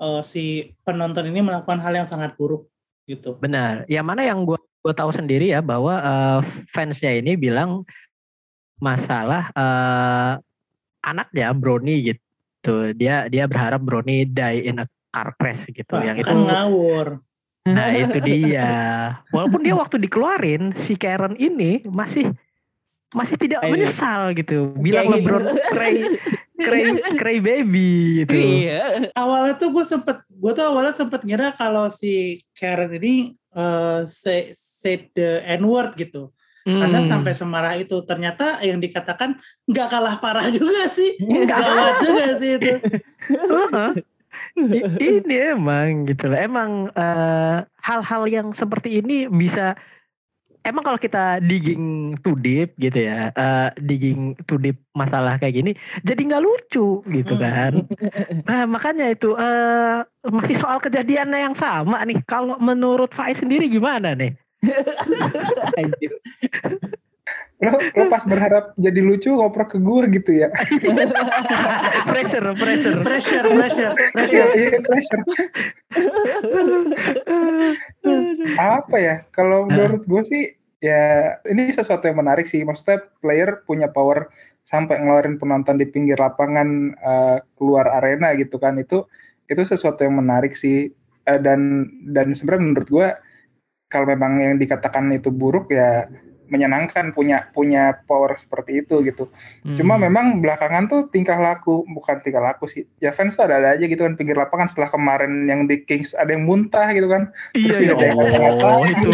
uh, 0.00 0.22
si 0.24 0.72
penonton 0.86 1.28
ini 1.28 1.42
melakukan 1.44 1.82
hal 1.82 1.92
yang 1.92 2.08
sangat 2.08 2.38
buruk 2.38 2.70
gitu. 3.04 3.36
Benar. 3.40 3.84
Yang 3.90 4.06
mana 4.06 4.22
yang 4.24 4.44
gua 4.46 4.60
gua 4.80 4.94
tahu 4.94 5.10
sendiri 5.10 5.50
ya 5.52 5.60
bahwa 5.60 5.98
uh, 6.00 6.40
fansnya 6.72 7.18
ini 7.18 7.34
bilang 7.34 7.82
masalah 8.78 9.50
uh, 9.58 10.38
anaknya 11.02 11.50
Brony 11.52 12.14
gitu. 12.14 12.94
Dia 12.94 13.26
dia 13.26 13.44
berharap 13.50 13.82
Brony 13.82 14.24
die 14.28 14.70
in 14.70 14.80
a 14.80 14.86
car 15.10 15.34
crash 15.34 15.66
gitu. 15.72 15.98
Wah, 15.98 16.04
yang 16.04 16.16
kan 16.22 16.30
itu 16.30 16.36
ngawur. 16.46 17.08
Nah 17.68 17.92
itu 17.92 18.18
dia. 18.24 18.68
Walaupun 19.28 19.60
dia 19.60 19.76
waktu 19.76 20.00
dikeluarin 20.00 20.72
si 20.72 20.96
Karen 20.96 21.36
ini 21.36 21.84
masih 21.84 22.32
masih 23.12 23.36
tidak 23.40 23.64
menyesal 23.64 24.32
gitu. 24.36 24.72
Bilang 24.80 25.12
LeBron 25.12 25.44
cray 25.72 26.16
cray, 26.58 26.84
cray 27.16 27.38
baby 27.38 28.24
gitu. 28.24 28.34
Iya. 28.34 29.14
Awalnya 29.14 29.54
tuh 29.56 29.70
gue 29.70 29.84
sempet, 29.86 30.20
gue 30.26 30.52
tuh 30.52 30.64
awalnya 30.66 30.94
sempet 30.94 31.22
ngira 31.22 31.54
kalau 31.54 31.88
si 31.94 32.42
Karen 32.58 32.90
ini 32.98 33.38
uh, 33.54 34.04
say, 34.10 34.50
say 34.54 35.08
the 35.14 35.42
N 35.46 35.62
word 35.64 35.94
gitu. 35.94 36.34
Hmm. 36.68 36.84
Karena 36.84 37.00
sampai 37.06 37.32
semarah 37.32 37.80
itu 37.80 37.96
ternyata 38.04 38.60
yang 38.60 38.76
dikatakan 38.76 39.40
nggak 39.64 39.88
kalah 39.88 40.20
parah 40.20 40.52
juga 40.52 40.84
sih, 40.92 41.16
gawat 41.48 41.96
juga 42.04 42.26
sih 42.36 42.50
itu. 42.60 42.72
ini 45.00 45.36
emang 45.54 46.04
gitu 46.04 46.28
loh. 46.28 46.36
Emang 46.36 46.92
eh, 46.92 47.58
hal-hal 47.64 48.22
uh, 48.26 48.28
yang 48.28 48.48
seperti 48.52 49.00
ini 49.00 49.30
bisa 49.32 49.78
emang 50.66 50.82
kalau 50.82 50.98
kita 50.98 51.38
digging 51.44 52.14
too 52.22 52.34
deep 52.38 52.74
gitu 52.78 53.06
ya, 53.06 53.30
uh, 53.34 53.70
digging 53.78 54.34
too 54.46 54.58
deep 54.58 54.78
masalah 54.96 55.38
kayak 55.38 55.62
gini, 55.62 55.72
jadi 56.02 56.18
nggak 56.18 56.42
lucu 56.42 57.02
gitu 57.06 57.34
hmm. 57.36 57.42
kan. 57.42 57.72
Nah 58.48 58.64
makanya 58.64 59.12
itu 59.12 59.36
uh, 59.36 60.02
masih 60.26 60.56
soal 60.56 60.80
kejadiannya 60.80 61.38
yang 61.50 61.56
sama 61.56 62.00
nih. 62.04 62.18
Kalau 62.24 62.56
menurut 62.58 63.12
Faiz 63.12 63.38
sendiri 63.38 63.68
gimana 63.68 64.16
nih? 64.16 64.34
lo, 67.58 67.74
lo 67.74 68.04
pas 68.06 68.22
berharap 68.22 68.70
jadi 68.78 69.00
lucu 69.02 69.34
ngoprek 69.34 69.74
ke 69.74 69.78
gue 69.82 70.02
gitu 70.14 70.30
ya? 70.46 70.48
Pressure 72.06 72.46
pressure. 72.62 72.98
Pressure 73.02 73.46
pressure 73.50 73.92
pressure. 74.14 74.46
iya 74.54 74.78
pressure. 74.78 75.22
Apa 78.54 78.96
ya? 79.02 79.14
Kalau 79.34 79.66
menurut 79.66 80.06
gue 80.06 80.22
sih 80.22 80.42
ya 80.78 81.34
ini 81.50 81.74
sesuatu 81.74 82.06
yang 82.06 82.22
menarik 82.22 82.46
sih. 82.46 82.62
Maksudnya 82.62 83.02
player 83.18 83.66
punya 83.66 83.90
power 83.90 84.30
sampai 84.62 85.02
ngeluarin 85.02 85.42
penonton 85.42 85.82
di 85.82 85.86
pinggir 85.90 86.20
lapangan 86.20 86.94
uh, 87.02 87.38
keluar 87.58 87.90
arena 87.90 88.38
gitu 88.38 88.62
kan. 88.62 88.78
Itu 88.78 89.10
itu 89.50 89.62
sesuatu 89.66 90.06
yang 90.06 90.22
menarik 90.22 90.54
sih. 90.54 90.94
Uh, 91.26 91.42
dan 91.42 91.90
dan 92.06 92.30
sebenarnya 92.38 92.62
menurut 92.70 92.88
gue 92.88 93.08
kalau 93.90 94.06
memang 94.06 94.38
yang 94.38 94.56
dikatakan 94.60 95.10
itu 95.10 95.32
buruk 95.32 95.72
ya 95.72 96.06
menyenangkan 96.48 97.12
punya 97.12 97.48
punya 97.52 98.00
power 98.08 98.34
seperti 98.36 98.84
itu 98.84 99.00
gitu. 99.04 99.28
Hmm. 99.64 99.76
Cuma 99.76 100.00
memang 100.00 100.40
belakangan 100.40 100.88
tuh 100.88 101.00
tingkah 101.12 101.36
laku 101.36 101.84
bukan 101.92 102.20
tingkah 102.24 102.42
laku 102.42 102.66
sih. 102.66 102.84
Ya 102.98 103.12
fans 103.12 103.36
tuh 103.36 103.46
ada, 103.46 103.60
ada 103.60 103.68
aja 103.76 103.84
gitu 103.84 104.02
kan 104.02 104.16
pinggir 104.16 104.34
lapangan 104.34 104.68
setelah 104.68 104.90
kemarin 104.92 105.46
yang 105.46 105.68
di 105.68 105.84
Kings 105.84 106.16
ada 106.16 106.32
yang 106.34 106.48
muntah 106.48 106.88
gitu 106.92 107.08
kan. 107.08 107.30
Iya 107.52 107.72
Terus 107.76 107.80
iya. 107.84 107.94
Oh, 108.64 108.84
itu. 108.84 109.10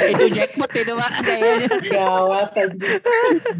itu 0.14 0.24
jackpot 0.32 0.72
itu 0.76 0.92
pak 0.96 1.12
kayaknya. 1.24 1.68
Gawat 1.90 2.50
anjing. 2.56 3.00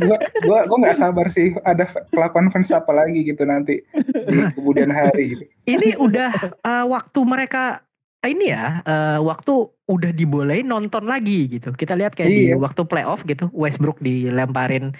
gua 0.04 0.18
gua 0.44 0.58
gua 0.68 0.76
nggak 0.86 0.96
sabar 1.00 1.26
sih 1.32 1.56
ada 1.64 1.84
kelakuan 2.12 2.48
fans 2.52 2.72
apa 2.72 2.92
lagi 2.92 3.24
gitu 3.24 3.42
nanti 3.44 3.80
di 4.28 4.36
kemudian 4.54 4.92
hari 4.92 5.36
gitu. 5.36 5.44
Ini 5.68 5.96
udah 6.00 6.32
uh, 6.64 6.84
waktu 6.88 7.20
mereka 7.24 7.84
ini 8.28 8.52
ya 8.52 8.84
uh, 8.84 9.18
waktu 9.24 9.64
udah 9.88 10.12
dibolehin 10.12 10.68
nonton 10.68 11.08
lagi 11.08 11.48
gitu. 11.48 11.72
Kita 11.72 11.96
lihat 11.96 12.12
kayak 12.12 12.30
di 12.30 12.44
Iya. 12.52 12.60
waktu 12.60 12.84
playoff 12.84 13.24
gitu, 13.24 13.48
Westbrook 13.56 13.96
dilemparin 14.04 14.92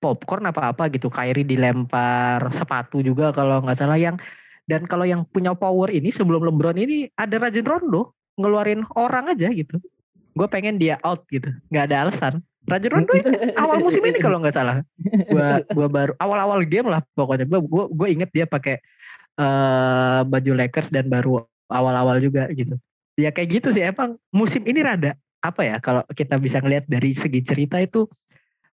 popcorn 0.00 0.48
apa 0.48 0.72
apa 0.72 0.88
gitu, 0.92 1.12
Kyrie 1.12 1.44
dilempar 1.44 2.40
sepatu 2.52 3.04
juga 3.04 3.32
kalau 3.36 3.60
nggak 3.64 3.80
salah 3.80 4.00
yang 4.00 4.16
dan 4.64 4.88
kalau 4.88 5.04
yang 5.04 5.28
punya 5.28 5.52
power 5.52 5.92
ini 5.92 6.08
sebelum 6.08 6.44
LeBron 6.44 6.76
ini 6.80 7.08
ada 7.20 7.36
Rajon 7.36 7.68
Rondo 7.68 8.16
ngeluarin 8.40 8.84
orang 8.96 9.32
aja 9.32 9.52
gitu. 9.52 9.76
Gue 10.34 10.48
pengen 10.48 10.80
dia 10.80 10.96
out 11.04 11.24
gitu, 11.28 11.52
nggak 11.68 11.84
ada 11.92 11.96
alasan. 12.08 12.40
Rajon 12.64 12.92
Rondo 12.96 13.12
ini 13.12 13.28
awal 13.60 13.80
musim 13.84 14.00
ini 14.04 14.16
kalau 14.20 14.40
nggak 14.40 14.56
salah, 14.56 14.80
gua 15.28 15.60
gua 15.76 15.88
baru 15.88 16.12
awal-awal 16.16 16.64
game 16.64 16.88
lah 16.88 17.04
pokoknya. 17.12 17.44
Gue 17.44 17.60
gue 17.60 17.84
gue 17.92 18.08
inget 18.08 18.30
dia 18.32 18.48
pakai 18.48 18.80
eh 19.34 20.20
baju 20.24 20.52
Lakers 20.56 20.88
dan 20.88 21.12
baru 21.12 21.44
awal-awal 21.70 22.20
juga 22.20 22.48
gitu. 22.52 22.76
Ya 23.14 23.30
kayak 23.30 23.62
gitu 23.62 23.68
sih 23.70 23.84
emang 23.86 24.18
musim 24.34 24.66
ini 24.66 24.82
rada 24.82 25.14
apa 25.44 25.62
ya 25.62 25.76
kalau 25.78 26.02
kita 26.10 26.40
bisa 26.40 26.58
ngelihat 26.58 26.88
dari 26.88 27.12
segi 27.14 27.44
cerita 27.44 27.78
itu 27.78 28.08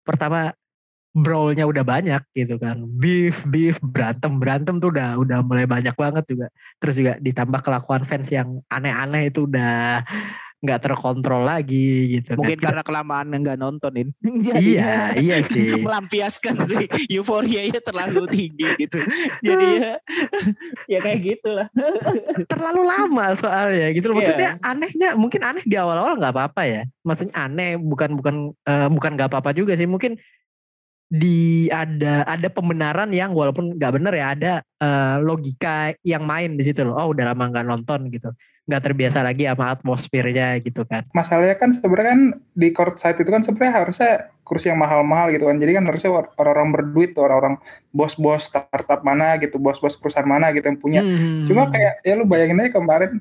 pertama 0.01 0.55
brawl-nya 1.11 1.67
udah 1.67 1.83
banyak 1.83 2.23
gitu 2.31 2.55
kan. 2.55 2.87
Beef, 2.95 3.43
beef, 3.51 3.75
berantem, 3.83 4.39
berantem 4.39 4.79
tuh 4.79 4.95
udah 4.95 5.19
udah 5.19 5.43
mulai 5.43 5.67
banyak 5.67 5.91
banget 5.93 6.23
juga. 6.25 6.47
Terus 6.79 6.95
juga 6.95 7.13
ditambah 7.19 7.59
kelakuan 7.61 8.07
fans 8.07 8.31
yang 8.31 8.63
aneh-aneh 8.71 9.27
itu 9.27 9.43
udah 9.43 10.07
nggak 10.61 10.79
terkontrol 10.85 11.41
lagi 11.41 12.21
gitu. 12.21 12.37
Mungkin 12.37 12.61
kan. 12.61 12.65
karena 12.69 12.81
kelamaan 12.85 13.33
nggak 13.33 13.57
nontonin. 13.57 14.13
iya, 14.61 15.17
iya 15.17 15.41
sih. 15.49 15.73
melampiaskan 15.85 16.61
sih 16.61 16.85
euforianya 17.09 17.81
terlalu 17.81 18.29
tinggi 18.29 18.69
gitu. 18.77 19.01
Jadi 19.41 19.67
ya 19.81 19.93
ya 20.85 20.99
kayak 21.01 21.19
gitulah. 21.25 21.67
terlalu 22.45 22.85
lama 22.85 23.33
soalnya 23.41 23.89
gitu 23.89 24.13
loh. 24.13 24.21
Maksudnya 24.21 24.61
Iya. 24.61 24.61
anehnya 24.61 25.09
mungkin 25.17 25.41
aneh 25.41 25.63
di 25.65 25.75
awal-awal 25.77 26.17
nggak 26.21 26.33
apa-apa 26.33 26.61
ya. 26.69 26.81
Maksudnya 27.01 27.35
aneh 27.35 27.81
bukan 27.81 28.13
bukan 28.13 28.35
eh, 28.53 28.87
bukan 28.93 29.11
nggak 29.17 29.29
apa-apa 29.33 29.57
juga 29.57 29.73
sih. 29.73 29.89
Mungkin 29.89 30.21
di 31.11 31.67
ada 31.67 32.23
ada 32.23 32.47
pembenaran 32.47 33.11
yang 33.11 33.35
walaupun 33.35 33.75
nggak 33.75 33.99
bener 33.99 34.13
ya 34.15 34.25
ada 34.31 34.53
eh, 34.79 35.15
logika 35.19 35.91
yang 36.07 36.23
main 36.23 36.55
di 36.55 36.63
situ 36.63 36.87
loh. 36.87 36.95
Oh 36.95 37.11
udah 37.11 37.35
lama 37.35 37.51
nggak 37.51 37.67
nonton 37.67 38.07
gitu. 38.07 38.31
Nggak 38.71 38.87
terbiasa 38.87 39.19
lagi 39.19 39.43
sama 39.43 39.75
atmosfernya 39.75 40.63
gitu 40.63 40.87
kan. 40.87 41.03
Masalahnya 41.11 41.59
kan 41.59 41.75
sebenarnya 41.75 42.07
kan 42.15 42.21
di 42.55 42.71
court 42.71 42.95
side 42.95 43.19
itu 43.19 43.27
kan 43.27 43.43
sebenarnya 43.43 43.83
harusnya 43.83 44.11
kursi 44.47 44.71
yang 44.71 44.79
mahal-mahal 44.79 45.35
gitu 45.35 45.51
kan. 45.51 45.59
Jadi 45.59 45.71
kan 45.75 45.83
harusnya 45.83 46.11
orang-orang 46.39 46.69
berduit 46.79 47.11
orang-orang 47.19 47.59
bos-bos 47.91 48.47
startup 48.47 49.03
mana 49.03 49.35
gitu, 49.43 49.59
bos-bos 49.59 49.99
perusahaan 49.99 50.23
mana 50.23 50.55
gitu 50.55 50.63
yang 50.63 50.79
punya. 50.79 51.01
Hmm. 51.03 51.43
Cuma 51.43 51.67
kayak 51.67 52.07
ya 52.07 52.15
lu 52.15 52.23
bayangin 52.23 52.63
aja 52.63 52.79
kemarin 52.79 53.19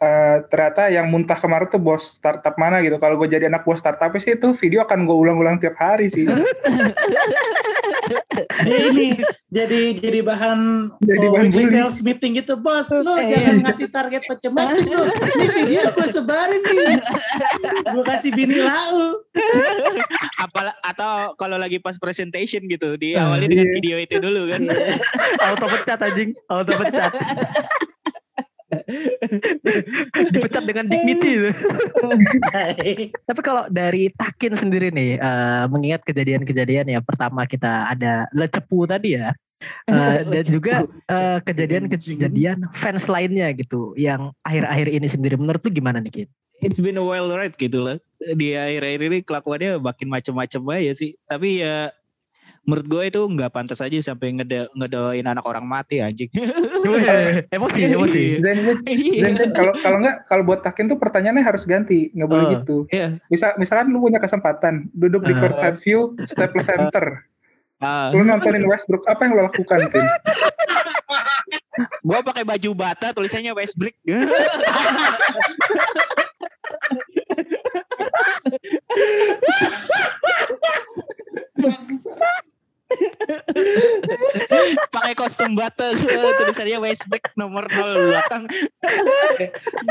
eh, 0.00 0.36
ternyata 0.48 0.88
yang 0.88 1.06
muntah 1.12 1.36
kemarin 1.36 1.68
tuh 1.68 1.78
bos 1.80 2.16
startup 2.16 2.56
mana 2.56 2.80
gitu. 2.80 2.96
Kalau 2.96 3.20
gue 3.20 3.28
jadi 3.28 3.46
anak 3.52 3.68
bos 3.68 3.78
startup 3.78 4.10
sih 4.16 4.34
itu 4.34 4.56
video 4.56 4.82
akan 4.82 5.04
gue 5.04 5.16
ulang-ulang 5.16 5.60
tiap 5.60 5.76
hari 5.76 6.08
sih. 6.08 6.24
Jadi 8.60 8.84
ini 8.90 9.06
jadi 9.50 9.80
jadi 9.98 10.18
bahan 10.24 10.90
Jadi 11.02 11.26
oh, 11.26 11.32
bahan 11.36 11.50
sales 11.52 11.98
meeting 12.02 12.38
gitu 12.38 12.54
bos 12.58 12.88
lu 12.90 13.12
Eh, 13.18 13.34
jangan 13.34 13.54
iya. 13.58 13.62
ngasih 13.66 13.88
target 13.90 14.22
macam-macam 14.26 14.78
lu 14.86 15.02
ini 15.04 15.46
video 15.52 15.82
gue 15.90 16.08
sebarin 16.10 16.62
nih 16.64 16.96
gue 17.94 18.04
kasih 18.06 18.30
bini 18.34 18.56
lau 18.62 19.20
Apalah 20.38 20.74
atau 20.82 21.34
kalau 21.36 21.58
lagi 21.60 21.78
pas 21.82 21.98
presentation 21.98 22.62
gitu 22.66 22.96
di 22.96 23.14
Ah, 23.14 23.28
awalnya 23.30 23.50
dengan 23.50 23.68
iya. 23.68 23.74
video 23.74 23.96
itu 24.00 24.16
dulu 24.16 24.48
kan. 24.48 24.62
auto 25.44 25.66
pecat 25.68 25.98
anjing, 26.00 26.30
auto 26.48 26.72
pecat. 26.78 27.12
Dipecat 30.34 30.64
dengan 30.64 30.86
dignity 30.86 31.30
itu. 31.36 31.50
Tapi 33.28 33.40
kalau 33.42 33.66
dari 33.70 34.10
Takin 34.14 34.54
sendiri 34.56 34.94
nih, 34.94 35.18
eh, 35.18 35.64
mengingat 35.68 36.06
kejadian-kejadian 36.06 36.90
ya, 36.90 37.00
pertama 37.02 37.44
kita 37.46 37.90
ada 37.90 38.30
Lecepu 38.30 38.86
tadi 38.86 39.18
ya, 39.18 39.34
eh, 39.90 40.18
dan 40.24 40.44
juga 40.46 40.74
eh, 41.10 41.38
kejadian-kejadian 41.42 42.70
fans 42.74 43.10
lainnya 43.10 43.50
gitu, 43.54 43.94
yang 43.98 44.30
akhir-akhir 44.46 44.86
ini 44.90 45.06
sendiri 45.10 45.34
menurut 45.36 45.60
lu 45.66 45.70
gimana 45.70 45.98
nih 45.98 46.24
Kin? 46.24 46.28
It's 46.60 46.76
been 46.76 47.00
a 47.00 47.04
wild 47.04 47.32
ride 47.32 47.56
gitu 47.56 47.80
lah. 47.80 47.96
Di 48.20 48.52
akhir-akhir 48.52 49.00
ini 49.00 49.18
kelakuannya 49.24 49.80
makin 49.80 50.12
macem-macem 50.12 50.60
aja 50.68 50.92
sih. 50.92 51.16
Tapi 51.24 51.64
ya 51.64 51.88
menurut 52.60 52.86
gue 52.86 53.02
itu 53.08 53.20
nggak 53.24 53.50
pantas 53.50 53.80
aja 53.80 53.96
sampai 54.02 54.36
ngede 54.36 54.68
ngedoain 54.72 55.24
anak 55.24 55.42
orang 55.42 55.64
mati 55.64 55.98
anjing. 55.98 56.28
emosi, 57.56 57.80
emosi. 57.88 58.22
Zen, 58.38 58.56
Zen, 58.62 58.76
Iya. 58.84 59.20
Zen, 59.26 59.32
Zen, 59.36 59.50
kalau 59.50 59.72
kalau 59.74 59.96
nggak 59.98 60.16
kalau 60.28 60.42
buat 60.44 60.60
Takin 60.60 60.86
tuh 60.86 60.96
pertanyaannya 60.96 61.42
harus 61.42 61.64
ganti, 61.64 62.12
nggak 62.12 62.28
boleh 62.28 62.44
Oh. 62.44 62.50
gitu. 62.60 62.76
Iya. 62.88 63.16
Misal 63.26 63.56
misalkan 63.56 63.90
lu 63.90 63.98
punya 63.98 64.18
kesempatan 64.18 64.86
duduk 64.92 65.24
di 65.24 65.32
Ah. 65.32 65.38
courtside 65.40 65.78
view, 65.80 66.14
Staples 66.24 66.64
Center, 66.64 67.24
Ah, 67.80 68.12
lu 68.12 68.20
nontonin 68.20 68.62
Westbrook, 68.68 69.08
apa 69.08 69.20
yang 69.24 69.32
lo 69.34 69.48
lakukan, 69.48 69.88
Tin? 69.88 70.04
gua 72.04 72.20
pakai 72.20 72.44
baju 72.44 72.70
bata 72.76 73.10
tulisannya 73.10 73.50
Westbrook. 73.50 73.96
pakai 85.10 85.26
kostum 85.26 85.58
bata 85.58 85.90
tulisannya 86.38 86.78
Westbrook 86.78 87.34
nomor 87.34 87.66
0 87.66 88.14
belakang. 88.14 88.46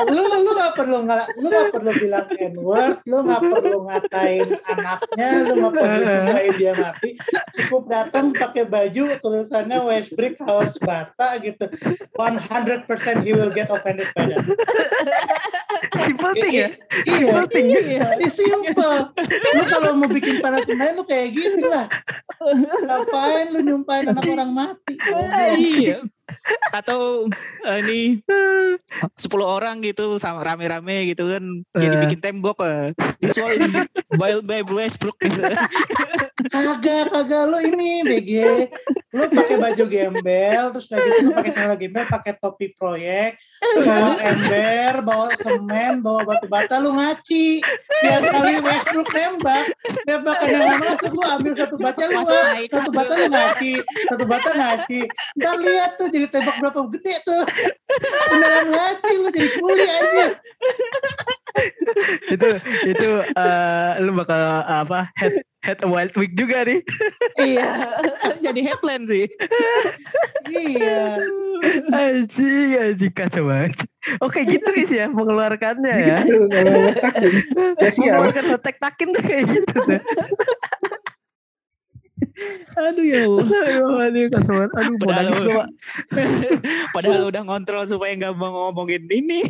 lu 0.08 0.24
lu 0.24 0.52
nggak 0.56 0.74
perlu 0.80 0.98
nggak 1.04 1.26
lu 1.44 1.48
nggak 1.52 1.70
perlu 1.76 1.92
bilang 1.92 2.28
n 2.40 2.56
word 2.56 3.04
lu 3.04 3.28
nggak 3.28 3.42
perlu 3.44 3.78
ngatain 3.84 4.48
anaknya 4.64 5.30
lu 5.44 5.54
nggak 5.60 5.74
perlu 5.76 6.00
ngatain 6.00 6.54
dia 6.56 6.72
mati 6.72 7.10
cukup 7.60 7.92
datang 7.92 8.32
pakai 8.32 8.64
baju 8.64 9.20
tulisannya 9.20 9.78
Westbrook 9.84 10.40
House 10.44 10.80
Bata 10.80 11.36
gitu. 11.44 11.68
100% 12.16 13.26
he 13.26 13.32
will 13.36 13.52
get 13.52 13.68
offended 13.68 14.08
by 14.16 14.32
that. 14.32 14.44
Simple 15.90 16.34
thing 16.36 16.54
ya. 16.54 16.70
iya 17.08 17.80
iya. 17.84 18.08
It's 18.20 18.38
simple 18.40 19.12
lu 19.56 19.64
kalau 19.68 19.92
mau 19.98 20.10
bikin 20.10 20.40
panas 20.40 20.66
main 20.70 20.94
lu 20.96 21.04
kayak 21.04 21.34
gitu 21.34 21.66
lah. 21.68 21.88
Ngapain 22.86 23.48
lu 23.52 23.60
nyumpahin 23.66 24.12
anak 24.14 24.26
orang 24.28 24.52
mati? 24.52 24.96
Iya. 25.58 26.06
Atau 26.70 27.28
eh, 27.66 27.78
ini 27.84 28.02
10 28.22 29.20
orang 29.42 29.82
gitu 29.84 30.18
sama 30.18 30.42
rame-rame 30.46 31.10
gitu 31.12 31.30
kan 31.30 31.44
jadi 31.76 31.96
Eh. 31.96 32.02
bikin 32.06 32.20
tembok 32.20 32.62
eh. 32.64 32.92
This 33.20 33.36
wall 33.38 33.52
is 33.52 33.66
built 34.16 34.46
by 34.48 34.62
Westbrook 34.64 35.18
gitu. 35.22 35.42
kagak 36.50 37.12
kagak 37.12 37.44
lu 37.52 37.60
ini 37.60 38.02
BG 38.08 38.32
lu 39.12 39.26
pakai 39.28 39.58
baju 39.60 39.84
gembel 39.90 40.64
terus 40.72 40.88
lagi 40.88 41.10
lu 41.26 41.32
pakai 41.36 41.52
celana 41.52 41.76
gembel 41.76 42.06
pakai 42.08 42.34
topi 42.40 42.72
proyek 42.78 43.36
bawa 43.60 44.14
ember 44.24 44.94
bawa 45.04 45.28
semen 45.36 46.00
bawa 46.00 46.24
batu 46.24 46.48
bata 46.48 46.80
lu 46.80 46.96
ngaci 46.96 47.60
biar 48.06 48.22
kali 48.24 48.54
Westbrook 48.64 49.10
nembak 49.12 49.66
tembakan 50.08 50.48
yang 50.48 50.80
masuk 50.80 51.12
lu 51.12 51.24
ambil 51.28 51.54
satu 51.60 51.76
bata 51.76 52.04
naik 52.08 52.70
satu 52.72 52.90
bata 52.94 53.14
lu 53.20 53.28
ngaci 53.28 53.74
satu 54.08 54.24
bata 54.24 54.50
ngaci 54.56 55.00
ntar 55.36 55.56
lihat 55.60 55.92
tuh 56.00 56.08
jadi 56.20 56.28
tembak 56.36 56.56
berapa 56.60 56.80
gede 56.92 57.16
tuh 57.24 57.44
beneran 58.28 58.68
ngaci 58.76 59.14
lu 59.16 59.30
jadi 59.32 59.50
kuli 59.56 59.88
aja 59.88 60.28
itu 62.30 62.50
itu 62.92 63.10
eh, 63.24 63.92
lu 64.04 64.12
bakal 64.16 64.40
apa 64.68 65.08
head 65.16 65.34
head 65.64 65.80
a 65.84 65.88
wild 65.88 66.16
week 66.16 66.32
juga 66.40 66.64
nih. 66.64 66.80
iya. 67.40 67.92
jadi 68.40 68.60
headline 68.64 69.04
sih. 69.08 69.26
iya 70.48 71.20
Anjing, 71.92 72.80
anjing 72.80 73.12
kacau 73.12 73.52
banget. 73.52 73.76
Oke 74.24 74.48
gitu 74.48 74.64
guys 74.72 74.92
ya 74.92 75.12
mengeluarkannya 75.12 75.92
ya. 75.92 76.18
Gitu. 76.24 76.48
Mengeluarkan 78.00 78.46
hotek 78.56 78.80
takin 78.80 79.12
tuh 79.12 79.24
kayak 79.24 79.44
gitu 79.52 79.76
tuh. 79.76 80.00
Aduh 82.78 83.06
ya 83.06 83.20
Allah. 83.28 83.46
Aduh, 83.46 83.98
aduh 84.00 84.22
kacau 84.32 84.54
banget. 84.56 84.72
Aduh, 84.80 84.96
Padahal- 85.04 85.48
Pak. 85.60 85.68
Padahal 86.96 87.22
udah 87.28 87.42
ngontrol 87.44 87.84
supaya 87.86 88.12
nggak 88.16 88.34
mau 88.36 88.72
ngomongin 88.72 89.04
ini. 89.12 89.42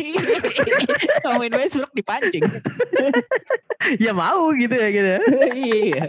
ngomongin 1.26 1.54
Westbrook 1.56 1.94
dipancing. 1.94 2.44
Ya 3.96 4.12
mau 4.12 4.52
gitu 4.54 4.76
ya 4.76 4.92
gitu. 4.92 5.08
ya. 5.08 5.20
iya. 5.56 6.04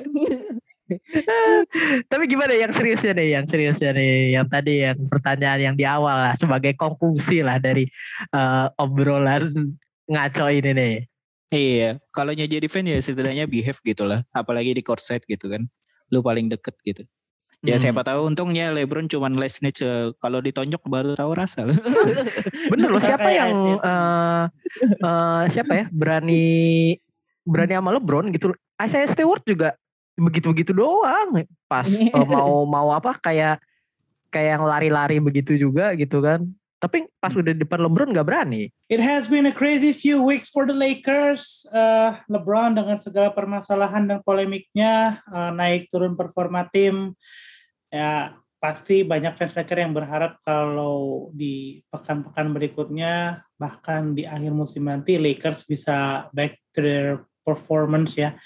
Tapi 2.10 2.24
gimana 2.26 2.52
yang 2.52 2.74
seriusnya 2.74 3.14
nih, 3.14 3.28
yang 3.38 3.44
seriusnya 3.46 3.94
nih, 3.94 4.34
yang 4.36 4.46
tadi 4.50 4.84
yang 4.84 4.98
pertanyaan 5.06 5.60
yang 5.70 5.74
di 5.78 5.86
awal 5.86 6.12
lah 6.12 6.34
sebagai 6.34 6.74
konklusi 6.74 7.46
lah 7.46 7.62
dari 7.62 7.86
eh, 8.34 8.66
obrolan 8.74 9.70
ngaco 10.10 10.50
ini 10.50 10.70
nih. 10.74 10.94
Iya, 11.50 11.98
kalau 12.14 12.30
jadi 12.30 12.62
fan 12.70 12.86
ya 12.86 12.98
setidaknya 13.02 13.46
behave 13.50 13.78
gitu 13.82 14.02
lah. 14.06 14.22
Apalagi 14.34 14.74
di 14.74 14.82
court 14.82 15.02
side 15.02 15.26
gitu 15.26 15.50
kan. 15.50 15.66
Lu 16.10 16.20
paling 16.20 16.50
deket 16.50 16.74
gitu. 16.82 17.02
Ya 17.60 17.76
Hmm. 17.76 17.92
siapa 17.92 18.00
tahu 18.00 18.24
untungnya 18.32 18.72
LeBron 18.72 19.04
cuman 19.04 19.36
last 19.36 19.60
snitch 19.60 19.84
eh, 19.84 20.16
kalau 20.16 20.40
ditonjok 20.40 20.80
baru 20.88 21.12
tahu 21.12 21.36
rasa. 21.36 21.68
Bener 22.72 22.88
loh 22.88 23.02
siapa 23.04 23.28
yang 23.28 23.52
eh 23.76 24.44
eh, 24.96 25.42
siapa 25.52 25.72
ya 25.76 25.84
berani 25.92 26.96
berani 27.44 27.72
sama 27.76 27.92
LeBron 28.00 28.32
gitu. 28.32 28.56
Isaiah 28.80 29.08
Stewart 29.12 29.44
juga 29.44 29.76
begitu-begitu 30.16 30.72
doang 30.72 31.44
pas 31.68 31.84
mau 32.32 32.64
mau 32.64 32.96
apa 32.96 33.20
kayak 33.20 33.60
kayak 34.32 34.56
yang 34.56 34.64
lari-lari 34.64 35.20
begitu 35.20 35.60
juga 35.60 35.92
gitu 36.00 36.24
kan. 36.24 36.48
Tapi 36.80 37.04
pas 37.20 37.28
udah 37.28 37.52
di 37.52 37.60
depan 37.60 37.84
LeBron 37.84 38.08
nggak 38.16 38.24
berani. 38.24 38.72
It 38.88 39.04
has 39.04 39.28
been 39.28 39.44
a 39.44 39.52
crazy 39.52 39.92
few 39.92 40.24
weeks 40.24 40.48
for 40.48 40.64
the 40.64 40.72
Lakers. 40.72 41.68
Uh, 41.68 42.16
LeBron 42.24 42.72
dengan 42.72 42.96
segala 42.96 43.28
permasalahan 43.36 44.08
dan 44.08 44.24
polemiknya 44.24 45.20
uh, 45.28 45.52
naik 45.52 45.92
turun 45.92 46.16
performa 46.16 46.64
tim. 46.72 47.12
Ya 47.92 48.32
pasti 48.56 49.04
banyak 49.04 49.36
fans 49.36 49.52
Lakers 49.52 49.84
yang 49.84 49.92
berharap 49.92 50.40
kalau 50.40 51.28
di 51.36 51.84
pekan-pekan 51.92 52.48
berikutnya 52.52 53.44
bahkan 53.60 54.16
di 54.16 54.24
akhir 54.24 54.52
musim 54.56 54.88
nanti 54.88 55.20
Lakers 55.20 55.68
bisa 55.68 56.28
back 56.32 56.56
to 56.72 56.80
their 56.80 57.28
performance 57.44 58.16
ya 58.16 58.36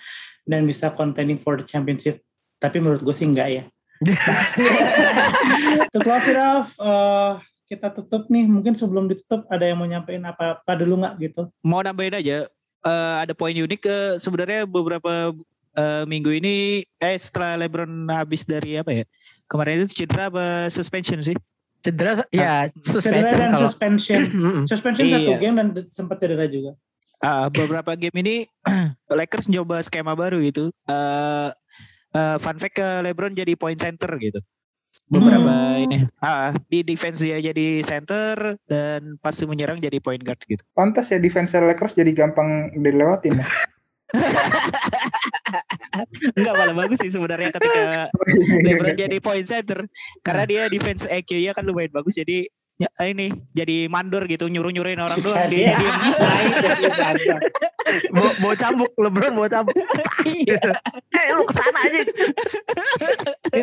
dan 0.43 0.67
bisa 0.67 0.91
contending 0.91 1.39
for 1.39 1.55
the 1.55 1.67
championship. 1.67 2.19
Tapi 2.59 2.83
menurut 2.83 3.07
gue 3.07 3.15
sih 3.15 3.31
enggak 3.31 3.49
ya. 3.63 3.65
to 5.95 5.99
close 6.03 6.27
it 6.27 6.35
off, 6.35 6.75
uh, 6.83 7.39
kita 7.65 7.89
tutup 7.91 8.29
nih. 8.29 8.45
Mungkin 8.45 8.75
sebelum 8.75 9.09
ditutup 9.09 9.45
ada 9.49 9.65
yang 9.65 9.81
mau 9.81 9.89
nyampein 9.89 10.23
apa-apa 10.23 10.73
dulu 10.77 11.01
nggak 11.01 11.15
gitu? 11.21 11.43
Mau 11.65 11.81
nambahin 11.81 12.21
aja 12.21 12.45
eh, 12.85 13.15
ada 13.21 13.33
poin 13.33 13.55
unik 13.55 13.81
ke 13.81 13.97
sebenarnya 14.21 14.65
beberapa 14.65 15.33
eh, 15.75 16.05
minggu 16.05 16.31
ini 16.37 16.85
eh 16.99 17.17
setelah 17.17 17.57
LeBron 17.59 17.89
habis 18.13 18.45
dari 18.45 18.77
apa 18.77 18.93
ya? 18.93 19.05
Kemarin 19.49 19.85
itu 19.85 20.05
cedera 20.05 20.29
apa 20.29 20.69
suspension 20.69 21.21
sih? 21.21 21.37
Cedera 21.85 22.25
ya 22.33 22.73
Cedera 22.81 22.81
suspension 22.81 23.37
dan 23.37 23.51
kalau 23.53 23.63
suspension. 23.69 24.21
Suspension 24.73 25.05
satu 25.05 25.33
Iya. 25.37 25.39
game 25.41 25.57
dan 25.61 25.67
sempat 25.93 26.17
cedera 26.17 26.49
juga. 26.49 26.73
Ah, 27.21 27.49
beberapa 27.49 27.93
game 27.93 28.17
ini 28.25 28.37
Lakers 29.13 29.49
nyoba 29.49 29.81
skema 29.85 30.17
baru 30.17 30.41
gitu. 30.41 30.73
Eh 30.89 31.49
eh, 32.15 32.37
fun 32.41 32.57
fact 32.57 32.77
ke 32.77 32.89
LeBron 33.05 33.37
jadi 33.37 33.53
point 33.53 33.77
center 33.77 34.17
gitu. 34.17 34.41
Beberapa 35.07 35.53
Hmm. 35.75 35.85
ini 35.85 35.97
ah, 36.19 36.51
di 36.65 36.81
defense 36.81 37.21
dia 37.21 37.37
jadi 37.39 37.67
center 37.81 38.57
dan 38.65 39.19
pas 39.19 39.37
menyerang 39.43 39.77
jadi 39.77 39.99
point 39.99 40.19
guard 40.19 40.41
gitu. 40.43 40.65
Pantas 40.73 41.09
ya 41.09 41.19
defense 41.19 41.53
Lakers 41.53 41.93
jadi 41.93 42.11
gampang 42.11 42.73
dilewatin 42.75 43.39
ya. 43.39 43.47
Enggak 46.35 46.55
malah 46.55 46.75
bagus 46.77 46.99
sih 46.99 47.11
sebenarnya 47.11 47.51
ketika 47.51 48.09
LeBron 48.67 48.95
jadi 48.97 49.17
point 49.19 49.43
center 49.43 49.85
karena 50.21 50.45
dia 50.45 50.63
defense 50.69 51.05
EQ-nya 51.05 51.53
kan 51.53 51.63
lumayan 51.63 51.91
bagus 51.91 52.15
jadi 52.17 52.47
ya, 52.75 52.89
ini 53.05 53.31
jadi 53.51 53.87
mandor 53.87 54.25
gitu 54.25 54.47
nyuruh-nyuruhin 54.47 54.99
orang 54.99 55.19
doang 55.19 55.47
dia 55.47 55.75
Jadi- 55.75 55.91
mau, 58.15 58.31
mau 58.41 58.53
cambuk 58.55 58.91
LeBron 58.97 59.33
mau 59.33 59.47
cambuk. 59.47 59.77
eh 60.25 61.27
lu 61.29 61.43
ke 61.45 61.53
sana 61.53 61.79
aja. 61.83 62.01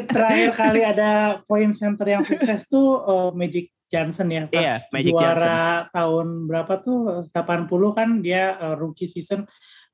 Terakhir 0.08 0.50
kali 0.56 0.82
ada 0.82 1.12
point 1.44 1.74
center 1.76 2.08
yang 2.08 2.24
sukses 2.24 2.66
tuh 2.72 3.02
uh, 3.04 3.30
Magic 3.36 3.70
Johnson 3.92 4.32
ya. 4.32 4.48
Pas 4.48 4.64
Iya, 4.64 4.76
Magic 4.96 5.12
juara 5.12 5.92
tahun 5.92 6.48
berapa 6.48 6.74
tuh? 6.80 7.28
80 7.30 7.98
kan 7.98 8.10
dia 8.24 8.56
uh, 8.56 8.76
rookie 8.80 9.12
season 9.12 9.44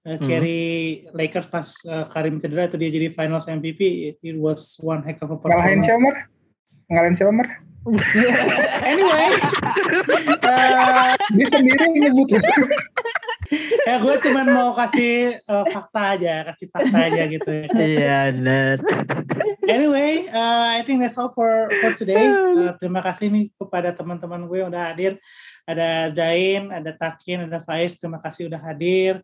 uh, 0.05 0.17
carry 0.21 1.01
Lakers 1.11 1.49
pas 1.49 1.65
uh, 1.89 2.05
Karim 2.07 2.37
cedera 2.37 2.69
itu 2.69 2.77
dia 2.77 2.93
jadi 2.93 3.09
Finals 3.09 3.49
MVP 3.49 3.81
it, 3.81 4.15
it 4.21 4.37
was 4.37 4.77
one 4.79 5.01
heck 5.01 5.17
of 5.25 5.33
a 5.33 5.37
Ngalahin 5.41 5.81
performance. 5.81 5.85
siapa 5.85 5.99
Mar? 5.99 6.15
Ngalahin 6.93 7.15
siapa 7.17 7.33
Mar? 7.33 7.49
anyway. 8.91 9.27
Uh, 10.43 11.15
Dia 11.39 11.47
sendiri 11.47 11.83
nyebut 11.95 12.27
ya. 13.87 13.95
gue 13.99 14.15
cuman 14.23 14.45
mau 14.51 14.69
kasih 14.75 15.39
uh, 15.47 15.65
fakta 15.67 16.01
aja 16.17 16.33
kasih 16.53 16.67
fakta 16.71 16.97
aja 17.07 17.23
gitu 17.27 17.49
ya. 17.49 17.67
Iya 17.75 18.19
benar. 18.35 18.75
Anyway, 19.67 20.27
uh, 20.31 20.67
I 20.75 20.83
think 20.87 21.03
that's 21.03 21.19
all 21.19 21.31
for 21.31 21.67
for 21.83 21.91
today. 21.95 22.27
Uh, 22.31 22.71
terima 22.79 23.03
kasih 23.03 23.27
nih 23.27 23.51
kepada 23.55 23.91
teman-teman 23.91 24.47
gue 24.47 24.57
yang 24.63 24.71
udah 24.71 24.95
hadir. 24.95 25.19
Ada 25.67 26.15
Zain, 26.15 26.71
ada 26.71 26.95
Takin, 26.95 27.51
ada 27.51 27.59
Faiz. 27.63 27.99
Terima 27.99 28.23
kasih 28.23 28.47
udah 28.47 28.61
hadir. 28.63 29.19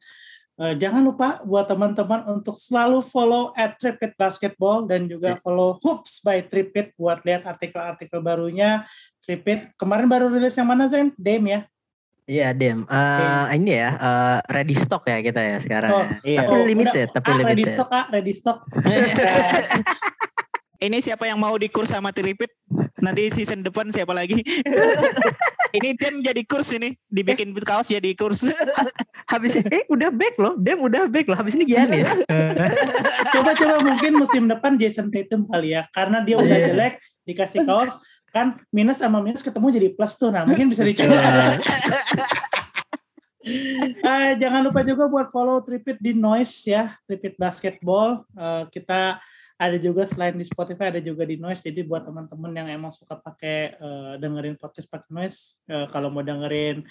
Uh, 0.54 0.78
jangan 0.78 1.02
lupa 1.02 1.42
buat 1.42 1.66
teman-teman 1.66 2.30
untuk 2.30 2.54
selalu 2.62 3.02
follow 3.02 3.50
at 3.58 3.74
Tripit 3.82 4.14
Basketball 4.14 4.86
dan 4.86 5.10
juga 5.10 5.42
follow 5.42 5.82
Hoops 5.82 6.22
by 6.22 6.46
Tripit 6.46 6.94
buat 6.94 7.26
lihat 7.26 7.50
artikel-artikel 7.50 8.22
barunya. 8.22 8.86
Tripit 9.24 9.74
kemarin 9.80 10.06
baru 10.06 10.30
rilis 10.30 10.54
yang 10.54 10.70
mana 10.70 10.86
Zain? 10.86 11.10
Dame 11.18 11.48
ya. 11.50 11.62
Iya 12.24 12.56
Dem. 12.56 12.88
Eh, 12.88 13.46
ini 13.60 13.76
ya 13.76 13.90
eh, 13.94 14.38
ready 14.48 14.76
stock 14.76 15.04
ya 15.04 15.20
kita 15.20 15.42
ya 15.44 15.58
sekarang. 15.60 15.92
Oh, 15.92 16.04
ya. 16.04 16.18
Iya. 16.24 16.40
Tapi 16.44 16.54
Oh, 16.56 16.64
limited, 16.64 17.08
udah. 17.12 17.16
tapi 17.20 17.28
ah, 17.28 17.36
ready 17.36 17.48
limited. 17.64 17.74
stock, 17.76 17.90
ah, 17.92 18.06
ready 18.10 18.34
stock. 18.34 18.58
Ini 20.84 21.00
siapa 21.00 21.24
yang 21.24 21.40
mau 21.40 21.56
di 21.56 21.72
kurs 21.72 21.96
sama 21.96 22.12
Tripit? 22.12 22.52
Nanti 23.00 23.32
season 23.32 23.64
depan 23.64 23.88
siapa 23.88 24.12
lagi? 24.12 24.36
ini 25.80 25.96
Dem 25.96 26.20
jadi 26.20 26.44
kurs 26.44 26.76
ini, 26.76 26.92
dibikin 27.08 27.56
kaos 27.56 27.88
jadi 27.88 28.12
kurs. 28.20 28.44
Habis 29.32 29.64
eh 29.64 29.88
udah 29.88 30.12
back 30.12 30.36
loh, 30.36 30.60
Dem 30.60 30.84
udah 30.84 31.08
back 31.08 31.32
loh. 31.32 31.40
Habis 31.40 31.56
ini 31.56 31.72
Giannis. 31.72 32.04
Coba-coba 33.32 33.80
mungkin 33.80 34.12
musim 34.20 34.44
depan 34.52 34.76
Jason 34.76 35.08
Tatum 35.08 35.48
kali 35.48 35.72
ya, 35.72 35.88
karena 35.96 36.20
dia 36.20 36.36
udah 36.36 36.52
Iya. 36.52 36.68
jelek 36.76 36.94
dikasih 37.24 37.64
kaos 37.64 38.04
kan 38.34 38.58
minus 38.74 38.98
sama 38.98 39.22
minus 39.22 39.46
ketemu 39.46 39.68
jadi 39.70 39.88
plus 39.94 40.18
tuh, 40.18 40.34
nah 40.34 40.44
mungkin 40.44 40.68
bisa 40.74 40.82
dicoba. 40.82 41.14
Eh, 43.44 44.40
jangan 44.40 44.64
lupa 44.64 44.88
juga 44.88 45.04
buat 45.12 45.28
follow 45.28 45.60
Tripit 45.68 46.00
di 46.00 46.16
Noise 46.16 46.64
ya, 46.64 46.96
Tripit 47.04 47.36
Basketball. 47.36 48.24
Eh, 48.32 48.64
kita 48.72 49.20
ada 49.58 49.78
juga 49.78 50.04
selain 50.04 50.34
di 50.34 50.46
Spotify 50.46 50.90
ada 50.90 51.02
juga 51.02 51.24
di 51.24 51.38
Noise. 51.38 51.62
Jadi 51.70 51.86
buat 51.86 52.04
teman-teman 52.04 52.52
yang 52.52 52.68
emang 52.74 52.90
suka 52.90 53.16
pakai 53.16 53.78
eh, 53.78 54.14
dengerin 54.18 54.58
podcast 54.58 54.90
pakai 54.90 55.10
Noise, 55.14 55.62
eh, 55.70 55.86
kalau 55.94 56.10
mau 56.10 56.26
dengerin 56.26 56.82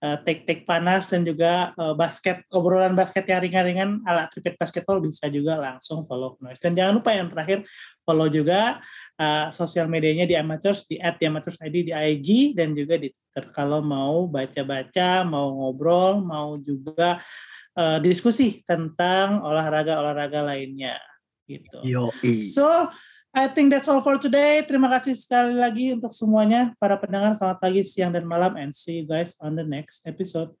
eh, 0.00 0.16
take-take 0.24 0.64
panas 0.64 1.12
dan 1.12 1.22
juga 1.22 1.76
eh, 1.76 1.94
basket 1.94 2.42
obrolan 2.48 2.96
basket 2.96 3.28
yang 3.28 3.44
ringan-ringan 3.44 3.90
ala 4.08 4.32
Tripit 4.32 4.56
Basketball 4.56 5.04
bisa 5.04 5.28
juga 5.28 5.60
langsung 5.60 6.02
follow 6.08 6.40
Noise. 6.40 6.60
Dan 6.60 6.72
jangan 6.72 6.92
lupa 6.96 7.12
yang 7.12 7.28
terakhir 7.28 7.68
follow 8.00 8.28
juga 8.32 8.80
eh, 9.20 9.46
sosial 9.52 9.86
medianya 9.86 10.24
di 10.24 10.34
Amateurs 10.34 10.88
di 10.88 10.96
@amateurs_id 10.98 11.74
di 11.74 11.92
IG 11.92 12.56
dan 12.56 12.72
juga 12.72 12.96
di 12.96 13.12
Twitter. 13.12 13.44
Kalau 13.52 13.84
mau 13.84 14.24
baca-baca, 14.24 15.20
mau 15.28 15.52
ngobrol, 15.52 16.24
mau 16.24 16.56
juga 16.56 17.20
eh, 17.76 17.98
diskusi 18.00 18.64
tentang 18.64 19.44
olahraga-olahraga 19.44 20.40
lainnya 20.40 20.96
gitu. 21.46 21.78
Yo. 21.86 22.10
So, 22.34 22.90
I 23.36 23.52
think 23.52 23.68
that's 23.68 23.84
all 23.86 24.00
for 24.00 24.16
today. 24.16 24.64
Terima 24.64 24.88
kasih 24.88 25.12
sekali 25.12 25.54
lagi 25.54 25.92
untuk 25.92 26.16
semuanya 26.16 26.72
para 26.80 26.96
pendengar. 26.96 27.36
Selamat 27.36 27.60
pagi, 27.60 27.84
siang, 27.84 28.08
dan 28.08 28.24
malam 28.24 28.56
and 28.56 28.72
see 28.72 29.00
you 29.00 29.06
guys 29.06 29.36
on 29.44 29.52
the 29.52 29.66
next 29.66 30.04
episode. 30.08 30.56